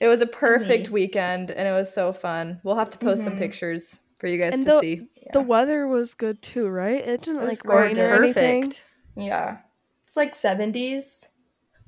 It 0.00 0.08
was 0.08 0.22
a 0.22 0.26
perfect 0.26 0.88
Mhm. 0.88 0.92
weekend 0.92 1.50
and 1.50 1.68
it 1.68 1.72
was 1.72 1.92
so 1.92 2.12
fun. 2.14 2.58
We'll 2.64 2.76
have 2.76 2.88
to 2.90 2.98
post 2.98 3.24
some 3.24 3.34
Mhm. 3.34 3.38
pictures 3.38 4.00
for 4.18 4.28
you 4.28 4.38
guys 4.38 4.54
And 4.54 4.62
to 4.62 4.68
the- 4.70 4.80
see. 4.80 5.08
the 5.34 5.40
weather 5.42 5.86
was 5.86 6.14
good 6.14 6.40
too, 6.40 6.66
right? 6.68 7.06
It 7.06 7.20
didn't 7.22 7.42
It 7.42 7.48
like 7.48 7.64
rain 7.66 7.98
or 7.98 8.14
anything. 8.14 8.72
Yeah. 9.14 9.58
It's 10.06 10.16
like 10.16 10.34
70s, 10.34 11.32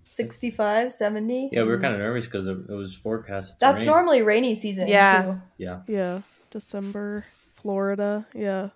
65, 0.09 0.93
70. 0.93 1.51
Yeah, 1.53 1.63
we 1.63 1.69
were 1.69 1.81
kind 1.81 1.95
of 1.95 2.01
nervous 2.01 2.27
because 2.27 2.47
it, 2.47 2.57
it 2.69 2.73
was 2.75 2.95
forecast. 2.97 3.53
to 3.55 3.57
That's 3.61 3.83
rain. 3.83 3.87
normally 3.89 4.23
rainy 4.23 4.55
season. 4.55 4.89
Yeah. 4.89 5.23
Too. 5.23 5.41
Yeah. 5.59 5.81
Yeah, 5.87 6.21
December, 6.51 7.25
Florida. 7.57 8.27
Yeah, 8.35 8.71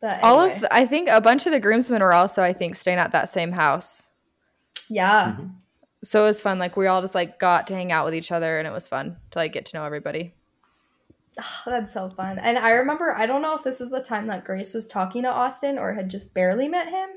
But 0.00 0.22
All 0.22 0.40
anyway. 0.42 0.56
of 0.56 0.66
I 0.70 0.86
think 0.86 1.08
a 1.08 1.20
bunch 1.20 1.46
of 1.46 1.52
the 1.52 1.60
groomsmen 1.60 2.02
were 2.02 2.14
also 2.14 2.42
I 2.42 2.52
think 2.52 2.76
staying 2.76 2.98
at 2.98 3.10
that 3.12 3.28
same 3.28 3.52
house. 3.52 4.10
yeah. 4.88 5.36
Mhm. 5.38 5.50
So 6.02 6.22
it 6.22 6.28
was 6.28 6.40
fun. 6.40 6.58
Like 6.58 6.76
we 6.78 6.86
all 6.86 7.02
just 7.02 7.14
like 7.14 7.38
got 7.38 7.66
to 7.66 7.74
hang 7.74 7.92
out 7.92 8.06
with 8.06 8.14
each 8.14 8.32
other 8.32 8.58
and 8.58 8.66
it 8.66 8.72
was 8.72 8.88
fun 8.88 9.16
to 9.32 9.38
like 9.38 9.52
get 9.52 9.66
to 9.66 9.76
know 9.76 9.84
everybody. 9.84 10.32
That's 11.66 11.92
so 11.92 12.08
fun. 12.10 12.38
And 12.38 12.56
I 12.58 12.70
remember, 12.72 13.14
I 13.16 13.26
don't 13.26 13.42
know 13.42 13.54
if 13.54 13.62
this 13.62 13.80
was 13.80 13.90
the 13.90 14.02
time 14.02 14.26
that 14.28 14.44
Grace 14.44 14.72
was 14.74 14.86
talking 14.86 15.22
to 15.24 15.28
Austin 15.30 15.78
or 15.78 15.92
had 15.94 16.08
just 16.08 16.32
barely 16.34 16.68
met 16.68 16.88
him. 16.88 17.08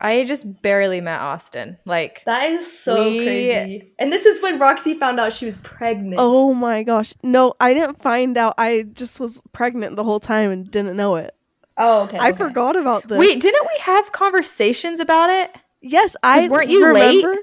I 0.00 0.24
just 0.24 0.62
barely 0.62 1.00
met 1.00 1.20
Austin. 1.20 1.76
Like 1.84 2.22
That 2.24 2.48
is 2.50 2.70
so 2.70 3.10
We- 3.10 3.24
crazy. 3.24 3.92
And 3.98 4.12
this 4.12 4.26
is 4.26 4.42
when 4.42 4.58
Roxy 4.58 4.94
found 4.94 5.18
out 5.18 5.32
she 5.32 5.46
was 5.46 5.56
pregnant. 5.58 6.16
Oh 6.18 6.54
my 6.54 6.82
gosh. 6.84 7.14
No, 7.22 7.54
I 7.60 7.74
didn't 7.74 8.00
find 8.00 8.38
out. 8.38 8.54
I 8.58 8.82
just 8.92 9.18
was 9.18 9.42
pregnant 9.52 9.96
the 9.96 10.04
whole 10.04 10.20
time 10.20 10.50
and 10.50 10.70
didn't 10.70 10.96
know 10.96 11.16
it. 11.16 11.34
Oh, 11.76 12.02
okay. 12.02 12.18
I 12.18 12.30
okay. 12.30 12.38
forgot 12.38 12.76
about 12.76 13.08
this. 13.08 13.18
wait, 13.18 13.40
didn't 13.40 13.66
we 13.66 13.80
have 13.80 14.12
conversations 14.12 15.00
about 15.00 15.30
it? 15.30 15.54
Yes, 15.80 16.16
I 16.22 16.48
weren't 16.48 16.70
you 16.70 16.84
remember. 16.86 17.36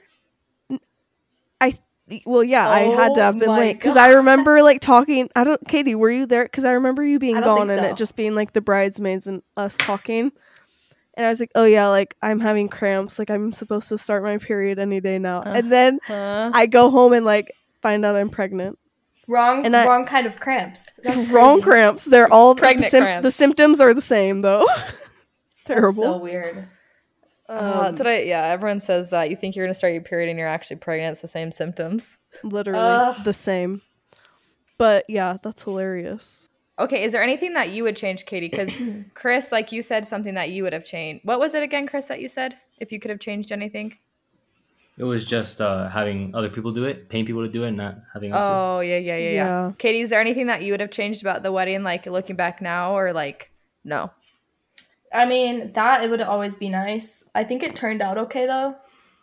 I 1.62 1.78
well, 2.26 2.44
yeah, 2.44 2.70
I 2.70 2.82
had 2.82 3.16
to 3.16 3.22
have 3.24 3.36
oh 3.38 3.40
been 3.40 3.50
Oh 3.50 3.54
late 3.54 3.74
because 3.78 3.98
I 3.98 4.10
remember 4.14 4.62
like 4.62 4.82
talking. 4.82 5.30
I 5.36 5.44
don't, 5.44 5.66
Katy, 5.68 5.96
were 5.96 6.12
you 6.12 6.26
there? 6.26 6.44
Because 6.44 6.66
I 6.66 6.72
remember 6.74 7.04
you 7.04 7.18
being 7.18 7.40
gone 7.42 7.68
think 7.68 7.82
and 7.82 7.86
it 7.86 7.98
just 7.98 8.16
being 8.16 8.36
like 8.36 8.54
the 8.54 8.62
bridesmaids 8.62 9.26
and 9.26 9.42
us 9.58 9.76
talking. 9.78 10.32
And 11.18 11.26
I 11.26 11.30
was 11.30 11.40
like, 11.40 11.52
oh 11.56 11.66
yeah, 11.66 11.88
like 11.88 12.16
I'm 12.22 12.40
having 12.40 12.68
cramps. 12.68 13.18
Like 13.20 13.30
I'm 13.30 13.52
supposed 13.52 13.90
to 13.90 13.98
start 13.98 14.24
my 14.24 14.38
period 14.38 14.80
any 14.80 15.00
day 15.02 15.18
now. 15.18 15.40
Uh. 15.42 15.54
and 15.56 15.72
then 15.72 16.00
Huh? 16.06 16.52
I 16.54 16.66
go 16.66 16.90
home 16.90 17.14
and 17.14 17.26
like 17.26 17.52
find 17.82 18.04
out 18.06 18.16
I'm 18.16 18.30
pregnant. 18.30 18.78
Wrong, 19.28 19.66
And 19.66 19.76
I- 19.76 19.88
wrong 19.88 20.06
kind 20.06 20.28
of 20.28 20.40
cramps. 20.40 20.90
That's 21.04 21.28
Wrong 21.30 21.62
cramps. 21.62 22.06
They're 22.06 22.32
all 22.32 22.54
the, 22.54 22.60
Pregnant 22.62 22.92
sym- 22.92 23.04
cramps. 23.04 23.24
the 23.24 23.32
symptoms 23.32 23.80
are 23.80 23.94
the 23.94 24.02
same 24.02 24.42
though. 24.42 24.66
it's 24.78 24.84
That's 24.88 25.64
terrible. 25.64 26.04
so 26.04 26.18
weird. 26.18 26.68
Oh, 27.48 27.56
Um, 27.58 27.84
that's 27.86 28.00
what 28.00 28.08
I 28.08 28.22
yeah, 28.24 28.44
everyone 28.48 28.80
says 28.80 29.12
that 29.12 29.30
you 29.30 29.36
think 29.36 29.56
you're 29.56 29.66
gonna 29.66 29.74
start 29.76 29.94
your 29.94 30.02
period 30.02 30.30
and 30.30 30.38
you're 30.38 30.48
actually 30.48 30.78
pregnant, 30.78 31.14
it's 31.14 31.22
the 31.22 31.28
same 31.28 31.52
symptoms. 31.52 32.18
literally 32.44 32.80
Ugh. 32.82 33.16
the 33.24 33.34
same. 33.34 33.82
But 34.78 35.06
yeah, 35.08 35.38
that's 35.42 35.64
hilarious. 35.64 36.50
Okay, 36.78 37.04
is 37.04 37.14
there 37.14 37.24
anything 37.24 37.54
that 37.54 37.70
you 37.70 37.84
would 37.84 37.96
change, 37.96 38.26
Katy? 38.26 38.50
Because 38.50 38.74
Chris, 39.14 39.52
like 39.52 39.72
you 39.72 39.82
said 39.82 40.08
something 40.08 40.34
that 40.34 40.50
you 40.50 40.64
would 40.64 40.74
have 40.74 40.84
changed. 40.84 41.26
What 41.26 41.40
was 41.40 41.54
it 41.56 41.64
again, 41.64 41.88
Chris, 41.88 42.08
that 42.08 42.20
you 42.20 42.28
said? 42.28 42.58
If 42.80 42.92
you 42.92 43.00
could 43.00 43.12
have 43.12 43.20
changed 43.20 43.52
anything? 43.52 43.98
It 44.98 45.04
was 45.04 45.26
just 45.26 45.60
uh, 45.60 45.90
having 45.90 46.34
other 46.34 46.50
people 46.50 46.72
do 46.72 46.86
it, 46.86 47.10
paying 47.10 47.26
people 47.26 47.42
to 47.42 47.50
do 47.52 47.64
it, 47.64 47.70
and 47.70 47.78
not 47.78 47.98
having 48.14 48.34
us. 48.34 48.42
Oh 48.42 48.80
yeah, 48.80 48.98
yeah, 48.98 49.18
yeah, 49.18 49.30
yeah. 49.30 49.32
Yeah. 49.32 49.72
Katy, 49.78 50.00
is 50.00 50.10
there 50.10 50.22
anything 50.22 50.48
that 50.48 50.64
you 50.64 50.72
would 50.72 50.80
have 50.80 50.92
changed 50.92 51.22
about 51.22 51.44
the 51.44 51.52
wedding, 51.52 51.84
like 51.84 52.06
looking 52.06 52.38
back 52.38 52.62
now, 52.62 52.96
or 52.98 53.12
like 53.12 53.52
no? 53.84 54.12
I 55.14 55.26
mean, 55.26 55.74
that 55.74 56.04
it 56.04 56.10
would 56.10 56.22
always 56.22 56.58
be 56.58 56.70
nice. 56.70 57.30
I 57.34 57.44
think 57.44 57.62
it 57.64 57.76
turned 57.76 58.02
out 58.02 58.18
okay 58.18 58.46
though. 58.46 58.76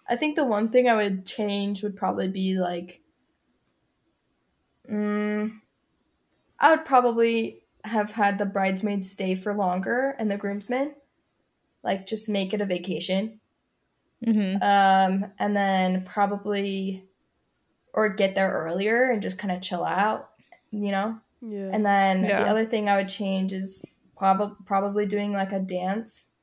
I 0.08 0.16
think 0.16 0.36
the 0.36 0.44
one 0.44 0.68
thing 0.68 0.88
I 0.88 0.94
would 0.94 1.24
change 1.24 1.82
would 1.82 1.96
probably 1.96 2.28
be 2.28 2.58
like, 2.58 3.00
mm, 4.90 5.52
I 6.62 6.70
would 6.74 6.86
probably 6.86 7.64
have 7.84 8.12
had 8.12 8.38
the 8.38 8.46
bridesmaids 8.46 9.10
stay 9.10 9.34
for 9.34 9.52
longer 9.52 10.14
and 10.18 10.30
the 10.30 10.38
groomsmen, 10.38 10.94
like 11.82 12.06
just 12.06 12.28
make 12.28 12.54
it 12.54 12.60
a 12.60 12.64
vacation. 12.64 13.40
Mm-hmm. 14.24 14.62
Um, 14.62 15.32
and 15.38 15.56
then 15.56 16.04
probably, 16.04 17.04
or 17.92 18.08
get 18.08 18.36
there 18.36 18.52
earlier 18.52 19.10
and 19.10 19.20
just 19.20 19.36
kind 19.38 19.52
of 19.52 19.60
chill 19.60 19.84
out, 19.84 20.30
you 20.70 20.92
know. 20.92 21.18
Yeah. 21.40 21.70
And 21.72 21.84
then 21.84 22.24
Yeah. 22.24 22.44
the 22.44 22.48
other 22.48 22.64
thing 22.64 22.88
I 22.88 22.96
would 22.96 23.08
change 23.08 23.52
is 23.52 23.84
prob- 24.16 24.64
probably 24.64 25.06
doing 25.06 25.32
like 25.32 25.50
a 25.50 25.58
dance. 25.58 26.34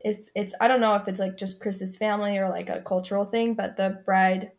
It's 0.00 0.30
it's 0.36 0.54
I 0.60 0.68
don't 0.68 0.80
know 0.80 0.94
if 0.94 1.08
it's 1.08 1.18
like 1.18 1.36
just 1.36 1.60
Chris's 1.60 1.96
family 1.96 2.38
or 2.38 2.48
like 2.48 2.68
a 2.68 2.80
cultural 2.80 3.24
thing, 3.24 3.54
but 3.54 3.76
the 3.76 4.00
bride 4.06 4.52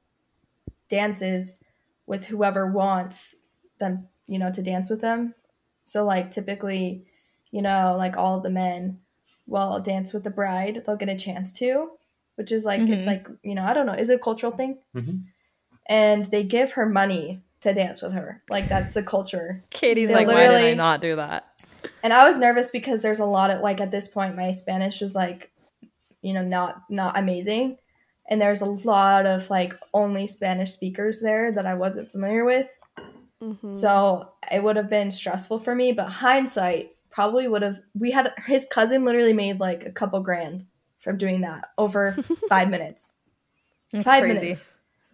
dances 0.89 1.63
with 2.05 2.25
whoever 2.25 2.69
wants 2.69 3.37
them, 3.79 4.09
you 4.29 4.37
know, 4.39 4.51
to 4.51 4.61
dance 4.61 4.89
with 4.89 5.01
them. 5.01 5.33
So 5.83 6.05
like 6.05 6.29
typically, 6.31 7.05
you 7.51 7.61
know, 7.61 7.95
like 7.97 8.15
all 8.15 8.39
the 8.39 8.49
men 8.51 8.99
will 9.47 9.79
dance 9.79 10.13
with 10.13 10.23
the 10.23 10.29
bride. 10.29 10.83
They'll 10.85 10.95
get 10.95 11.09
a 11.09 11.15
chance 11.17 11.51
to, 11.53 11.89
which 12.35 12.51
is 12.51 12.63
like 12.63 12.81
it's 12.81 13.05
Mhm. 13.05 13.07
like, 13.07 13.27
you 13.43 13.55
know, 13.55 13.63
I 13.63 13.73
don't 13.73 13.87
know, 13.87 13.93
is 13.93 14.09
it 14.09 14.15
a 14.17 14.19
cultural 14.23 14.51
thing? 14.51 14.77
Mhm. 14.95 15.23
And 15.87 16.25
they 16.25 16.43
give 16.43 16.73
her 16.73 16.85
money 16.85 17.41
to 17.61 17.73
dance 17.73 18.01
with 18.01 18.13
her. 18.13 18.43
Like 18.49 18.69
that's 18.69 18.93
the 18.93 19.03
culture 19.03 19.63
Katy's 19.71 20.09
They 20.09 20.15
like, 20.15 20.27
why 20.27 20.47
did 20.47 20.51
I 20.63 20.73
not 20.75 21.01
do 21.01 21.15
that? 21.15 21.45
and 22.03 22.13
I 22.13 22.27
was 22.27 22.37
nervous 22.37 22.69
because 22.71 23.01
there's 23.01 23.19
a 23.19 23.25
lot 23.25 23.49
of 23.51 23.61
like 23.61 23.81
at 23.81 23.91
this 23.91 24.07
point 24.07 24.35
my 24.35 24.51
Spanish 24.51 25.01
was 25.01 25.15
like, 25.15 25.51
you 26.21 26.33
know, 26.33 26.43
not 26.43 26.83
not 26.89 27.17
amazing, 27.17 27.77
and 28.29 28.39
there's 28.41 28.61
a 28.61 28.65
lot 28.65 29.25
of 29.25 29.49
like 29.49 29.73
only 29.93 30.27
Spanish 30.27 30.71
speakers 30.73 31.19
there 31.21 31.51
that 31.51 31.65
I 31.65 31.73
wasn't 31.73 32.09
familiar 32.11 32.45
with. 32.45 32.69
Mhm. 33.41 33.71
So 33.71 34.31
it 34.51 34.63
would 34.63 34.75
have 34.75 34.89
been 34.89 35.11
stressful 35.11 35.59
for 35.59 35.75
me. 35.75 35.91
But 35.91 36.09
hindsight 36.09 36.91
probably 37.09 37.47
would 37.47 37.61
have. 37.61 37.79
We 37.97 38.11
had 38.11 38.33
his 38.45 38.65
cousin 38.69 39.05
literally 39.05 39.33
made 39.33 39.59
like 39.59 39.85
a 39.85 39.91
couple 39.91 40.19
grand 40.21 40.65
from 40.99 41.17
doing 41.17 41.41
that 41.41 41.69
over 41.77 42.17
five 42.49 42.69
minutes. 42.69 43.13
That's 43.93 44.03
five 44.05 44.23
crazy. 44.23 44.41
minutes. 44.41 44.65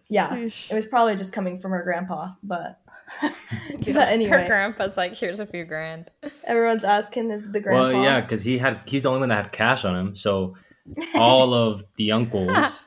Yeah, 0.08 0.30
Sheesh. 0.30 0.70
it 0.70 0.74
was 0.74 0.86
probably 0.86 1.16
just 1.16 1.32
coming 1.32 1.58
from 1.58 1.72
her 1.72 1.82
grandpa, 1.82 2.32
but. 2.42 2.80
but 3.22 3.86
Her 3.94 4.00
anyway, 4.00 4.46
grandpa's 4.48 4.96
like, 4.96 5.14
here's 5.14 5.38
a 5.38 5.46
few 5.46 5.64
grand. 5.64 6.10
everyone's 6.42 6.84
asking 6.84 7.30
is 7.30 7.44
the 7.52 7.60
grandpa. 7.60 7.92
Well, 7.92 8.02
yeah, 8.02 8.20
because 8.20 8.42
he 8.42 8.58
had 8.58 8.80
he's 8.86 9.04
the 9.04 9.08
only 9.10 9.20
one 9.20 9.28
that 9.28 9.44
had 9.44 9.52
cash 9.52 9.84
on 9.84 9.94
him, 9.96 10.16
so 10.16 10.56
all 11.14 11.54
of 11.54 11.84
the 11.96 12.10
uncles 12.12 12.85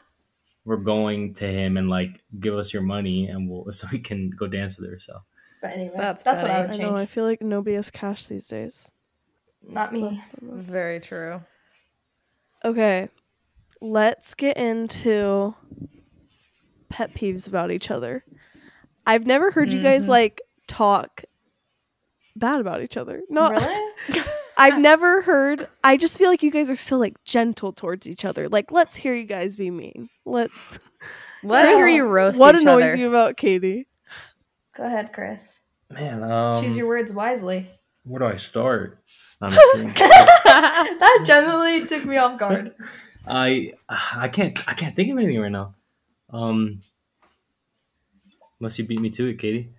were 0.70 0.78
going 0.78 1.34
to 1.34 1.48
him 1.48 1.78
and 1.78 1.90
like 1.90 2.22
give 2.40 2.54
us 2.56 2.72
your 2.72 2.84
money 2.84 3.28
and 3.28 3.50
we'll 3.50 3.72
so 3.74 3.88
we 3.92 3.98
can 4.00 4.30
go 4.30 4.46
dance 4.48 4.78
with 4.78 4.90
her. 4.92 5.00
So 5.00 5.20
But 5.62 5.72
anyway, 5.72 5.96
That's 5.98 6.24
that's, 6.24 6.44
what 6.44 6.52
I 6.52 6.68
funny. 6.68 6.78
would 6.78 6.88
I 6.88 6.90
know. 6.92 6.96
I 6.96 7.06
feel 7.08 7.26
like 7.26 7.42
nobody 7.42 7.76
has 7.76 7.90
cash 7.90 8.28
these 8.28 8.48
days. 8.48 8.92
Not 9.68 9.92
me. 9.92 10.02
That's- 10.04 10.40
Very 10.44 11.00
true. 11.00 11.42
Okay, 12.64 13.10
let's 13.82 14.34
get 14.36 14.58
into 14.58 15.56
pet 16.90 17.14
peeves 17.16 17.48
about 17.48 17.72
each 17.72 17.90
other. 17.90 18.24
I've 19.08 19.26
never 19.26 19.50
heard 19.50 19.72
you 19.72 19.82
guys 19.82 20.06
Mhm. 20.06 20.10
like 20.10 20.42
talk 20.68 21.24
bad 22.36 22.60
about 22.60 22.82
each 22.84 22.96
other. 22.98 23.22
No, 23.30 23.50
Really? 23.50 23.94
I've 24.60 24.80
never 24.80 25.22
heard. 25.22 25.68
I 25.84 25.98
just 25.98 26.18
feel 26.18 26.30
like 26.30 26.44
you 26.44 26.52
guys 26.52 26.70
are 26.70 26.76
so 26.76 26.98
like 26.98 27.24
gentle 27.24 27.72
towards 27.74 28.08
each 28.08 28.26
other. 28.26 28.50
Like, 28.50 28.72
let's 28.72 28.96
hear 28.96 29.16
you 29.16 29.24
guys 29.24 29.56
be 29.56 29.72
mean. 29.72 30.10
Let's. 30.26 30.80
Let's 31.44 31.74
hear 31.76 31.88
you 31.88 32.06
roast 32.06 32.38
what 32.40 32.56
each 32.56 32.62
annoys 32.62 32.84
other. 32.84 32.98
you 32.98 33.08
about 33.08 33.38
Katy? 33.38 33.88
Go 34.76 34.84
ahead, 34.84 35.14
Chris. 35.14 35.62
man, 35.90 36.24
um, 36.24 36.62
Choose 36.62 36.76
your 36.76 36.88
words 36.88 37.14
wisely. 37.14 37.70
where 38.04 38.20
do 38.20 38.26
I 38.26 38.36
start? 38.36 39.00
I'm 39.42 39.52
that 39.96 41.24
generally 41.26 41.86
took 41.86 42.04
me 42.06 42.18
off 42.18 42.38
guard. 42.38 42.74
I 43.28 43.74
I 43.88 44.28
can't 44.28 44.68
I 44.68 44.74
can't 44.74 44.96
think 44.96 45.12
of 45.12 45.18
anything 45.18 45.40
right 45.40 45.52
now. 45.52 45.76
Um, 46.32 46.82
unless 48.60 48.78
you 48.80 48.86
beat 48.86 49.00
me 49.00 49.10
to 49.12 49.28
it, 49.28 49.40
Katy. 49.40 49.72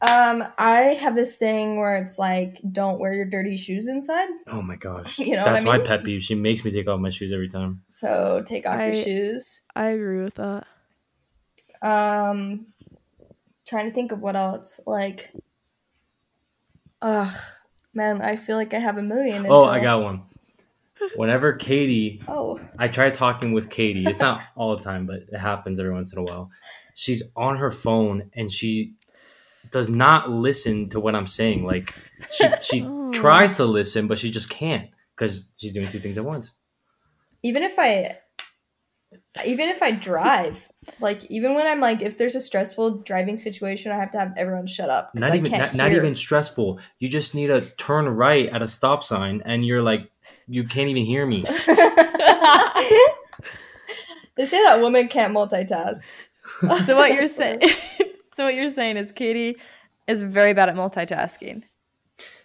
Um, 0.00 0.44
I 0.56 0.96
have 1.00 1.16
this 1.16 1.36
thing 1.38 1.76
where 1.76 1.96
it's 1.96 2.18
like, 2.20 2.60
don't 2.70 3.00
wear 3.00 3.12
your 3.12 3.24
dirty 3.24 3.56
shoes 3.56 3.88
inside. 3.88 4.28
Oh 4.46 4.62
my 4.62 4.76
gosh, 4.76 5.18
You 5.18 5.32
know 5.32 5.42
what 5.44 5.52
that's 5.54 5.62
I 5.64 5.66
my 5.66 5.76
mean? 5.78 5.86
pet 5.86 6.04
peeve. 6.04 6.22
She 6.22 6.36
makes 6.36 6.64
me 6.64 6.70
take 6.70 6.86
off 6.88 7.00
my 7.00 7.10
shoes 7.10 7.32
every 7.32 7.48
time. 7.48 7.82
So 7.88 8.44
take 8.46 8.64
off 8.66 8.78
I- 8.78 8.92
your 8.92 9.02
shoes. 9.04 9.62
I 9.74 9.88
agree 9.88 10.22
with 10.22 10.34
that. 10.36 10.66
Um, 11.82 12.66
trying 13.66 13.88
to 13.88 13.94
think 13.94 14.12
of 14.12 14.20
what 14.20 14.36
else. 14.36 14.80
Like, 14.86 15.32
ugh, 17.02 17.34
man, 17.94 18.20
I 18.22 18.36
feel 18.36 18.56
like 18.56 18.74
I 18.74 18.78
have 18.78 18.98
a 18.98 19.02
million. 19.02 19.46
Oh, 19.48 19.64
I 19.64 19.80
got 19.80 20.02
one. 20.02 20.22
Whenever 21.14 21.52
Katy 21.52 22.22
Oh, 22.26 22.60
I 22.76 22.88
try 22.88 23.10
talking 23.10 23.52
with 23.52 23.70
Katy. 23.70 24.04
It's 24.06 24.18
not 24.18 24.42
all 24.56 24.76
the 24.76 24.82
time, 24.82 25.06
but 25.06 25.20
it 25.32 25.38
happens 25.38 25.78
every 25.78 25.92
once 25.92 26.12
in 26.12 26.18
a 26.18 26.22
while. 26.24 26.50
She's 26.94 27.22
on 27.36 27.58
her 27.58 27.70
phone 27.70 28.30
and 28.34 28.50
she 28.50 28.94
does 29.70 29.88
not 29.88 30.30
listen 30.30 30.88
to 30.90 31.00
what 31.00 31.14
I'm 31.14 31.26
saying. 31.26 31.64
Like 31.64 31.94
she 32.30 32.44
she 32.62 32.82
Oh. 33.08 33.10
tries 33.12 33.56
to 33.56 33.64
listen, 33.64 34.06
but 34.06 34.18
she 34.18 34.30
just 34.30 34.50
can't 34.50 34.90
because 35.16 35.48
she's 35.56 35.72
doing 35.72 35.88
two 35.88 35.98
things 35.98 36.18
at 36.18 36.24
once. 36.24 36.52
even 37.42 37.62
if 37.62 37.78
I, 37.78 38.18
even 39.46 39.68
if 39.70 39.82
I 39.82 39.92
drive, 39.92 40.68
like 41.00 41.24
even 41.30 41.54
when 41.54 41.66
I'm 41.66 41.80
like, 41.80 42.02
if 42.02 42.18
there's 42.18 42.34
a 42.34 42.40
stressful 42.40 42.98
driving 42.98 43.38
situation, 43.38 43.90
I 43.92 43.96
have 43.96 44.10
to 44.12 44.18
have 44.18 44.34
everyone 44.36 44.66
shut 44.66 44.90
up. 44.90 45.14
Not 45.14 45.32
I 45.32 45.36
even 45.36 45.50
can't 45.50 45.72
not, 45.74 45.90
not 45.90 45.92
even 45.96 46.14
stressful. 46.14 46.80
You 46.98 47.08
just 47.08 47.34
need 47.34 47.46
to 47.46 47.62
turn 47.76 48.04
right 48.08 48.48
at 48.50 48.60
a 48.60 48.68
stop 48.68 49.02
sign, 49.04 49.40
and 49.46 49.64
you're 49.64 49.82
like 49.82 50.10
you 50.46 50.64
can't 50.64 50.88
even 50.90 51.04
hear 51.04 51.24
me. 51.24 51.44
they 54.36 54.44
say 54.46 54.62
that 54.64 54.80
women 54.82 55.08
can't 55.08 55.34
multitask. 55.34 56.02
so 56.84 56.96
what 56.96 57.12
you're 57.14 57.26
saying? 57.40 57.60
So 58.38 58.44
what 58.44 58.54
you're 58.54 58.68
saying 58.68 58.98
is 58.98 59.10
Katy 59.10 59.56
is 60.06 60.22
very 60.22 60.54
bad 60.54 60.68
at 60.68 60.76
multitasking. 60.76 61.64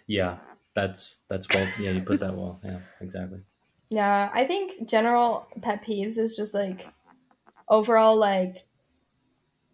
Yeah, 0.08 0.38
that's 0.74 1.22
that's 1.28 1.48
well. 1.54 1.68
Yeah, 1.78 1.92
you 1.92 2.00
put 2.00 2.18
that 2.18 2.34
well. 2.34 2.60
Yeah, 2.64 2.80
exactly. 3.00 3.42
Yeah, 3.90 4.28
I 4.34 4.44
think 4.44 4.88
general 4.88 5.46
pet 5.62 5.84
peeves 5.84 6.18
is 6.18 6.36
just 6.36 6.52
like 6.52 6.88
overall 7.68 8.16
like 8.16 8.64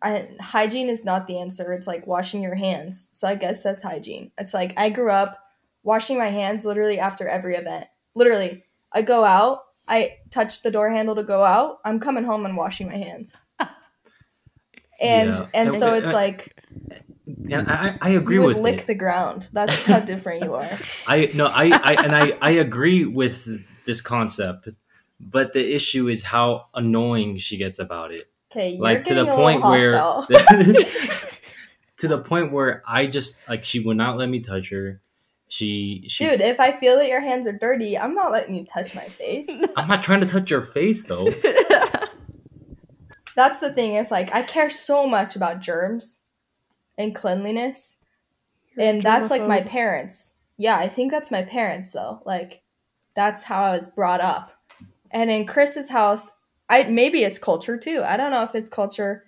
I, 0.03 0.29
hygiene 0.43 0.91
is 0.91 1.07
not 1.07 1.27
the 1.27 1.41
answer. 1.41 1.73
It's 1.73 1.87
like 1.87 2.07
washing 2.07 2.43
your 2.43 2.57
hands. 2.57 3.09
So 3.15 3.27
I 3.27 3.35
guess 3.35 3.63
that's 3.63 3.83
hygiene. 3.83 4.31
It's 4.37 4.53
like 4.53 4.75
I 4.77 4.91
grew 4.91 5.11
up 5.11 5.39
washing 5.83 6.19
my 6.19 6.29
hands 6.29 6.67
literally 6.67 6.99
after 6.99 7.27
every 7.29 7.55
event. 7.55 7.87
Literally, 8.15 8.65
I 8.93 9.01
go 9.01 9.25
out, 9.25 9.63
I 9.89 10.19
touch 10.29 10.61
the 10.61 10.71
door 10.71 10.91
handle 10.91 11.15
to 11.15 11.23
go 11.23 11.45
out. 11.45 11.79
I'm 11.83 11.99
coming 11.99 12.25
home 12.25 12.45
and 12.45 12.59
washing 12.59 12.89
my 12.89 12.99
hands. 12.99 13.35
And 15.01 15.31
Yeah. 15.31 15.47
and 15.55 15.73
so 15.73 15.95
it's 15.95 16.13
like 16.13 16.55
And 17.51 17.71
I, 17.71 17.97
I 18.01 18.11
agree 18.11 18.37
you 18.37 18.43
would 18.43 18.57
with 18.57 18.65
lick 18.65 18.81
it. 18.81 18.87
the 18.87 18.95
ground. 18.95 19.49
That's 19.53 19.85
how 19.85 20.01
different 20.01 20.43
you 20.43 20.55
are. 20.55 20.71
I 21.07 21.31
no, 21.35 21.47
I, 21.47 21.71
I 21.73 21.93
and 22.05 22.15
I, 22.15 22.33
I 22.41 22.51
agree 22.53 23.05
with 23.05 23.49
this 23.85 24.01
concept, 24.01 24.69
but 25.21 25.53
the 25.53 25.75
issue 25.75 26.09
is 26.09 26.25
how 26.25 26.67
annoying 26.75 27.37
she 27.39 27.57
gets 27.57 27.79
about 27.79 28.13
it. 28.13 28.29
Okay, 28.53 28.71
you're 28.71 28.83
Like 28.83 29.05
to 29.05 29.15
the 29.15 29.27
point 29.27 29.65
where 29.65 29.93
to 31.99 32.09
the 32.09 32.21
point 32.21 32.53
where 32.53 32.83
I 32.87 33.07
just 33.07 33.39
like 33.49 33.65
she 33.65 33.81
would 33.81 33.97
not 33.97 34.17
let 34.17 34.29
me 34.29 34.41
touch 34.41 34.71
her. 34.71 35.01
She 35.49 36.05
she 36.09 36.25
Dude, 36.25 36.41
if 36.41 36.61
I 36.61 36.73
feel 36.73 36.97
that 36.97 37.09
your 37.09 37.21
hands 37.21 37.47
are 37.47 37.53
dirty, 37.53 37.99
I'm 37.99 38.15
not 38.15 38.31
letting 38.31 38.55
you 38.55 38.65
touch 38.65 38.95
my 38.95 39.05
face. 39.05 39.51
I'm 39.77 39.89
not 39.89 40.03
trying 40.05 40.21
to 40.21 40.27
touch 40.27 40.51
your 40.51 40.63
face 40.63 41.05
though. 41.07 41.27
That's 43.41 43.61
the 43.61 43.73
thing. 43.73 43.95
is 43.95 44.11
like 44.11 44.35
I 44.35 44.43
care 44.43 44.69
so 44.69 45.07
much 45.07 45.35
about 45.35 45.61
germs 45.61 46.21
and 46.99 47.15
cleanliness, 47.15 47.97
You're 48.77 48.87
and 48.87 49.03
that's 49.03 49.31
like 49.31 49.47
my 49.47 49.63
parents. 49.63 50.35
Yeah, 50.59 50.77
I 50.77 50.89
think 50.89 51.11
that's 51.11 51.31
my 51.31 51.41
parents 51.41 51.93
though. 51.93 52.21
Like 52.27 52.61
that's 53.15 53.45
how 53.45 53.63
I 53.63 53.71
was 53.71 53.87
brought 53.87 54.21
up. 54.21 54.53
And 55.11 55.31
in 55.31 55.47
Chris's 55.47 55.89
house, 55.89 56.37
I 56.69 56.83
maybe 56.83 57.25
it's 57.25 57.39
culture 57.39 57.79
too. 57.79 58.03
I 58.05 58.19
don't 58.19 58.31
know 58.31 58.43
if 58.43 58.55
it's 58.55 58.69
culture, 58.69 59.25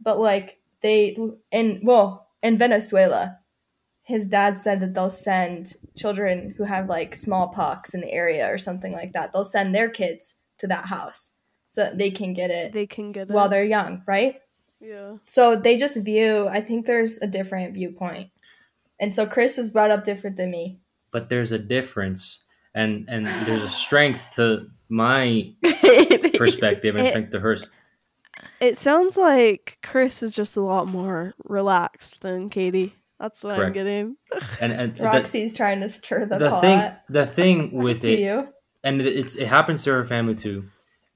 but 0.00 0.18
like 0.18 0.58
they 0.80 1.18
in 1.50 1.82
well 1.82 2.28
in 2.42 2.56
Venezuela, 2.56 3.40
his 4.04 4.26
dad 4.26 4.56
said 4.56 4.80
that 4.80 4.94
they'll 4.94 5.10
send 5.10 5.74
children 5.98 6.54
who 6.56 6.64
have 6.64 6.88
like 6.88 7.14
smallpox 7.14 7.92
in 7.92 8.00
the 8.00 8.10
area 8.10 8.50
or 8.50 8.56
something 8.56 8.92
like 8.92 9.12
that. 9.12 9.32
They'll 9.32 9.44
send 9.44 9.74
their 9.74 9.90
kids 9.90 10.40
to 10.56 10.66
that 10.68 10.86
house 10.86 11.34
so 11.70 11.84
that 11.84 11.96
they 11.98 12.10
can 12.10 12.34
get 12.34 12.50
it 12.50 12.72
They 12.72 12.86
can 12.86 13.12
get 13.12 13.30
it. 13.30 13.32
while 13.32 13.48
they're 13.48 13.64
young, 13.64 14.02
right? 14.06 14.40
yeah. 14.80 15.16
So 15.26 15.56
they 15.56 15.78
just 15.78 15.96
view, 16.04 16.48
I 16.48 16.60
think 16.60 16.84
there's 16.86 17.16
a 17.22 17.26
different 17.26 17.72
viewpoint. 17.74 18.30
And 18.98 19.14
so 19.14 19.24
Chris 19.26 19.56
was 19.56 19.70
brought 19.70 19.90
up 19.90 20.04
different 20.04 20.36
than 20.36 20.50
me. 20.50 20.78
but 21.10 21.28
there's 21.30 21.52
a 21.52 21.58
difference 21.58 22.40
and 22.74 23.06
and 23.08 23.26
there's 23.46 23.64
a 23.64 23.68
strength 23.68 24.30
to 24.36 24.68
my 24.88 25.54
perspective 26.34 26.96
and 26.96 27.06
It- 27.06 27.10
strength 27.10 27.30
to 27.32 27.40
hers 27.40 27.68
It 28.60 28.76
sounds 28.76 29.16
like 29.16 29.78
Chris 29.82 30.22
is 30.22 30.34
just 30.34 30.56
a 30.56 30.60
lot 30.62 30.86
more 30.86 31.34
relaxed 31.44 32.20
than 32.22 32.48
Katy. 32.50 32.94
That's 33.18 33.44
what 33.44 33.58
I'm 33.60 33.72
getting. 33.72 34.16
and, 34.62 34.72
and 34.72 34.96
the- 34.96 35.02
Roxy's 35.04 35.52
trying 35.54 35.80
to 35.80 35.88
stir 35.88 36.24
the, 36.26 36.38
the, 36.38 36.50
pot. 36.50 36.60
thing 36.62 36.92
the 37.08 37.26
thing 37.26 37.70
I 37.80 37.82
with 37.84 37.98
see 37.98 38.14
it 38.14 38.20
you. 38.20 38.48
and 38.82 39.00
it- 39.00 39.16
it's 39.16 39.36
it 39.36 39.46
happens 39.48 39.84
to 39.84 39.90
her 39.92 40.04
family 40.04 40.34
too 40.34 40.64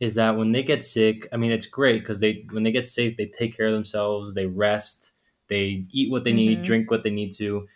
is 0.01 0.14
that 0.16 0.36
when 0.36 0.53
they 0.53 0.62
get 0.62 0.84
sick 0.84 1.28
i 1.32 1.36
mean 1.36 1.53
it's 1.53 1.66
great 1.66 2.01
because 2.01 2.20
they 2.20 2.45
when 2.51 2.62
they 2.64 2.72
get 2.72 2.86
sick 2.88 3.16
they 3.16 3.26
take 3.26 3.57
care 3.57 3.66
of 3.66 3.72
themselves 3.72 4.34
they 4.34 4.47
rest 4.47 5.12
they 5.49 5.82
eat 5.92 6.11
what 6.11 6.24
they 6.24 6.32
need 6.32 6.59
Mhm. 6.61 6.64
drink 6.64 6.90
what 6.90 7.03
they 7.03 7.11
need 7.11 7.32
to 7.34 7.66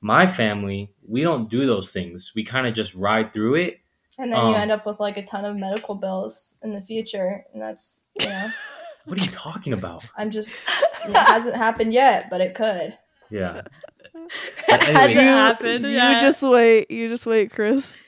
my 0.00 0.26
family 0.26 0.90
we 1.06 1.22
don't 1.22 1.48
do 1.50 1.66
those 1.66 1.90
things 1.90 2.32
we 2.34 2.44
kind 2.44 2.66
of 2.66 2.74
just 2.74 2.94
ride 2.94 3.32
through 3.32 3.54
it 3.56 3.80
And 4.18 4.32
then 4.32 4.38
you 4.38 4.54
Um, 4.54 4.62
end 4.62 4.70
up 4.70 4.86
with 4.86 5.00
like 5.00 5.16
a 5.16 5.24
ton 5.24 5.44
of 5.44 5.56
medical 5.56 5.96
bills 5.96 6.56
in 6.62 6.72
the 6.72 6.80
future. 6.80 7.44
And 7.52 7.60
that's, 7.60 8.04
you 8.20 8.28
know, 8.28 8.48
what 9.06 9.18
are 9.18 9.24
you 9.24 9.30
talking 9.32 9.72
about 9.72 10.04
I'm 10.16 10.30
just, 10.30 10.68
it 11.08 11.16
hasn't 11.16 11.56
happened 11.56 11.92
yet, 11.92 12.28
but 12.30 12.40
it 12.40 12.54
could. 12.54 12.96
yeah 13.30 13.62
It 14.14 14.70
anyway- 14.70 14.92
hasn't 14.94 15.14
You, 15.14 15.20
happened. 15.20 15.84
you 15.86 15.90
yeah. 15.90 16.20
just 16.20 16.42
wait. 16.44 16.90
You 16.92 17.08
just 17.08 17.26
wait, 17.26 17.50
Chris. 17.50 18.00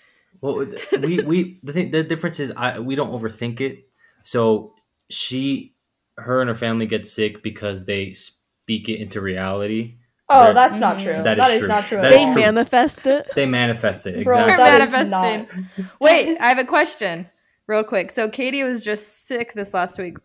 Well, 0.46 0.66
we 1.02 1.20
we 1.20 1.60
the 1.62 1.72
thing 1.72 1.90
the 1.90 2.02
difference 2.02 2.38
is 2.40 2.52
I 2.56 2.78
we 2.80 2.94
don't 2.94 3.10
overthink 3.10 3.60
it. 3.60 3.88
So 4.22 4.74
she, 5.10 5.74
her 6.16 6.40
and 6.40 6.48
her 6.48 6.54
family 6.54 6.86
get 6.86 7.06
sick 7.06 7.42
because 7.42 7.84
they 7.86 8.12
speak 8.12 8.88
it 8.88 8.98
into 9.00 9.20
reality. 9.20 9.96
Oh, 10.28 10.46
That- 10.46 10.54
that's 10.54 10.80
not 10.80 10.96
Mhm. 10.98 11.02
true. 11.04 11.22
That 11.22 11.32
is 11.32 11.38
that 11.38 11.50
is 11.52 11.58
true. 11.60 11.68
not 11.68 11.84
true 11.84 12.00
That 12.00 12.10
They 12.10 12.24
true. 12.24 12.34
manifest 12.34 13.06
it. 13.06 13.28
They 13.36 13.46
manifest 13.46 14.06
it 14.08 14.24
Bro, 14.24 14.38
exactly. 14.40 14.64
that 14.64 14.80
is 14.80 14.90
Manifesting. 14.90 15.66
not. 15.78 15.86
Wait, 16.00 16.36
I 16.40 16.48
have 16.48 16.58
a 16.58 16.64
question, 16.64 17.28
real 17.68 17.84
quick. 17.84 18.10
So 18.10 18.28
Katy 18.28 18.64
was 18.64 18.82
just 18.84 19.26
sick 19.28 19.52
this 19.54 19.72
last 19.72 19.98
week. 19.98 20.16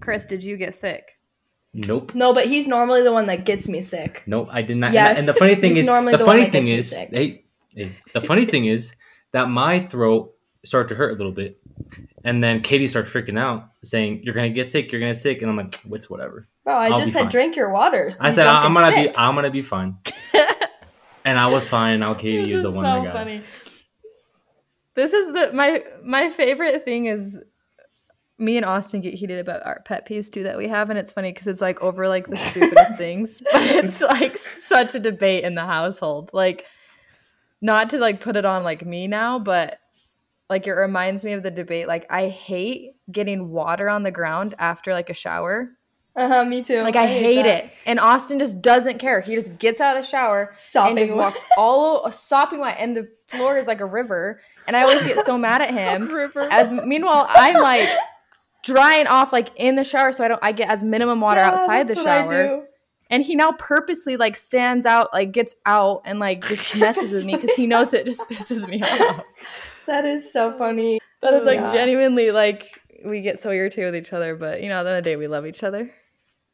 Chris, 0.00 0.24
did 0.24 0.44
you 0.44 0.56
get 0.56 0.74
sick? 0.74 1.14
nope. 1.74 2.14
No, 2.14 2.32
but 2.32 2.46
he's 2.46 2.66
normally 2.66 3.02
the 3.02 3.12
one 3.12 3.26
that 3.26 3.44
gets 3.44 3.68
me 3.68 3.80
sick. 3.80 4.22
Nope, 4.26 4.48
I 4.50 4.62
did 4.62 4.76
not. 4.78 4.92
Yes, 4.92 5.18
and, 5.18 5.28
the 5.28 5.34
funny 5.34 5.54
thing 5.56 5.70
he's 5.74 5.84
is, 5.84 5.86
normally 5.86 6.12
the 6.12 6.18
the 6.18 6.24
one 6.24 6.36
funny 6.36 6.44
that 6.44 6.52
thing 6.52 6.64
gets 6.64 6.92
is, 6.92 6.96
hey, 6.96 7.44
hey, 7.74 7.96
the 8.14 8.20
funny 8.20 8.46
thing 8.46 8.64
is 8.64 8.94
that 9.32 9.48
my 9.48 9.78
throat 9.80 10.32
started 10.64 10.88
to 10.88 10.94
hurt 10.96 11.12
a 11.12 11.14
little 11.16 11.32
bit, 11.32 11.60
and 12.24 12.42
then 12.42 12.62
Katy 12.62 12.86
started 12.88 13.10
freaking 13.10 13.38
out, 13.38 13.68
saying, 13.84 14.20
"You're 14.24 14.34
gonna 14.34 14.50
get 14.50 14.70
sick. 14.70 14.90
You're 14.92 15.00
gonna 15.00 15.12
get 15.12 15.18
sick," 15.18 15.40
and 15.42 15.50
I'm 15.50 15.56
like, 15.56 15.74
"What's 15.86 16.10
whatever." 16.10 16.48
Bro, 16.64 16.74
I 16.74 16.86
I'll 16.88 16.90
just 16.96 17.06
be 17.06 17.10
said 17.12 17.20
fine. 17.22 17.30
drink 17.30 17.56
your 17.56 17.72
water. 17.72 18.10
So 18.10 18.24
I 18.24 18.28
you 18.28 18.32
said, 18.34 18.44
don't 18.44 18.56
"I'm 18.56 18.74
get 18.74 18.80
gonna 18.80 18.96
sick. 18.96 19.12
be, 19.12 19.18
I'm 19.18 19.34
gonna 19.34 19.50
be 19.50 19.62
fine," 19.62 19.96
and 21.24 21.38
I 21.38 21.46
was 21.48 21.68
fine. 21.68 22.00
Now 22.00 22.14
Katy 22.14 22.52
is 22.52 22.62
the 22.62 22.70
one 22.70 22.84
that 22.84 23.12
got. 23.12 23.28
it. 23.28 23.42
This 24.94 25.12
is 25.12 25.32
the 25.32 25.52
my 25.52 25.84
my 26.02 26.28
favorite 26.28 26.84
thing 26.84 27.06
is 27.06 27.40
me 28.40 28.56
and 28.56 28.64
Austin 28.66 29.00
get 29.00 29.14
heated 29.14 29.38
about 29.38 29.64
our 29.66 29.80
pet 29.84 30.06
peeves 30.08 30.30
too 30.30 30.42
that 30.44 30.56
we 30.56 30.68
have, 30.68 30.90
and 30.90 30.98
it's 30.98 31.12
funny 31.12 31.32
because 31.32 31.46
it's 31.46 31.60
like 31.60 31.80
over 31.82 32.08
like 32.08 32.26
the 32.28 32.36
stupidest 32.36 32.96
things, 32.98 33.42
but 33.52 33.62
it's 33.62 34.00
like 34.00 34.36
such 34.36 34.94
a 34.94 34.98
debate 35.00 35.44
in 35.44 35.54
the 35.54 35.64
household. 35.64 36.30
Like, 36.32 36.64
not 37.60 37.90
to 37.90 37.98
like 37.98 38.20
put 38.20 38.36
it 38.36 38.44
on 38.44 38.62
like 38.64 38.84
me 38.84 39.06
now, 39.08 39.38
but 39.38 39.78
like 40.48 40.66
it 40.66 40.72
reminds 40.72 41.24
me 41.24 41.32
of 41.32 41.42
the 41.42 41.50
debate. 41.50 41.86
Like, 41.88 42.06
I 42.10 42.28
hate 42.28 42.92
getting 43.12 43.50
water 43.50 43.88
on 43.88 44.02
the 44.02 44.10
ground 44.10 44.54
after 44.58 44.92
like 44.92 45.10
a 45.10 45.14
shower. 45.14 45.70
Uh-huh, 46.16 46.44
me 46.44 46.64
too. 46.64 46.82
Like, 46.82 46.96
I, 46.96 47.06
hate, 47.06 47.42
that. 47.44 47.64
it, 47.66 47.70
and 47.86 48.00
Austin 48.00 48.40
just 48.40 48.60
doesn't 48.60 48.98
care. 48.98 49.20
He 49.20 49.36
just 49.36 49.56
gets 49.58 49.80
out 49.80 49.96
of 49.96 50.02
the 50.02 50.08
shower 50.08 50.52
Sopping 50.56 50.98
and 50.98 51.06
just 51.06 51.12
wet. 51.16 51.26
walks 51.26 51.44
all 51.56 52.10
sopping 52.10 52.58
wet, 52.58 52.76
and 52.80 52.96
the 52.96 53.08
floor 53.26 53.56
is 53.56 53.68
like 53.68 53.80
a 53.80 53.84
river. 53.86 54.40
And 54.66 54.76
I 54.76 54.82
always 54.82 55.00
get 55.06 55.24
so 55.24 55.38
mad 55.38 55.60
at 55.62 55.70
him. 55.72 56.08
River. 56.12 56.40
As 56.50 56.72
meanwhile, 56.72 57.26
I'm 57.28 57.54
like 57.62 57.88
drying 58.64 59.06
off 59.06 59.32
like 59.32 59.50
in 59.56 59.76
the 59.76 59.84
shower, 59.84 60.10
so 60.10 60.24
I 60.24 60.28
don't 60.28 60.40
I 60.42 60.50
get 60.52 60.70
as 60.72 60.82
minimum 60.82 61.20
water 61.20 61.40
Yeah, 61.40 61.50
outside 61.52 61.86
the 61.86 61.98
I 62.00 62.02
shower. 62.02 62.66
Do. 63.08 63.14
And 63.14 63.24
he 63.24 63.34
now 63.36 63.52
purposely 63.52 64.16
like 64.16 64.36
stands 64.36 64.86
out, 64.86 65.12
like 65.12 65.32
gets 65.32 65.54
out 65.66 66.02
and 66.04 66.18
like 66.18 66.46
just 66.46 66.76
messes 66.78 67.12
with 67.12 67.24
me 67.24 67.36
because 67.36 67.54
he 67.54 67.66
knows 67.66 67.92
it 67.94 68.06
just 68.06 68.22
pisses 68.28 68.68
me 68.68 68.82
off. 68.82 69.24
That 69.86 70.04
is 70.04 70.32
so 70.32 70.56
funny. 70.58 71.00
That 71.22 71.34
is 71.34 71.42
oh, 71.42 71.46
like 71.46 71.58
Yeah. 71.60 71.70
genuinely 71.70 72.30
like 72.30 72.80
we 73.04 73.20
get 73.20 73.38
so 73.38 73.50
irritated 73.50 73.92
with 73.92 74.02
each 74.02 74.12
other, 74.12 74.36
but 74.36 74.62
you 74.62 74.68
know, 74.68 74.80
at 74.80 74.82
the 74.82 74.90
end 74.90 74.98
of 74.98 75.04
the 75.04 75.10
day, 75.10 75.16
we 75.16 75.28
love 75.28 75.46
each 75.46 75.62
other. 75.62 75.90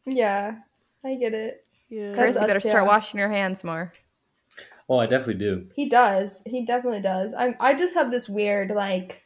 Yeah, 0.07 0.57
I 1.05 1.15
get 1.17 1.35
it. 1.35 1.67
Yeah. 1.89 2.15
Chris, 2.15 2.37
you 2.37 2.43
us 2.43 2.47
better 2.47 2.61
start 2.61 2.85
too. 2.85 2.89
washing 2.89 3.19
your 3.19 3.31
hands 3.31 3.65
more. 3.65 3.93
Oh, 4.89 4.99
I 4.99 5.07
definitely 5.07 5.35
do. 5.45 5.67
He 5.75 5.89
does. 5.89 6.43
He 6.47 6.65
definitely 6.65 7.01
does. 7.01 7.35
I 7.35 7.57
I 7.59 7.75
just 7.75 7.95
have 7.95 8.11
this 8.11 8.29
weird 8.29 8.71
like 8.71 9.23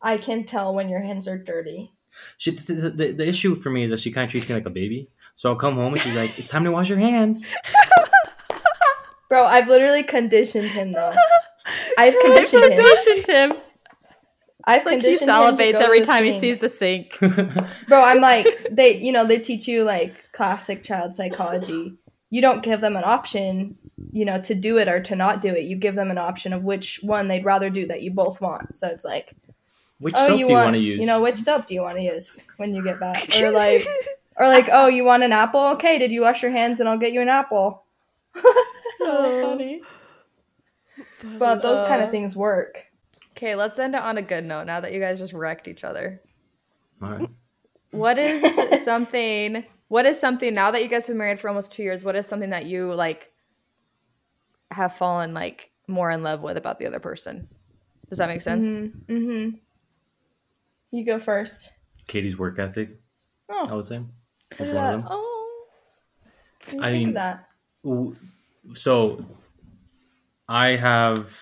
I 0.00 0.16
can 0.18 0.44
tell 0.44 0.74
when 0.74 0.88
your 0.88 1.00
hands 1.00 1.28
are 1.28 1.38
dirty. 1.38 1.92
She, 2.36 2.50
the, 2.50 2.90
the, 2.90 3.12
the 3.12 3.26
issue 3.26 3.54
for 3.54 3.70
me 3.70 3.84
is 3.84 3.90
that 3.90 4.00
she 4.00 4.10
kind 4.10 4.24
of 4.24 4.30
treats 4.30 4.48
me 4.48 4.54
like 4.54 4.66
a 4.66 4.70
baby. 4.70 5.08
So 5.34 5.50
I'll 5.50 5.56
come 5.56 5.74
home 5.74 5.92
and 5.92 6.00
she's 6.00 6.14
like, 6.14 6.38
"It's 6.38 6.48
time 6.48 6.64
to 6.64 6.70
wash 6.70 6.88
your 6.88 6.98
hands." 6.98 7.48
Bro, 9.28 9.46
I've 9.46 9.68
literally 9.68 10.02
conditioned 10.02 10.68
him 10.68 10.92
though. 10.92 11.14
I've 11.98 12.18
conditioned 12.20 12.64
him. 12.64 12.78
Conditioned 12.78 13.26
him. 13.26 13.52
I've 14.64 14.84
Like 14.84 14.96
he 14.96 15.00
conditioned 15.00 15.30
him 15.30 15.56
to 15.56 15.62
salivates 15.62 15.72
go 15.72 15.78
to 15.78 15.84
every 15.84 16.00
the 16.00 16.06
time 16.06 16.24
he 16.24 16.38
sees 16.38 16.58
the 16.58 16.68
sink. 16.68 17.18
Bro, 17.88 18.04
I'm 18.04 18.20
like 18.20 18.46
they 18.70 18.98
you 18.98 19.12
know, 19.12 19.24
they 19.24 19.38
teach 19.38 19.66
you 19.66 19.84
like 19.84 20.32
classic 20.32 20.82
child 20.82 21.14
psychology. 21.14 21.94
You 22.30 22.40
don't 22.40 22.62
give 22.62 22.80
them 22.80 22.96
an 22.96 23.04
option, 23.04 23.78
you 24.12 24.24
know, 24.24 24.40
to 24.40 24.54
do 24.54 24.78
it 24.78 24.88
or 24.88 25.00
to 25.00 25.16
not 25.16 25.42
do 25.42 25.48
it. 25.48 25.64
You 25.64 25.76
give 25.76 25.94
them 25.94 26.10
an 26.10 26.18
option 26.18 26.52
of 26.52 26.62
which 26.62 27.00
one 27.02 27.28
they'd 27.28 27.44
rather 27.44 27.70
do 27.70 27.86
that 27.86 28.02
you 28.02 28.10
both 28.10 28.40
want. 28.40 28.76
So 28.76 28.88
it's 28.88 29.04
like, 29.04 29.34
Which 29.98 30.14
oh, 30.16 30.28
soap 30.28 30.38
you 30.38 30.46
do 30.46 30.52
you 30.52 30.56
want, 30.56 30.66
want 30.66 30.76
to 30.76 30.80
use? 30.80 31.00
you 31.00 31.06
know, 31.06 31.20
which 31.20 31.36
soap 31.36 31.66
do 31.66 31.74
you 31.74 31.82
want 31.82 31.96
to 31.96 32.04
use 32.04 32.40
when 32.56 32.74
you 32.74 32.82
get 32.82 33.00
back? 33.00 33.28
Or 33.40 33.50
like 33.50 33.86
or 34.36 34.46
like, 34.48 34.68
oh, 34.72 34.88
you 34.88 35.04
want 35.04 35.22
an 35.22 35.32
apple? 35.32 35.60
Okay, 35.74 35.98
did 35.98 36.10
you 36.10 36.22
wash 36.22 36.42
your 36.42 36.50
hands 36.50 36.80
and 36.80 36.88
I'll 36.88 36.98
get 36.98 37.12
you 37.12 37.20
an 37.20 37.28
apple. 37.28 37.84
so 38.98 39.42
funny. 39.42 39.82
But 41.38 41.62
those 41.62 41.86
kind 41.86 42.02
Uh, 42.02 42.06
of 42.06 42.10
things 42.10 42.34
work. 42.36 42.86
Okay, 43.36 43.54
let's 43.54 43.78
end 43.78 43.94
it 43.94 44.02
on 44.02 44.18
a 44.18 44.22
good 44.22 44.44
note 44.44 44.64
now 44.66 44.80
that 44.80 44.92
you 44.92 45.00
guys 45.00 45.18
just 45.18 45.32
wrecked 45.32 45.68
each 45.68 45.84
other. 45.84 46.20
All 47.00 47.10
right. 47.10 47.28
What 47.90 48.18
is 48.18 48.84
something 48.84 49.64
what 49.88 50.06
is 50.06 50.18
something 50.18 50.54
now 50.54 50.70
that 50.70 50.82
you 50.82 50.88
guys 50.88 51.02
have 51.06 51.08
been 51.08 51.18
married 51.18 51.38
for 51.38 51.48
almost 51.48 51.72
two 51.72 51.82
years, 51.82 52.02
what 52.02 52.16
is 52.16 52.26
something 52.26 52.50
that 52.50 52.64
you 52.64 52.94
like 52.94 53.30
have 54.70 54.94
fallen 54.96 55.34
like 55.34 55.70
more 55.86 56.10
in 56.10 56.22
love 56.22 56.40
with 56.40 56.56
about 56.56 56.78
the 56.78 56.86
other 56.86 57.00
person? 57.00 57.46
Does 58.08 58.18
that 58.18 58.28
make 58.28 58.40
sense? 58.42 58.66
Mm-hmm. 58.66 59.14
mm-hmm. 59.14 59.56
You 60.92 61.04
go 61.04 61.18
first. 61.18 61.70
Katy's 62.08 62.38
work 62.38 62.58
ethic, 62.58 62.98
Oh. 63.48 63.66
I 63.68 63.74
would 63.74 63.86
say. 63.86 64.00
Look 64.58 64.68
at 64.68 64.74
that. 64.74 65.04
Oh. 65.08 65.66
I 66.80 66.92
mean- 66.92 67.14
that. 67.14 67.48
So, 68.74 69.24
I 70.48 70.76
have 70.76 71.36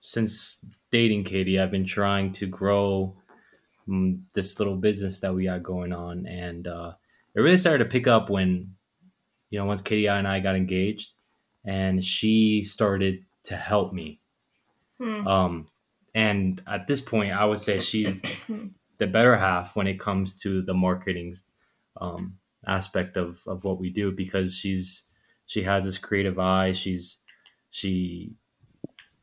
since 0.00 0.64
dating 0.90 1.24
Katy, 1.24 1.60
I've 1.60 1.70
been 1.70 1.84
trying 1.84 2.32
to 2.32 2.46
grow 2.46 3.16
mm, 3.88 4.20
this 4.32 4.58
little 4.58 4.76
business 4.76 5.20
that 5.20 5.34
we 5.34 5.44
got 5.44 5.62
going 5.62 5.92
on, 5.92 6.26
and 6.26 6.66
uh, 6.66 6.92
it 7.34 7.40
really 7.40 7.58
started 7.58 7.84
to 7.84 7.90
pick 7.90 8.08
up 8.08 8.28
when, 8.28 8.74
you 9.50 9.58
know, 9.58 9.66
once 9.66 9.82
Katy 9.82 10.08
and 10.08 10.26
I 10.26 10.40
got 10.40 10.56
engaged, 10.56 11.14
and 11.64 12.04
she 12.04 12.64
started 12.64 13.24
to 13.44 13.56
help 13.56 13.92
me. 13.92 14.20
Hmm. 14.98 15.26
Um, 15.26 15.68
and 16.14 16.60
at 16.66 16.86
this 16.86 17.00
point, 17.00 17.32
I 17.32 17.44
would 17.44 17.60
say 17.60 17.78
she's 17.80 18.20
the 18.98 19.06
better 19.06 19.36
half 19.36 19.76
when 19.76 19.86
it 19.86 20.00
comes 20.00 20.40
to 20.40 20.62
the 20.62 20.74
marketing 20.74 21.36
um, 21.98 22.38
aspect 22.66 23.16
of, 23.16 23.42
of 23.46 23.64
what 23.64 23.80
we 23.80 23.90
do 23.90 24.12
because 24.12 24.54
she's 24.54 25.06
she 25.46 25.62
has 25.64 25.84
this 25.84 25.98
creative 25.98 26.38
eye. 26.38 26.72
She's 26.72 27.18
she 27.70 28.34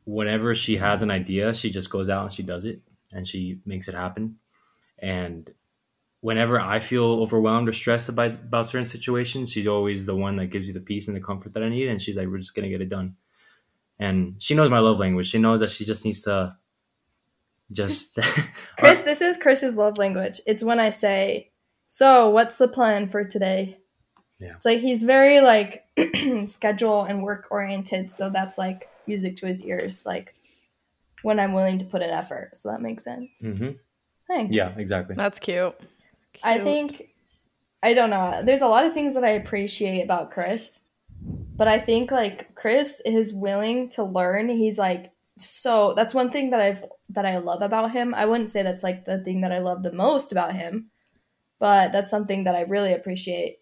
whenever 0.04 0.54
she 0.54 0.76
has 0.76 1.02
an 1.02 1.10
idea, 1.10 1.54
she 1.54 1.70
just 1.70 1.90
goes 1.90 2.08
out 2.08 2.24
and 2.24 2.32
she 2.32 2.42
does 2.42 2.64
it 2.64 2.80
and 3.12 3.26
she 3.28 3.60
makes 3.66 3.88
it 3.88 3.94
happen. 3.94 4.36
And 4.98 5.50
whenever 6.20 6.58
I 6.58 6.80
feel 6.80 7.04
overwhelmed 7.04 7.68
or 7.68 7.72
stressed 7.72 8.08
about, 8.08 8.34
about 8.34 8.66
certain 8.66 8.86
situations, 8.86 9.52
she's 9.52 9.66
always 9.66 10.06
the 10.06 10.16
one 10.16 10.36
that 10.36 10.46
gives 10.46 10.66
you 10.66 10.72
the 10.72 10.80
peace 10.80 11.08
and 11.08 11.16
the 11.16 11.20
comfort 11.20 11.52
that 11.54 11.62
I 11.62 11.68
need. 11.68 11.88
And 11.88 12.00
she's 12.00 12.16
like, 12.16 12.26
we're 12.28 12.38
just 12.38 12.54
going 12.54 12.64
to 12.64 12.70
get 12.70 12.80
it 12.80 12.88
done. 12.88 13.16
And 13.98 14.36
she 14.38 14.54
knows 14.54 14.70
my 14.70 14.78
love 14.78 14.98
language. 14.98 15.28
She 15.28 15.38
knows 15.38 15.60
that 15.60 15.70
she 15.70 15.84
just 15.84 16.04
needs 16.04 16.22
to 16.22 16.56
just. 17.70 18.18
Chris, 18.78 19.02
this 19.02 19.20
is 19.20 19.36
Chris's 19.36 19.76
love 19.76 19.98
language. 19.98 20.40
It's 20.46 20.62
when 20.62 20.80
I 20.80 20.90
say, 20.90 21.50
"So, 21.88 22.30
what's 22.30 22.58
the 22.58 22.68
plan 22.68 23.08
for 23.08 23.24
today?" 23.24 23.78
Yeah. 24.38 24.54
It's 24.54 24.64
like 24.64 24.78
he's 24.78 25.02
very 25.02 25.40
like 25.40 25.84
schedule 26.46 27.02
and 27.02 27.24
work 27.24 27.48
oriented, 27.50 28.10
so 28.10 28.30
that's 28.30 28.56
like 28.56 28.88
music 29.06 29.36
to 29.38 29.46
his 29.46 29.64
ears. 29.64 30.06
Like 30.06 30.34
when 31.22 31.40
I'm 31.40 31.52
willing 31.52 31.78
to 31.78 31.84
put 31.84 32.02
an 32.02 32.10
effort. 32.10 32.56
So 32.56 32.70
that 32.70 32.80
makes 32.80 33.02
sense. 33.04 33.42
hmm 33.42 33.70
Thanks. 34.28 34.54
Yeah, 34.54 34.72
exactly. 34.76 35.16
That's 35.16 35.38
cute. 35.38 35.74
I 36.42 36.58
think 36.58 37.08
I 37.82 37.94
don't 37.94 38.10
know. 38.10 38.42
There's 38.44 38.60
a 38.60 38.68
lot 38.68 38.84
of 38.84 38.92
things 38.92 39.14
that 39.14 39.24
I 39.24 39.30
appreciate 39.30 40.02
about 40.02 40.30
Chris. 40.30 40.80
But 41.56 41.66
I 41.66 41.78
think 41.78 42.12
like 42.12 42.54
Chris 42.54 43.00
is 43.04 43.34
willing 43.34 43.88
to 43.90 44.04
learn. 44.04 44.48
He's 44.48 44.78
like 44.78 45.12
so 45.38 45.94
that's 45.94 46.14
one 46.14 46.30
thing 46.30 46.50
that 46.50 46.60
I've 46.60 46.84
that 47.10 47.26
I 47.26 47.38
love 47.38 47.62
about 47.62 47.92
him. 47.92 48.14
I 48.14 48.26
wouldn't 48.26 48.50
say 48.50 48.62
that's 48.62 48.82
like 48.82 49.04
the 49.04 49.18
thing 49.18 49.40
that 49.40 49.52
I 49.52 49.58
love 49.58 49.82
the 49.82 49.92
most 49.92 50.30
about 50.30 50.54
him, 50.54 50.90
but 51.58 51.92
that's 51.92 52.10
something 52.10 52.44
that 52.44 52.54
I 52.54 52.62
really 52.62 52.92
appreciate 52.92 53.58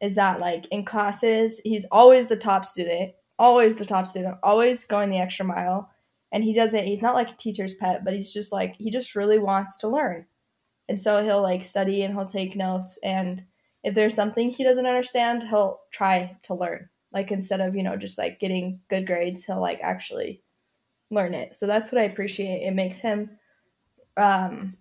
is 0.00 0.14
that 0.16 0.40
like 0.40 0.66
in 0.66 0.84
classes, 0.84 1.60
he's 1.64 1.86
always 1.90 2.28
the 2.28 2.36
top 2.36 2.64
student, 2.64 3.12
always 3.38 3.76
the 3.76 3.84
top 3.84 4.06
student, 4.06 4.36
always 4.42 4.84
going 4.84 5.10
the 5.10 5.18
extra 5.18 5.44
mile. 5.44 5.90
And 6.32 6.42
he 6.42 6.52
doesn't 6.52 6.84
he's 6.84 7.02
not 7.02 7.14
like 7.14 7.30
a 7.30 7.36
teacher's 7.36 7.74
pet, 7.74 8.04
but 8.04 8.12
he's 8.12 8.32
just 8.32 8.52
like 8.52 8.76
he 8.76 8.90
just 8.90 9.14
really 9.14 9.38
wants 9.38 9.78
to 9.78 9.88
learn. 9.88 10.26
And 10.88 11.00
so 11.00 11.24
he'll 11.24 11.42
like 11.42 11.64
study 11.64 12.02
and 12.02 12.14
he'll 12.14 12.26
take 12.26 12.56
notes 12.56 12.98
and 13.02 13.44
if 13.82 13.94
there's 13.94 14.14
something 14.14 14.48
he 14.48 14.64
doesn't 14.64 14.86
understand, 14.86 15.42
he'll 15.42 15.82
try 15.90 16.38
to 16.44 16.54
learn. 16.54 16.88
Like 17.12 17.30
instead 17.30 17.60
of, 17.60 17.76
you 17.76 17.82
know, 17.82 17.96
just 17.96 18.16
like 18.16 18.40
getting 18.40 18.80
good 18.88 19.06
grades, 19.06 19.44
he'll 19.44 19.60
like 19.60 19.78
actually 19.82 20.42
learn 21.10 21.34
it. 21.34 21.54
So 21.54 21.66
that's 21.66 21.92
what 21.92 22.00
I 22.00 22.04
appreciate. 22.04 22.66
It 22.66 22.72
makes 22.72 22.98
him 22.98 23.30
um 24.16 24.76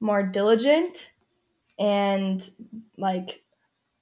more 0.00 0.22
diligent 0.22 1.12
and 1.78 2.42
like 2.96 3.42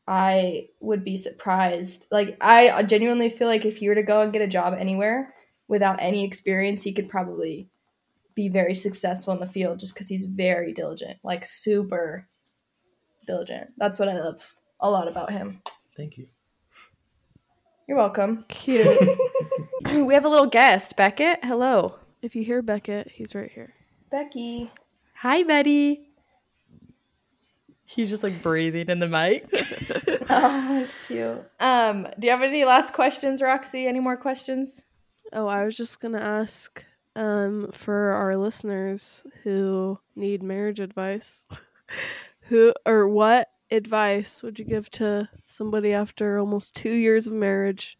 I 0.07 0.69
would 0.81 1.05
be 1.05 1.17
surprised. 1.17 2.07
Like 2.11 2.37
I 2.41 2.83
genuinely 2.83 3.29
feel 3.29 3.49
like 3.49 3.65
if 3.65 3.79
he 3.79 3.89
were 3.89 3.95
to 3.95 4.03
go 4.03 4.21
and 4.21 4.33
get 4.33 4.43
a 4.43 4.49
job 4.49 4.75
anywhere 4.79 5.35
without 5.69 6.01
any 6.01 6.25
experience, 6.25 6.83
he 6.83 6.93
could 6.93 7.09
probably 7.09 7.69
be 8.35 8.49
very 8.49 8.75
successful 8.75 9.33
in 9.35 9.41
the 9.41 9.47
field 9.47 9.79
just 9.79 9.95
because 9.95 10.09
he's 10.09 10.25
very 10.25 10.73
diligent, 10.73 11.19
like 11.23 11.47
super 11.47 12.29
diligent. 13.27 13.71
That's 13.77 13.99
what 13.99 14.09
I 14.09 14.19
love 14.19 14.57
a 14.81 14.91
lot 14.91 15.09
about 15.09 15.31
him. 15.31 15.63
Thank 15.97 16.17
you. 16.17 16.27
You're 17.87 17.99
welcome. 17.99 18.45
Cute. 18.49 18.87
we 19.85 20.15
have 20.15 20.25
a 20.25 20.29
little 20.29 20.47
guest, 20.47 20.97
Beckett. 20.97 21.45
Hello. 21.45 21.97
if 22.23 22.35
you 22.35 22.45
hear 22.45 22.63
Beckett, 22.63 23.11
he's 23.13 23.35
right 23.35 23.51
here. 23.51 23.75
Becky. 24.11 24.71
Hi, 25.17 25.43
Betty. 25.43 26.10
He's 27.95 28.09
just 28.09 28.23
like 28.23 28.41
breathing 28.43 28.89
in 28.89 28.99
the 29.01 29.09
mic. 29.09 29.47
Oh, 30.33 30.79
that's 30.79 30.97
cute. 31.09 31.43
um, 31.59 32.07
do 32.19 32.29
you 32.29 32.31
have 32.33 32.43
any 32.43 32.65
last 32.65 32.93
questions, 32.93 33.43
Roxy? 33.43 33.89
Any 33.89 33.99
more 33.99 34.17
questions? 34.17 34.85
Oh, 35.33 35.49
I 35.49 35.65
was 35.65 35.77
just 35.77 35.99
gonna 36.01 36.21
ask 36.21 36.85
um 37.17 37.71
for 37.73 38.13
our 38.13 38.37
listeners 38.37 39.25
who 39.43 39.99
need 40.15 40.41
marriage 40.43 40.79
advice. 40.79 41.43
who 42.43 42.73
or 42.87 43.09
what 43.09 43.49
advice 43.73 44.41
would 44.45 44.61
you 44.61 44.65
give 44.65 44.89
to 44.91 45.29
somebody 45.47 45.93
after 45.93 46.39
almost 46.39 46.77
two 46.77 46.93
years 46.95 47.27
of 47.27 47.33
marriage? 47.33 47.99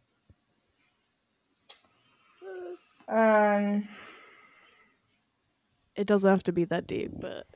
Um, 3.09 3.89
It 5.97 6.07
doesn't 6.07 6.31
have 6.31 6.45
to 6.45 6.53
be 6.53 6.65
that 6.67 6.87
deep, 6.87 7.11
but 7.19 7.47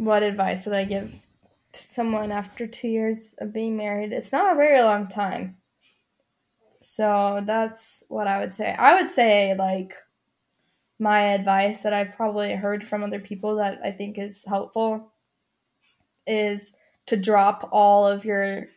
what 0.00 0.22
advice 0.22 0.64
would 0.64 0.74
I 0.74 0.84
give 0.84 1.26
to 1.72 1.80
someone 1.80 2.32
after 2.32 2.66
two 2.66 2.88
years 2.88 3.34
of 3.38 3.52
being 3.52 3.76
married? 3.76 4.12
It's 4.12 4.32
not 4.32 4.50
a 4.50 4.56
very 4.56 4.80
long 4.80 5.08
time. 5.08 5.58
So 6.80 7.42
that's 7.44 8.04
what 8.08 8.26
I 8.26 8.40
would 8.40 8.54
say. 8.54 8.72
I 8.72 8.94
would 8.94 9.10
say, 9.10 9.54
like, 9.54 9.92
my 10.98 11.34
advice 11.34 11.82
that 11.82 11.92
I've 11.92 12.16
probably 12.16 12.54
heard 12.54 12.88
from 12.88 13.04
other 13.04 13.20
people 13.20 13.56
that 13.56 13.78
I 13.84 13.90
think 13.90 14.16
is 14.16 14.46
helpful 14.46 15.12
is 16.26 16.74
to 17.04 17.18
drop 17.18 17.68
all 17.70 18.08
of 18.08 18.24
your 18.24 18.68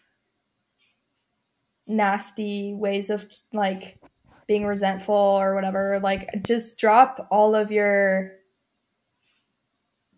nasty 1.87 2.73
ways 2.73 3.09
of 3.09 3.29
like 3.53 3.97
being 4.45 4.65
resentful 4.65 5.15
or 5.15 5.55
whatever. 5.55 6.01
Like, 6.03 6.43
just 6.45 6.77
drop 6.77 7.27
all 7.31 7.55
of 7.55 7.71
your 7.71 8.33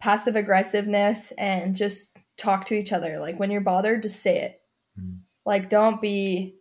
passive 0.05 0.35
aggressiveness 0.35 1.31
and 1.31 1.75
just 1.75 2.15
talk 2.37 2.65
to 2.67 2.75
each 2.75 2.93
other. 2.93 3.17
Like, 3.17 3.39
when 3.39 3.49
you're 3.49 3.59
bothered, 3.61 4.03
just 4.03 4.21
say 4.21 4.39
it. 4.39 4.61
Mhm. 4.99 5.21
Like, 5.47 5.67
don't 5.67 5.99
be 5.99 6.59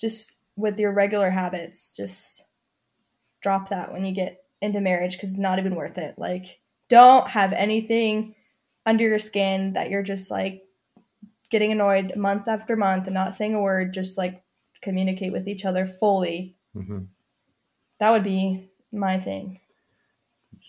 just 0.00 0.42
with 0.56 0.80
your 0.80 0.92
regular 0.92 1.28
habits. 1.28 1.92
Just 1.94 2.46
drop 3.42 3.68
that 3.68 3.92
when 3.92 4.06
you 4.06 4.14
get 4.14 4.38
into 4.62 4.80
marriage 4.80 5.16
because 5.16 5.30
it's 5.32 5.38
not 5.38 5.58
even 5.58 5.74
worth 5.74 5.98
it. 5.98 6.18
Like, 6.18 6.60
don't 6.88 7.28
have 7.28 7.52
anything 7.52 8.34
under 8.86 9.04
your 9.04 9.18
skin 9.18 9.74
that 9.74 9.90
you're 9.90 10.02
just 10.02 10.30
like 10.30 10.62
getting 11.50 11.70
annoyed 11.70 12.16
month 12.16 12.48
after 12.48 12.74
month 12.74 13.06
and 13.06 13.12
not 13.14 13.34
saying 13.34 13.54
a 13.54 13.60
word. 13.60 13.92
Just 13.92 14.16
like 14.16 14.42
communicate 14.80 15.32
with 15.32 15.46
each 15.46 15.66
other 15.66 15.84
fully. 15.84 16.56
hmm 16.72 17.00
That 18.00 18.12
would 18.12 18.24
be 18.24 18.70
my 18.90 19.18
thing. 19.18 19.60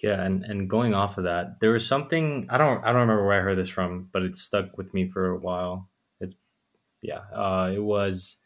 Yeah, 0.02 0.24
and 0.24 0.44
and 0.44 0.70
going 0.70 0.94
off 0.94 1.18
of 1.18 1.24
that, 1.26 1.60
there 1.60 1.72
was 1.72 1.86
something 1.86 2.48
I 2.50 2.58
don't 2.58 2.84
I 2.84 2.88
don't 2.88 3.02
remember 3.02 3.26
where 3.26 3.40
I 3.40 3.44
heard 3.44 3.58
this 3.58 3.70
from, 3.70 4.10
but 4.12 4.24
it 4.24 4.36
stuck 4.36 4.78
with 4.78 4.94
me 4.94 5.08
for 5.08 5.30
a 5.30 5.38
while. 5.38 5.90
It's 6.20 6.36
yeah, 7.02 7.22
uh, 7.34 7.72
it 7.74 7.84
was 7.84 8.38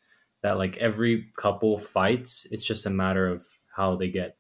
that 0.42 0.58
like 0.58 0.78
every 0.78 1.32
couple 1.38 1.78
fights, 1.80 2.48
it's 2.52 2.66
just 2.66 2.86
a 2.86 2.90
matter 2.90 3.28
of 3.28 3.46
how 3.76 3.96
they 3.96 4.10
get 4.10 4.38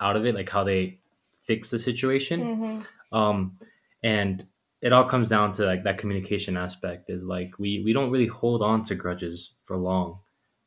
out 0.00 0.16
of 0.16 0.26
it, 0.26 0.34
like 0.34 0.48
how 0.48 0.64
they 0.64 0.98
fix 1.42 1.70
the 1.70 1.78
situation. 1.78 2.40
Mm-hmm. 2.42 3.16
um 3.16 3.58
and 4.02 4.46
it 4.80 4.92
all 4.92 5.04
comes 5.04 5.30
down 5.30 5.52
to 5.52 5.64
like 5.64 5.84
that 5.84 5.98
communication 5.98 6.56
aspect 6.56 7.08
is 7.08 7.22
like 7.22 7.58
we 7.58 7.82
we 7.84 7.92
don't 7.92 8.10
really 8.10 8.26
hold 8.26 8.62
on 8.62 8.84
to 8.84 8.94
grudges 8.94 9.54
for 9.62 9.76
long 9.76 10.18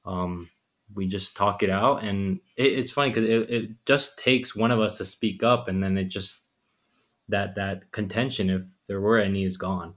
um 0.06 0.50
we 0.94 1.08
just 1.08 1.36
talk 1.36 1.64
it 1.64 1.70
out. 1.70 2.04
And 2.04 2.40
it, 2.56 2.74
it's 2.74 2.92
funny 2.92 3.10
because 3.10 3.26
it, 3.26 3.50
it 3.50 3.70
just 3.86 4.18
takes 4.18 4.56
one 4.56 4.72
of 4.72 4.80
us 4.80 4.98
to 4.98 5.06
speak 5.06 5.44
up 5.44 5.68
and 5.68 5.84
then 5.84 5.98
it 5.98 6.06
just 6.06 6.42
that 7.30 7.56
that 7.56 7.92
contention 7.92 8.50
if 8.50 8.64
there 8.88 9.02
were 9.02 9.18
any 9.18 9.44
is 9.44 9.58
gone. 9.58 9.96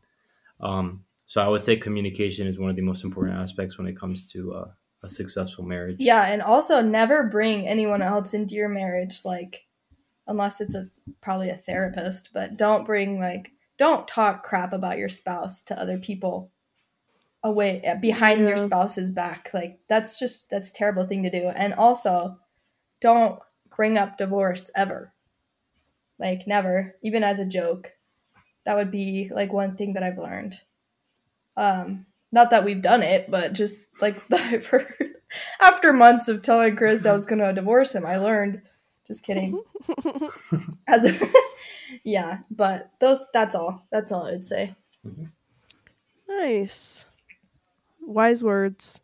Um 0.61 1.05
so 1.27 1.41
i 1.41 1.47
would 1.47 1.61
say 1.61 1.77
communication 1.77 2.49
is 2.49 2.59
one 2.59 2.71
of 2.71 2.77
the 2.77 2.83
most 2.83 3.05
important 3.05 3.39
aspects 3.39 3.79
when 3.79 3.87
it 3.87 3.97
comes 3.97 4.29
to 4.33 4.53
uh, 4.53 4.69
a 5.03 5.09
successful 5.09 5.65
marriage. 5.65 5.97
Yeah, 5.99 6.23
and 6.23 6.43
also 6.43 6.83
never 6.83 7.29
bring 7.29 7.67
anyone 7.67 8.03
else 8.03 8.35
into 8.35 8.55
your 8.55 8.69
marriage, 8.69 9.25
like 9.25 9.67
unless 10.27 10.61
it's 10.61 10.75
a 10.75 10.87
probably 11.21 11.51
a 11.51 11.57
therapist, 11.57 12.31
but 12.33 12.57
don't 12.57 12.85
bring 12.85 13.19
like 13.19 13.53
don't 13.79 14.07
talk 14.07 14.43
crap 14.43 14.73
about 14.73 14.99
your 14.99 15.09
spouse 15.09 15.63
to 15.63 15.81
other 15.81 15.99
people 15.99 16.53
away 17.43 17.83
uh, 17.85 17.97
behind 17.97 18.41
your 18.41 18.57
spouse's 18.57 19.11
back. 19.11 19.51
Like 19.53 19.81
that's 19.89 20.19
just 20.19 20.51
that's 20.51 20.71
a 20.71 20.75
terrible 20.75 21.07
thing 21.07 21.23
to 21.23 21.31
do. 21.31 21.49
And 21.49 21.75
also 21.75 22.39
don't 23.01 23.41
bring 23.75 23.97
up 23.97 24.19
divorce 24.19 24.71
ever. 24.77 25.13
Like 26.19 26.47
never, 26.47 26.97
even 27.03 27.25
as 27.25 27.39
a 27.39 27.47
joke. 27.47 27.93
That 28.65 28.77
would 28.77 28.91
be 28.91 29.31
like 29.33 29.53
one 29.53 29.77
thing 29.77 29.95
that 29.95 30.03
I've 30.03 30.19
learned. 30.19 30.61
Um 31.57 32.07
not 32.33 32.51
that 32.51 32.65
we've 32.65 32.83
done 32.83 33.03
it, 33.03 33.31
but 33.31 33.53
just 33.53 33.87
like 34.01 34.27
that 34.29 34.41
I've 34.53 34.67
heard. 34.67 35.15
After 35.61 35.93
months 35.93 36.29
of 36.29 36.43
telling 36.43 36.77
Chris 36.77 37.07
I 37.07 37.13
was 37.13 37.27
gonna 37.27 37.53
divorce 37.55 37.95
him, 37.95 38.05
I 38.05 38.17
learned. 38.17 38.63
Just 39.07 39.25
kidding. 39.25 39.61
As 40.87 41.05
a, 41.05 41.29
yeah, 42.05 42.43
but 42.49 42.93
those 43.01 43.27
that's 43.33 43.57
all. 43.57 43.85
That's 43.91 44.13
all 44.13 44.27
I 44.27 44.31
would 44.33 44.45
say. 44.45 44.77
nice. 46.29 47.07
Wise 48.11 48.43
words. 48.43 49.01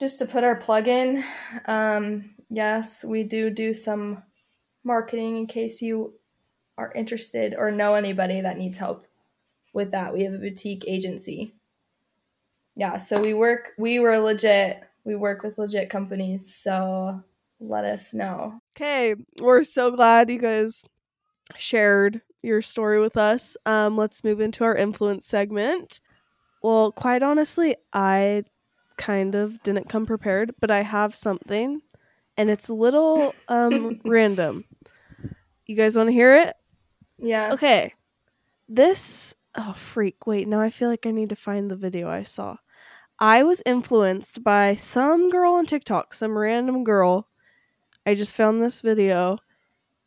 Just 0.00 0.18
to 0.18 0.26
put 0.26 0.42
our 0.42 0.56
plug 0.56 0.88
in, 0.88 1.22
um, 1.66 2.34
yes, 2.50 3.04
we 3.04 3.22
do 3.22 3.50
do 3.50 3.72
some 3.72 4.24
marketing 4.82 5.36
in 5.36 5.46
case 5.46 5.80
you 5.80 6.14
are 6.76 6.90
interested 6.96 7.54
or 7.56 7.70
know 7.70 7.94
anybody 7.94 8.40
that 8.40 8.58
needs 8.58 8.78
help 8.78 9.06
with 9.72 9.92
that. 9.92 10.12
We 10.12 10.24
have 10.24 10.34
a 10.34 10.38
boutique 10.38 10.84
agency. 10.88 11.54
Yeah, 12.74 12.96
so 12.96 13.20
we 13.20 13.32
work. 13.32 13.70
We 13.78 14.00
were 14.00 14.18
legit. 14.18 14.82
We 15.04 15.14
work 15.14 15.44
with 15.44 15.56
legit 15.56 15.88
companies. 15.88 16.52
So 16.52 17.22
let 17.60 17.84
us 17.84 18.12
know. 18.12 18.60
Okay, 18.76 19.14
we're 19.38 19.62
so 19.62 19.92
glad 19.92 20.30
you 20.30 20.40
guys 20.40 20.84
shared 21.56 22.22
your 22.42 22.60
story 22.60 22.98
with 22.98 23.16
us. 23.16 23.56
Um, 23.64 23.96
let's 23.96 24.24
move 24.24 24.40
into 24.40 24.64
our 24.64 24.74
influence 24.74 25.26
segment. 25.26 26.00
Well, 26.64 26.92
quite 26.92 27.22
honestly, 27.22 27.76
I 27.92 28.44
kind 28.96 29.34
of 29.34 29.62
didn't 29.62 29.90
come 29.90 30.06
prepared, 30.06 30.54
but 30.62 30.70
I 30.70 30.80
have 30.80 31.14
something, 31.14 31.82
and 32.38 32.48
it's 32.48 32.70
a 32.70 32.72
little 32.72 33.34
um 33.48 34.00
random. 34.02 34.64
You 35.66 35.76
guys 35.76 35.94
want 35.94 36.08
to 36.08 36.14
hear 36.14 36.34
it? 36.34 36.56
Yeah. 37.18 37.52
Okay. 37.52 37.92
This 38.66 39.34
oh 39.54 39.74
freak, 39.74 40.26
wait, 40.26 40.48
now 40.48 40.62
I 40.62 40.70
feel 40.70 40.88
like 40.88 41.04
I 41.04 41.10
need 41.10 41.28
to 41.28 41.36
find 41.36 41.70
the 41.70 41.76
video 41.76 42.08
I 42.08 42.22
saw. 42.22 42.56
I 43.18 43.42
was 43.42 43.60
influenced 43.66 44.42
by 44.42 44.74
some 44.74 45.28
girl 45.28 45.52
on 45.52 45.66
TikTok, 45.66 46.14
some 46.14 46.38
random 46.38 46.82
girl. 46.82 47.28
I 48.06 48.14
just 48.14 48.34
found 48.34 48.62
this 48.62 48.80
video 48.80 49.36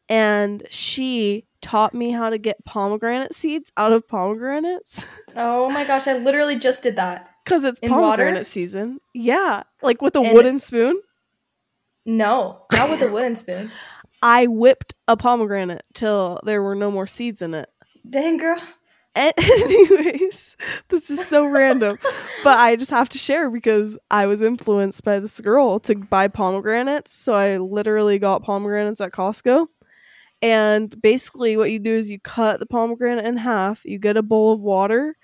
and 0.10 0.66
she 0.72 1.46
taught 1.62 1.94
me 1.94 2.12
how 2.12 2.30
to 2.30 2.38
get 2.38 2.64
pomegranate 2.66 3.34
seeds 3.34 3.72
out 3.78 3.92
of 3.92 4.08
pomegranates 4.08 5.06
Oh 5.36 5.70
my 5.70 5.84
gosh, 5.86 6.08
I 6.08 6.18
literally 6.18 6.58
just 6.58 6.84
did 6.84 6.96
that. 6.98 7.30
because 7.46 7.64
it's 7.64 7.80
In 7.80 7.92
water? 7.92 8.24
pomegranate 8.24 8.46
season. 8.46 9.00
Yeah, 9.14 9.64
like 9.82 10.02
with 10.02 10.16
a 10.16 10.22
And- 10.22 10.34
wooden 10.34 10.60
spoon. 10.60 11.00
No, 12.06 12.62
not 12.72 12.90
with 12.90 13.02
a 13.02 13.12
wooden 13.12 13.36
spoon. 13.36 13.70
I 14.22 14.48
whipped 14.48 14.94
a 15.08 15.16
pomegranate 15.18 15.84
till 15.94 16.40
there 16.44 16.64
were 16.64 16.76
no 16.76 16.90
more 16.90 17.06
seeds 17.08 17.42
in 17.42 17.54
it. 17.54 17.70
Dang 18.10 18.38
girl. 18.38 18.60
A- 19.16 19.34
Anyways, 19.38 20.56
this 20.90 21.10
is 21.10 21.26
so 21.28 21.46
random, 21.46 21.98
but 22.44 22.58
I 22.58 22.76
just 22.76 22.92
have 22.92 23.10
to 23.10 23.18
share 23.18 23.50
because 23.50 23.98
I 24.12 24.26
was 24.28 24.42
influenced 24.42 25.04
by 25.04 25.20
this 25.20 25.40
girl 25.40 25.80
to 25.82 25.96
buy 25.96 26.28
pomegranates. 26.28 27.12
So 27.14 27.34
I 27.34 27.58
literally 27.58 28.20
got 28.20 28.44
pomegranates 28.44 29.02
at 29.02 29.12
Costco. 29.12 29.68
And 30.42 31.00
basically, 31.02 31.58
what 31.58 31.72
you 31.72 31.80
do 31.80 31.96
is 31.96 32.12
you 32.12 32.20
cut 32.20 32.60
the 32.60 32.66
pomegranate 32.66 33.26
in 33.26 33.38
half, 33.38 33.84
you 33.86 33.98
get 33.98 34.18
a 34.18 34.22
bowl 34.22 34.54
of 34.54 34.60
water, 34.60 35.16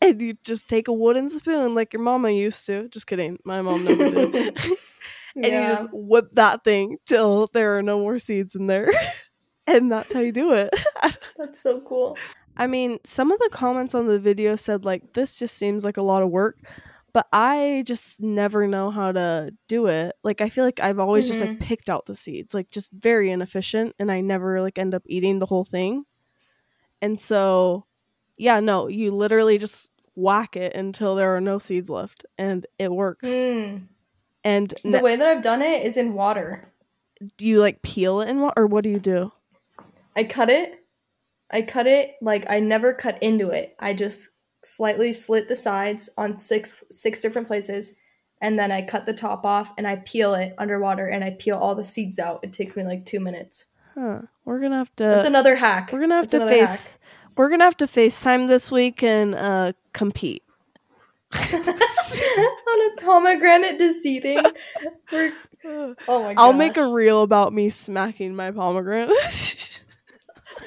and 0.00 0.20
you 0.20 0.36
just 0.42 0.68
take 0.68 0.88
a 0.88 0.92
wooden 0.92 1.30
spoon 1.30 1.74
like 1.74 1.92
your 1.92 2.02
mama 2.02 2.30
used 2.30 2.66
to. 2.66 2.88
Just 2.88 3.06
kidding. 3.06 3.38
My 3.44 3.62
mom 3.62 3.84
never 3.84 4.10
did. 4.10 4.58
and 5.36 5.44
you 5.44 5.50
just 5.50 5.86
whip 5.92 6.32
that 6.32 6.64
thing 6.64 6.98
till 7.06 7.48
there 7.52 7.78
are 7.78 7.82
no 7.82 7.98
more 7.98 8.18
seeds 8.18 8.54
in 8.54 8.66
there. 8.66 8.90
and 9.66 9.90
that's 9.90 10.12
how 10.12 10.20
you 10.20 10.32
do 10.32 10.52
it. 10.52 10.70
That's 11.36 11.60
so 11.60 11.80
cool. 11.82 12.18
I 12.56 12.66
mean, 12.66 12.98
some 13.04 13.30
of 13.30 13.38
the 13.38 13.48
comments 13.50 13.94
on 13.94 14.06
the 14.06 14.18
video 14.18 14.56
said 14.56 14.84
like 14.84 15.12
this 15.12 15.38
just 15.38 15.56
seems 15.56 15.84
like 15.84 15.96
a 15.96 16.02
lot 16.02 16.22
of 16.22 16.30
work, 16.30 16.58
but 17.12 17.26
I 17.32 17.82
just 17.86 18.22
never 18.22 18.66
know 18.66 18.90
how 18.90 19.12
to 19.12 19.52
do 19.68 19.86
it. 19.86 20.14
Like 20.22 20.40
I 20.40 20.48
feel 20.48 20.64
like 20.64 20.80
I've 20.80 20.98
always 20.98 21.28
just 21.28 21.40
like 21.40 21.58
picked 21.60 21.90
out 21.90 22.06
the 22.06 22.14
seeds, 22.14 22.54
like 22.54 22.70
just 22.70 22.90
very 22.92 23.30
inefficient 23.30 23.94
and 23.98 24.10
I 24.10 24.20
never 24.20 24.60
like 24.60 24.78
end 24.78 24.94
up 24.94 25.02
eating 25.06 25.38
the 25.38 25.46
whole 25.46 25.64
thing. 25.64 26.04
And 27.02 27.18
so 27.18 27.86
yeah, 28.36 28.60
no, 28.60 28.88
you 28.88 29.14
literally 29.14 29.58
just 29.58 29.90
whack 30.14 30.56
it 30.56 30.74
until 30.74 31.14
there 31.14 31.34
are 31.36 31.40
no 31.40 31.58
seeds 31.58 31.90
left 31.90 32.24
and 32.38 32.66
it 32.78 32.92
works. 32.92 33.28
Mm. 33.28 33.86
And 34.44 34.74
The 34.84 35.00
way 35.00 35.16
that 35.16 35.28
I've 35.28 35.42
done 35.42 35.62
it 35.62 35.84
is 35.84 35.96
in 35.96 36.14
water. 36.14 36.72
do 37.36 37.44
you 37.44 37.60
like 37.60 37.82
peel 37.82 38.20
it 38.20 38.28
in 38.28 38.40
water 38.40 38.62
or 38.62 38.66
what 38.66 38.84
do 38.84 38.90
you 38.90 38.98
do? 39.00 39.32
I 40.16 40.24
cut 40.24 40.48
it. 40.48 40.74
I 41.50 41.62
cut 41.62 41.86
it 41.86 42.14
like 42.22 42.46
I 42.48 42.60
never 42.60 42.94
cut 42.94 43.22
into 43.22 43.50
it. 43.50 43.74
I 43.78 43.92
just 43.92 44.30
slightly 44.62 45.12
slit 45.12 45.48
the 45.48 45.56
sides 45.56 46.10
on 46.18 46.36
six 46.38 46.84
six 46.90 47.20
different 47.20 47.48
places 47.48 47.94
and 48.40 48.58
then 48.58 48.72
I 48.72 48.82
cut 48.82 49.06
the 49.06 49.12
top 49.12 49.44
off 49.44 49.72
and 49.76 49.86
I 49.86 49.96
peel 49.96 50.34
it 50.34 50.54
underwater 50.58 51.06
and 51.06 51.22
I 51.22 51.30
peel 51.30 51.56
all 51.56 51.74
the 51.74 51.84
seeds 51.84 52.18
out. 52.18 52.40
It 52.42 52.52
takes 52.52 52.76
me 52.76 52.84
like 52.84 53.04
2 53.04 53.20
minutes. 53.20 53.66
Huh. 53.94 54.22
We're 54.44 54.60
going 54.60 54.70
to 54.70 54.78
have 54.78 54.96
to 54.96 55.04
That's 55.04 55.26
another 55.26 55.56
hack. 55.56 55.90
We're 55.92 56.00
gonna 56.00 56.16
have 56.16 56.28
That's 56.28 56.44
to 56.44 56.48
face. 56.48 56.98
We're 57.36 57.50
gonna 57.50 57.64
have 57.64 57.76
to 57.78 57.86
FaceTime 57.86 58.48
this 58.48 58.70
week 58.70 59.02
and 59.02 59.34
uh, 59.34 59.72
compete. 59.92 60.42
on 61.34 62.92
a 62.92 63.00
pomegranate 63.00 63.78
deceiving. 63.78 64.42
We're, 65.12 65.32
oh 65.64 66.22
my 66.22 66.34
god. 66.34 66.38
I'll 66.38 66.52
make 66.52 66.76
a 66.76 66.92
reel 66.92 67.22
about 67.22 67.52
me 67.52 67.70
smacking 67.70 68.34
my 68.34 68.50
pomegranate. 68.50 69.80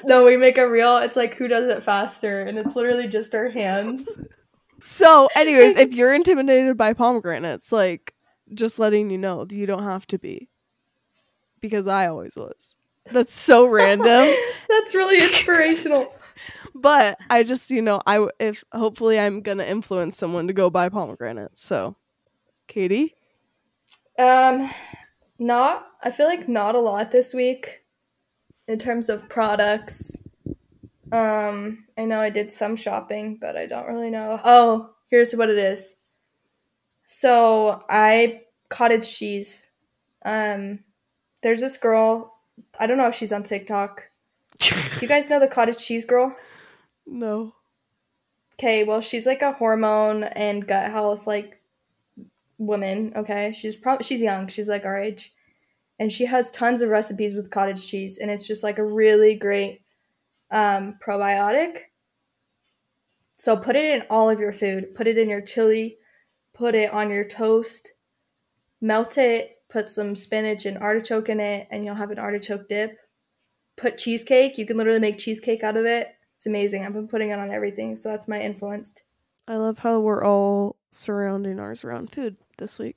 No, 0.04 0.24
we 0.24 0.36
make 0.36 0.58
a 0.58 0.68
reel. 0.68 0.98
It's 0.98 1.16
like 1.16 1.34
who 1.34 1.48
does 1.48 1.68
it 1.68 1.82
faster 1.82 2.40
and 2.40 2.58
it's 2.58 2.76
literally 2.76 3.08
just 3.08 3.34
our 3.34 3.48
hands. 3.48 4.08
so, 4.82 5.28
anyways, 5.36 5.76
if 5.76 5.92
you're 5.94 6.14
intimidated 6.14 6.76
by 6.76 6.92
pomegranates, 6.92 7.72
like 7.72 8.14
just 8.52 8.78
letting 8.78 9.10
you 9.10 9.18
know, 9.18 9.46
you 9.50 9.66
don't 9.66 9.84
have 9.84 10.06
to 10.08 10.18
be, 10.18 10.48
because 11.60 11.86
I 11.86 12.08
always 12.08 12.36
was. 12.36 12.76
That's 13.10 13.34
so 13.34 13.66
random, 13.68 14.34
That's 14.68 14.94
really 14.94 15.22
inspirational. 15.22 16.08
but 16.74 17.16
I 17.30 17.42
just 17.42 17.70
you 17.70 17.82
know 17.82 18.00
I 18.06 18.26
if 18.38 18.64
hopefully 18.72 19.18
I'm 19.18 19.40
gonna 19.42 19.64
influence 19.64 20.16
someone 20.16 20.46
to 20.48 20.52
go 20.52 20.70
buy 20.70 20.88
pomegranates. 20.88 21.62
So, 21.62 21.96
Katy, 22.66 23.14
Um, 24.18 24.70
not. 25.38 25.86
I 26.02 26.10
feel 26.10 26.26
like 26.26 26.48
not 26.48 26.74
a 26.74 26.80
lot 26.80 27.10
this 27.12 27.32
week, 27.34 27.83
in 28.68 28.78
terms 28.78 29.08
of 29.08 29.28
products. 29.28 30.26
Um, 31.12 31.84
I 31.96 32.04
know 32.04 32.20
I 32.20 32.30
did 32.30 32.50
some 32.50 32.76
shopping, 32.76 33.38
but 33.40 33.56
I 33.56 33.66
don't 33.66 33.86
really 33.86 34.10
know. 34.10 34.40
Oh, 34.44 34.90
here's 35.10 35.34
what 35.34 35.50
it 35.50 35.58
is. 35.58 35.98
So 37.04 37.84
I 37.88 38.42
cottage 38.68 39.16
cheese. 39.16 39.70
Um, 40.24 40.80
there's 41.42 41.60
this 41.60 41.76
girl. 41.76 42.38
I 42.78 42.86
don't 42.86 42.98
know 42.98 43.08
if 43.08 43.14
she's 43.14 43.32
on 43.32 43.42
TikTok. 43.42 44.04
Do 44.58 44.74
you 45.00 45.08
guys 45.08 45.28
know 45.28 45.40
the 45.40 45.48
cottage 45.48 45.78
cheese 45.78 46.04
girl? 46.04 46.36
no, 47.06 47.54
Okay, 48.54 48.84
well, 48.84 49.00
she's 49.00 49.26
like 49.26 49.42
a 49.42 49.52
hormone 49.52 50.24
and 50.24 50.66
gut 50.66 50.90
health 50.90 51.26
like 51.26 51.60
woman. 52.56 53.12
Okay, 53.16 53.52
she's 53.52 53.76
probably 53.76 54.04
she's 54.04 54.20
young. 54.20 54.46
She's 54.46 54.68
like 54.68 54.84
our 54.84 54.98
age, 54.98 55.32
and 55.98 56.12
she 56.12 56.26
has 56.26 56.50
tons 56.50 56.82
of 56.82 56.90
recipes 56.90 57.34
with 57.34 57.50
cottage 57.50 57.86
cheese, 57.86 58.18
and 58.18 58.30
it's 58.30 58.46
just 58.46 58.62
like 58.62 58.78
a 58.78 58.84
really 58.84 59.34
great 59.34 59.82
um, 60.50 60.96
probiotic. 61.04 61.78
So 63.36 63.56
put 63.56 63.76
it 63.76 63.84
in 63.84 64.04
all 64.08 64.30
of 64.30 64.40
your 64.40 64.52
food. 64.52 64.94
Put 64.94 65.06
it 65.06 65.18
in 65.18 65.28
your 65.28 65.40
chili. 65.40 65.98
Put 66.52 66.74
it 66.74 66.92
on 66.92 67.10
your 67.10 67.26
toast. 67.26 67.92
Melt 68.80 69.18
it. 69.18 69.58
Put 69.68 69.90
some 69.90 70.14
spinach 70.14 70.66
and 70.66 70.78
artichoke 70.78 71.28
in 71.28 71.40
it, 71.40 71.66
and 71.70 71.84
you'll 71.84 71.96
have 71.96 72.12
an 72.12 72.18
artichoke 72.18 72.68
dip. 72.68 72.96
Put 73.76 73.98
cheesecake. 73.98 74.56
You 74.56 74.66
can 74.66 74.76
literally 74.76 75.00
make 75.00 75.18
cheesecake 75.18 75.64
out 75.64 75.76
of 75.76 75.84
it. 75.84 76.14
It's 76.36 76.46
amazing. 76.46 76.84
I've 76.84 76.92
been 76.92 77.08
putting 77.08 77.30
it 77.30 77.38
on 77.38 77.50
everything, 77.50 77.96
so 77.96 78.10
that's 78.10 78.28
my 78.28 78.40
influenced. 78.40 79.02
I 79.48 79.56
love 79.56 79.78
how 79.78 79.98
we're 80.00 80.24
all 80.24 80.76
surrounding 80.92 81.58
ours 81.58 81.84
around 81.84 82.12
food 82.12 82.36
this 82.58 82.78
week. 82.78 82.96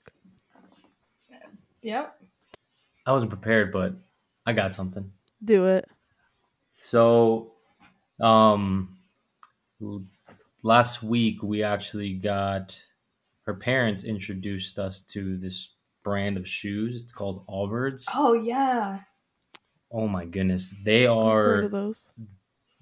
Yep. 1.82 2.17
I 3.08 3.14
wasn't 3.14 3.32
prepared, 3.32 3.72
but 3.72 3.94
I 4.46 4.52
got 4.52 4.76
something. 4.76 5.12
Do 5.44 5.66
it. 5.66 5.90
So, 6.76 7.54
um, 8.20 8.98
l- 9.82 10.04
last 10.62 11.02
week 11.02 11.42
we 11.42 11.64
actually 11.64 12.14
got 12.14 12.78
her 13.44 13.54
parents 13.54 14.04
introduced 14.04 14.78
us 14.78 15.02
to 15.02 15.38
this 15.38 15.74
brand 16.04 16.36
of 16.36 16.48
shoes. 16.48 17.02
It's 17.02 17.14
called 17.14 17.48
Allbirds. 17.48 18.06
Oh 18.14 18.34
yeah. 18.34 19.00
Oh 19.90 20.10
my 20.10 20.26
goodness, 20.26 20.76
they 20.84 21.08
are 21.08 21.70
those. 21.70 22.08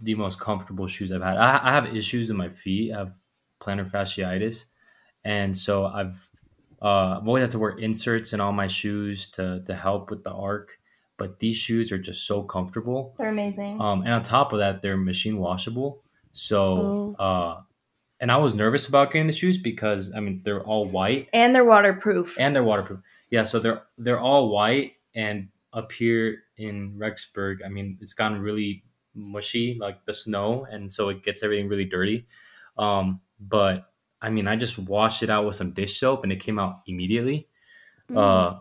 the 0.02 0.16
most 0.16 0.40
comfortable 0.40 0.88
shoes 0.88 1.12
I've 1.12 1.22
had. 1.22 1.38
I, 1.38 1.70
I 1.70 1.72
have 1.72 1.96
issues 1.96 2.32
in 2.32 2.38
my 2.38 2.50
feet. 2.50 2.92
I 2.92 2.98
have 2.98 3.14
plantar 3.62 3.88
fasciitis, 3.90 4.66
and 5.24 5.56
so 5.56 5.86
I've 5.86 6.30
uh, 6.86 7.18
I've 7.20 7.28
always 7.28 7.42
had 7.42 7.52
to 7.52 7.60
wear 7.60 7.72
inserts 7.72 8.32
in 8.34 8.40
all 8.40 8.52
my 8.52 8.68
shoes 8.68 9.30
to 9.32 9.64
to 9.66 9.74
help 9.74 10.12
with 10.12 10.24
the 10.24 10.32
arc. 10.32 10.78
But 11.18 11.40
these 11.40 11.58
shoes 11.58 11.92
are 11.94 11.98
just 11.98 12.28
so 12.28 12.44
comfortable. 12.44 13.16
They're 13.18 13.30
amazing. 13.30 13.80
Um, 13.82 14.02
and 14.02 14.12
on 14.12 14.22
top 14.24 14.52
of 14.54 14.60
that, 14.60 14.82
they're 14.82 14.98
machine 14.98 15.38
washable. 15.38 16.04
So, 16.34 17.16
uh, 17.18 17.62
and 18.20 18.30
I 18.32 18.38
was 18.38 18.54
nervous 18.54 18.88
about 18.88 19.12
getting 19.12 19.28
the 19.28 19.34
shoes 19.34 19.58
because 19.58 20.12
I 20.14 20.20
mean 20.20 20.42
they're 20.44 20.62
all 20.62 20.86
white 20.86 21.30
and 21.34 21.56
they're 21.56 21.66
waterproof. 21.66 22.36
and 22.40 22.56
they're 22.56 22.64
waterproof. 22.64 23.00
Yeah, 23.30 23.46
so 23.46 23.60
they're 23.60 23.84
they're 23.98 24.20
all 24.20 24.50
white 24.50 24.94
and 25.16 25.50
up 25.74 25.92
here 25.92 26.44
in 26.58 26.98
Rexburg, 26.98 27.58
I 27.66 27.70
mean 27.70 27.98
it's 28.02 28.14
gotten 28.14 28.40
really 28.40 28.84
mushy, 29.14 29.78
like 29.80 30.06
the 30.06 30.14
snow, 30.14 30.68
and 30.70 30.92
so 30.92 31.10
it 31.10 31.24
gets 31.24 31.44
everything 31.44 31.68
really 31.70 31.86
dirty. 31.86 32.28
Um, 32.78 33.22
but 33.40 33.86
I 34.22 34.30
mean, 34.30 34.48
I 34.48 34.56
just 34.56 34.78
washed 34.80 35.24
it 35.24 35.30
out 35.30 35.46
with 35.46 35.56
some 35.56 35.72
dish 35.72 36.00
soap 36.00 36.24
and 36.24 36.32
it 36.32 36.40
came 36.40 36.58
out 36.58 36.82
immediately. 36.88 37.48
Mm. 38.10 38.18
Uh, 38.18 38.60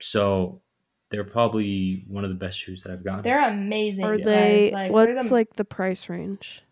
so 0.00 0.62
they're 1.10 1.24
probably 1.24 2.04
one 2.08 2.24
of 2.24 2.30
the 2.30 2.36
best 2.36 2.58
shoes 2.58 2.82
that 2.82 2.92
I've 2.92 3.04
gotten. 3.04 3.22
They're 3.22 3.46
amazing. 3.48 4.04
Are 4.04 4.16
guys. 4.16 4.24
they? 4.24 4.70
Like, 4.72 4.92
they're 4.92 5.14
what's 5.14 5.28
the- 5.28 5.34
like 5.34 5.54
the 5.56 5.64
price 5.64 6.08
range? 6.08 6.62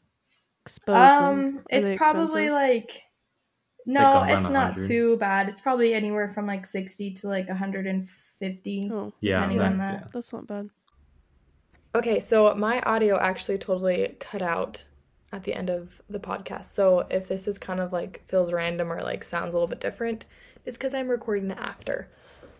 Expose. 0.64 0.96
Um, 0.96 1.64
it's 1.70 1.88
probably 1.96 2.44
expensive? 2.46 2.52
like. 2.52 3.02
No, 3.84 4.00
around 4.00 4.28
it's 4.30 4.48
not 4.48 4.70
100. 4.76 4.86
too 4.86 5.16
bad. 5.16 5.48
It's 5.48 5.60
probably 5.60 5.92
anywhere 5.92 6.28
from 6.28 6.46
like 6.46 6.66
sixty 6.66 7.12
to 7.14 7.26
like 7.28 7.48
hundred 7.48 7.88
and 7.88 8.08
fifty. 8.08 8.88
Oh, 8.92 9.12
yeah, 9.20 9.40
depending 9.40 9.58
that- 9.58 9.78
that. 9.78 10.00
yeah. 10.02 10.08
that's 10.12 10.32
not 10.32 10.46
bad. 10.46 10.70
Okay, 11.94 12.20
so 12.20 12.54
my 12.54 12.80
audio 12.82 13.18
actually 13.18 13.58
totally 13.58 14.16
cut 14.20 14.40
out 14.40 14.84
at 15.32 15.44
the 15.44 15.54
end 15.54 15.70
of 15.70 16.00
the 16.10 16.20
podcast. 16.20 16.66
So 16.66 17.06
if 17.10 17.26
this 17.26 17.48
is 17.48 17.58
kind 17.58 17.80
of 17.80 17.92
like 17.92 18.22
feels 18.26 18.52
random 18.52 18.92
or 18.92 19.02
like 19.02 19.24
sounds 19.24 19.54
a 19.54 19.56
little 19.56 19.68
bit 19.68 19.80
different, 19.80 20.26
it's 20.64 20.76
because 20.76 20.94
I'm 20.94 21.08
recording 21.08 21.50
after. 21.52 22.08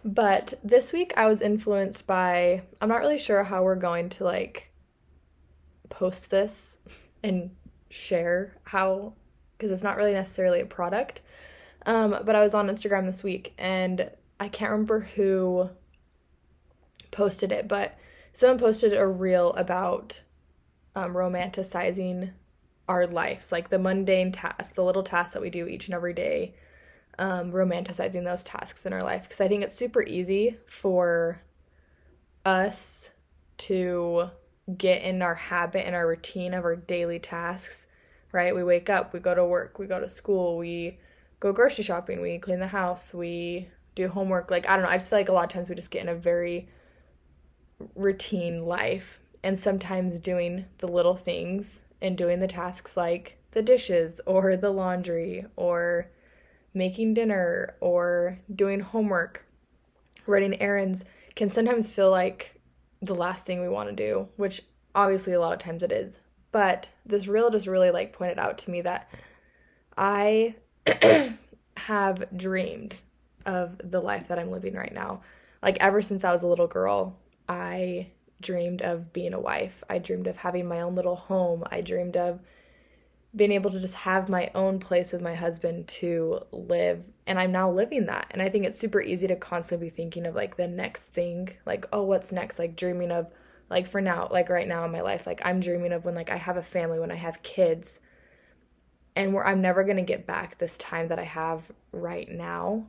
But 0.04 0.54
this 0.64 0.92
week 0.92 1.12
I 1.16 1.26
was 1.26 1.42
influenced 1.42 2.06
by, 2.06 2.62
I'm 2.80 2.88
not 2.88 3.00
really 3.00 3.18
sure 3.18 3.44
how 3.44 3.62
we're 3.62 3.76
going 3.76 4.08
to 4.10 4.24
like 4.24 4.72
post 5.90 6.30
this 6.30 6.78
and 7.22 7.50
share 7.90 8.56
how, 8.64 9.12
because 9.56 9.70
it's 9.70 9.84
not 9.84 9.96
really 9.96 10.14
necessarily 10.14 10.60
a 10.60 10.66
product. 10.66 11.20
Um, 11.84 12.16
but 12.24 12.34
I 12.34 12.42
was 12.42 12.54
on 12.54 12.68
Instagram 12.68 13.06
this 13.06 13.22
week 13.22 13.54
and 13.58 14.10
I 14.40 14.48
can't 14.48 14.72
remember 14.72 15.00
who 15.00 15.68
posted 17.10 17.52
it, 17.52 17.68
but 17.68 17.96
someone 18.32 18.58
posted 18.58 18.94
a 18.94 19.06
reel 19.06 19.52
about 19.52 20.22
um, 20.96 21.14
romanticizing 21.14 22.30
our 22.92 23.06
lives, 23.06 23.50
like 23.50 23.70
the 23.70 23.78
mundane 23.78 24.32
tasks, 24.32 24.70
the 24.70 24.84
little 24.84 25.02
tasks 25.02 25.32
that 25.32 25.42
we 25.42 25.50
do 25.50 25.66
each 25.66 25.86
and 25.86 25.94
every 25.94 26.12
day, 26.12 26.54
um, 27.18 27.50
romanticizing 27.50 28.24
those 28.24 28.44
tasks 28.44 28.84
in 28.84 28.92
our 28.92 29.02
life. 29.02 29.22
Because 29.22 29.40
I 29.40 29.48
think 29.48 29.62
it's 29.62 29.74
super 29.74 30.02
easy 30.02 30.58
for 30.66 31.40
us 32.44 33.10
to 33.58 34.30
get 34.76 35.02
in 35.02 35.22
our 35.22 35.34
habit 35.34 35.86
and 35.86 35.96
our 35.96 36.06
routine 36.06 36.54
of 36.54 36.64
our 36.64 36.76
daily 36.76 37.18
tasks, 37.18 37.86
right? 38.30 38.54
We 38.54 38.62
wake 38.62 38.90
up, 38.90 39.12
we 39.12 39.20
go 39.20 39.34
to 39.34 39.44
work, 39.44 39.78
we 39.78 39.86
go 39.86 39.98
to 39.98 40.08
school, 40.08 40.58
we 40.58 40.98
go 41.40 41.52
grocery 41.52 41.84
shopping, 41.84 42.20
we 42.20 42.38
clean 42.38 42.60
the 42.60 42.66
house, 42.68 43.14
we 43.14 43.68
do 43.94 44.08
homework. 44.08 44.50
Like, 44.50 44.68
I 44.68 44.76
don't 44.76 44.84
know, 44.84 44.90
I 44.90 44.96
just 44.96 45.10
feel 45.10 45.18
like 45.18 45.28
a 45.28 45.32
lot 45.32 45.44
of 45.44 45.50
times 45.50 45.68
we 45.68 45.74
just 45.74 45.90
get 45.90 46.02
in 46.02 46.08
a 46.08 46.14
very 46.14 46.68
routine 47.94 48.66
life. 48.66 49.18
And 49.44 49.58
sometimes 49.58 50.20
doing 50.20 50.66
the 50.78 50.86
little 50.86 51.16
things 51.16 51.84
and 52.02 52.18
doing 52.18 52.40
the 52.40 52.46
tasks 52.46 52.96
like 52.96 53.38
the 53.52 53.62
dishes 53.62 54.20
or 54.26 54.56
the 54.56 54.70
laundry 54.70 55.46
or 55.56 56.10
making 56.74 57.14
dinner 57.14 57.76
or 57.80 58.38
doing 58.54 58.80
homework, 58.80 59.46
running 60.26 60.60
errands 60.60 61.04
can 61.34 61.48
sometimes 61.48 61.88
feel 61.88 62.10
like 62.10 62.60
the 63.00 63.14
last 63.14 63.46
thing 63.46 63.60
we 63.60 63.68
want 63.68 63.88
to 63.88 63.94
do, 63.94 64.28
which 64.36 64.62
obviously 64.94 65.32
a 65.32 65.40
lot 65.40 65.52
of 65.52 65.58
times 65.58 65.82
it 65.82 65.92
is. 65.92 66.18
But 66.50 66.88
this 67.06 67.28
reel 67.28 67.50
just 67.50 67.66
really 67.66 67.90
like 67.90 68.12
pointed 68.12 68.38
out 68.38 68.58
to 68.58 68.70
me 68.70 68.82
that 68.82 69.10
I 69.96 70.56
have 71.76 72.36
dreamed 72.36 72.96
of 73.46 73.80
the 73.82 74.00
life 74.00 74.28
that 74.28 74.38
I'm 74.38 74.50
living 74.50 74.74
right 74.74 74.92
now. 74.92 75.22
Like 75.62 75.78
ever 75.80 76.02
since 76.02 76.24
I 76.24 76.32
was 76.32 76.42
a 76.42 76.48
little 76.48 76.66
girl, 76.66 77.16
I 77.48 78.08
dreamed 78.42 78.82
of 78.82 79.12
being 79.12 79.32
a 79.32 79.40
wife. 79.40 79.82
I 79.88 79.98
dreamed 79.98 80.26
of 80.26 80.36
having 80.36 80.68
my 80.68 80.80
own 80.82 80.94
little 80.94 81.16
home. 81.16 81.64
I 81.70 81.80
dreamed 81.80 82.16
of 82.16 82.40
being 83.34 83.52
able 83.52 83.70
to 83.70 83.80
just 83.80 83.94
have 83.94 84.28
my 84.28 84.50
own 84.54 84.78
place 84.78 85.12
with 85.12 85.22
my 85.22 85.34
husband 85.34 85.88
to 85.88 86.40
live. 86.52 87.08
And 87.26 87.38
i'm 87.38 87.52
now 87.52 87.70
living 87.70 88.06
that. 88.06 88.26
And 88.30 88.42
i 88.42 88.48
think 88.48 88.66
it's 88.66 88.78
super 88.78 89.00
easy 89.00 89.26
to 89.28 89.36
constantly 89.36 89.88
be 89.88 89.94
thinking 89.94 90.26
of 90.26 90.34
like 90.34 90.56
the 90.56 90.68
next 90.68 91.08
thing 91.08 91.50
like 91.64 91.86
oh 91.92 92.02
what's 92.02 92.32
next? 92.32 92.58
Like 92.58 92.76
dreaming 92.76 93.10
of 93.10 93.28
like 93.70 93.86
for 93.86 94.00
now 94.02 94.28
like 94.30 94.50
right 94.50 94.68
now 94.68 94.84
in 94.84 94.92
my 94.92 95.00
life 95.00 95.26
like 95.26 95.40
i'm 95.44 95.60
dreaming 95.60 95.92
of 95.92 96.04
when 96.04 96.14
like 96.14 96.28
i 96.28 96.36
have 96.36 96.58
a 96.58 96.62
family 96.62 96.98
when 96.98 97.10
i 97.10 97.16
have 97.16 97.42
kids. 97.42 98.00
And 99.16 99.34
where 99.34 99.46
i'm 99.46 99.60
never 99.62 99.84
going 99.84 99.96
to 99.96 100.02
get 100.02 100.26
back 100.26 100.58
this 100.58 100.76
time 100.78 101.08
that 101.08 101.18
i 101.18 101.24
have 101.24 101.70
right 101.92 102.30
now 102.30 102.86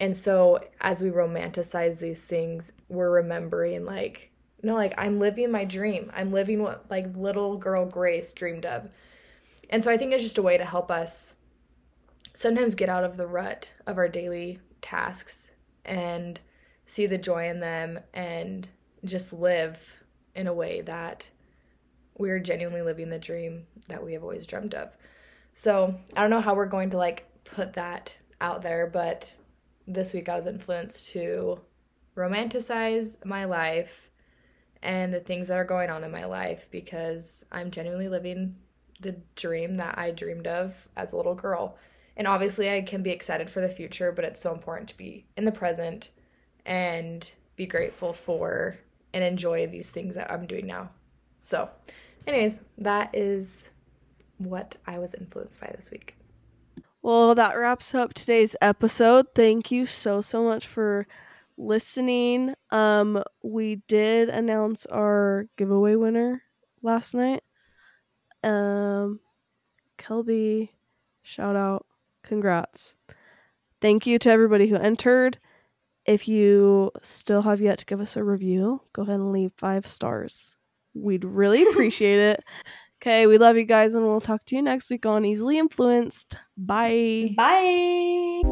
and 0.00 0.16
so 0.16 0.58
as 0.80 1.02
we 1.02 1.10
romanticize 1.10 2.00
these 2.00 2.24
things 2.24 2.72
we're 2.88 3.10
remembering 3.10 3.84
like 3.84 4.30
no 4.62 4.74
like 4.74 4.94
i'm 4.98 5.18
living 5.18 5.50
my 5.50 5.64
dream 5.64 6.10
i'm 6.14 6.32
living 6.32 6.62
what 6.62 6.84
like 6.90 7.06
little 7.16 7.56
girl 7.56 7.86
grace 7.86 8.32
dreamed 8.32 8.66
of 8.66 8.90
and 9.70 9.82
so 9.82 9.90
I 9.90 9.96
think 9.96 10.12
it's 10.12 10.22
just 10.22 10.38
a 10.38 10.42
way 10.42 10.58
to 10.58 10.64
help 10.64 10.90
us 10.90 11.34
sometimes 12.34 12.74
get 12.74 12.88
out 12.88 13.04
of 13.04 13.16
the 13.16 13.26
rut 13.26 13.72
of 13.86 13.96
our 13.96 14.08
daily 14.08 14.58
tasks 14.82 15.52
and 15.84 16.38
see 16.86 17.06
the 17.06 17.16
joy 17.16 17.48
in 17.48 17.60
them 17.60 18.00
and 18.12 18.68
just 19.04 19.32
live 19.32 20.02
in 20.34 20.48
a 20.48 20.52
way 20.52 20.80
that 20.82 21.28
we're 22.18 22.40
genuinely 22.40 22.82
living 22.82 23.08
the 23.08 23.18
dream 23.18 23.66
that 23.88 24.04
we 24.04 24.12
have 24.12 24.22
always 24.22 24.46
dreamed 24.46 24.74
of. 24.74 24.90
So, 25.54 25.94
I 26.16 26.20
don't 26.20 26.30
know 26.30 26.40
how 26.40 26.54
we're 26.54 26.66
going 26.66 26.90
to 26.90 26.98
like 26.98 27.26
put 27.44 27.74
that 27.74 28.16
out 28.40 28.62
there, 28.62 28.86
but 28.86 29.32
this 29.92 30.12
week 30.12 30.28
I 30.28 30.36
was 30.36 30.46
influenced 30.46 31.10
to 31.10 31.60
romanticize 32.16 33.24
my 33.24 33.44
life 33.44 34.10
and 34.82 35.12
the 35.12 35.20
things 35.20 35.48
that 35.48 35.54
are 35.54 35.64
going 35.64 35.90
on 35.90 36.04
in 36.04 36.10
my 36.10 36.24
life 36.24 36.66
because 36.70 37.44
I'm 37.52 37.70
genuinely 37.70 38.08
living 38.08 38.56
the 39.02 39.16
dream 39.34 39.76
that 39.76 39.98
I 39.98 40.10
dreamed 40.10 40.46
of 40.46 40.88
as 40.96 41.12
a 41.12 41.16
little 41.16 41.34
girl. 41.34 41.76
And 42.16 42.26
obviously, 42.26 42.70
I 42.70 42.82
can 42.82 43.02
be 43.02 43.10
excited 43.10 43.48
for 43.48 43.60
the 43.60 43.68
future, 43.68 44.12
but 44.12 44.24
it's 44.24 44.40
so 44.40 44.52
important 44.52 44.88
to 44.90 44.96
be 44.96 45.26
in 45.36 45.44
the 45.44 45.52
present 45.52 46.10
and 46.66 47.30
be 47.56 47.66
grateful 47.66 48.12
for 48.12 48.78
and 49.12 49.24
enjoy 49.24 49.66
these 49.66 49.90
things 49.90 50.14
that 50.14 50.30
I'm 50.30 50.46
doing 50.46 50.66
now. 50.66 50.90
So, 51.40 51.70
anyways, 52.26 52.60
that 52.78 53.14
is 53.14 53.70
what 54.38 54.76
I 54.86 54.98
was 54.98 55.14
influenced 55.14 55.60
by 55.60 55.72
this 55.74 55.90
week. 55.90 56.16
Well, 57.02 57.34
that 57.34 57.54
wraps 57.56 57.94
up 57.94 58.12
today's 58.14 58.54
episode. 58.60 59.26
Thank 59.34 59.70
you 59.70 59.86
so 59.86 60.20
so 60.20 60.44
much 60.44 60.66
for 60.66 61.06
listening. 61.56 62.54
Um 62.70 63.22
we 63.42 63.76
did 63.88 64.28
announce 64.28 64.86
our 64.86 65.46
giveaway 65.56 65.94
winner 65.96 66.42
last 66.82 67.14
night. 67.14 67.42
Um, 68.42 69.20
Kelby, 69.98 70.70
shout 71.22 71.56
out, 71.56 71.86
congrats. 72.22 72.96
Thank 73.80 74.06
you 74.06 74.18
to 74.20 74.30
everybody 74.30 74.68
who 74.68 74.76
entered. 74.76 75.38
If 76.06 76.26
you 76.28 76.90
still 77.02 77.42
have 77.42 77.60
yet 77.60 77.78
to 77.80 77.86
give 77.86 78.00
us 78.00 78.16
a 78.16 78.24
review, 78.24 78.82
go 78.92 79.02
ahead 79.02 79.16
and 79.16 79.32
leave 79.32 79.52
five 79.56 79.86
stars. 79.86 80.56
We'd 80.94 81.24
really 81.24 81.62
appreciate 81.70 82.18
it. 82.18 82.44
Okay, 83.02 83.26
we 83.26 83.38
love 83.38 83.56
you 83.56 83.64
guys, 83.64 83.94
and 83.94 84.04
we'll 84.04 84.20
talk 84.20 84.44
to 84.44 84.54
you 84.54 84.60
next 84.60 84.90
week 84.90 85.06
on 85.06 85.24
Easily 85.24 85.56
Influenced. 85.56 86.36
Bye. 86.54 87.34
Bye. 87.34 88.42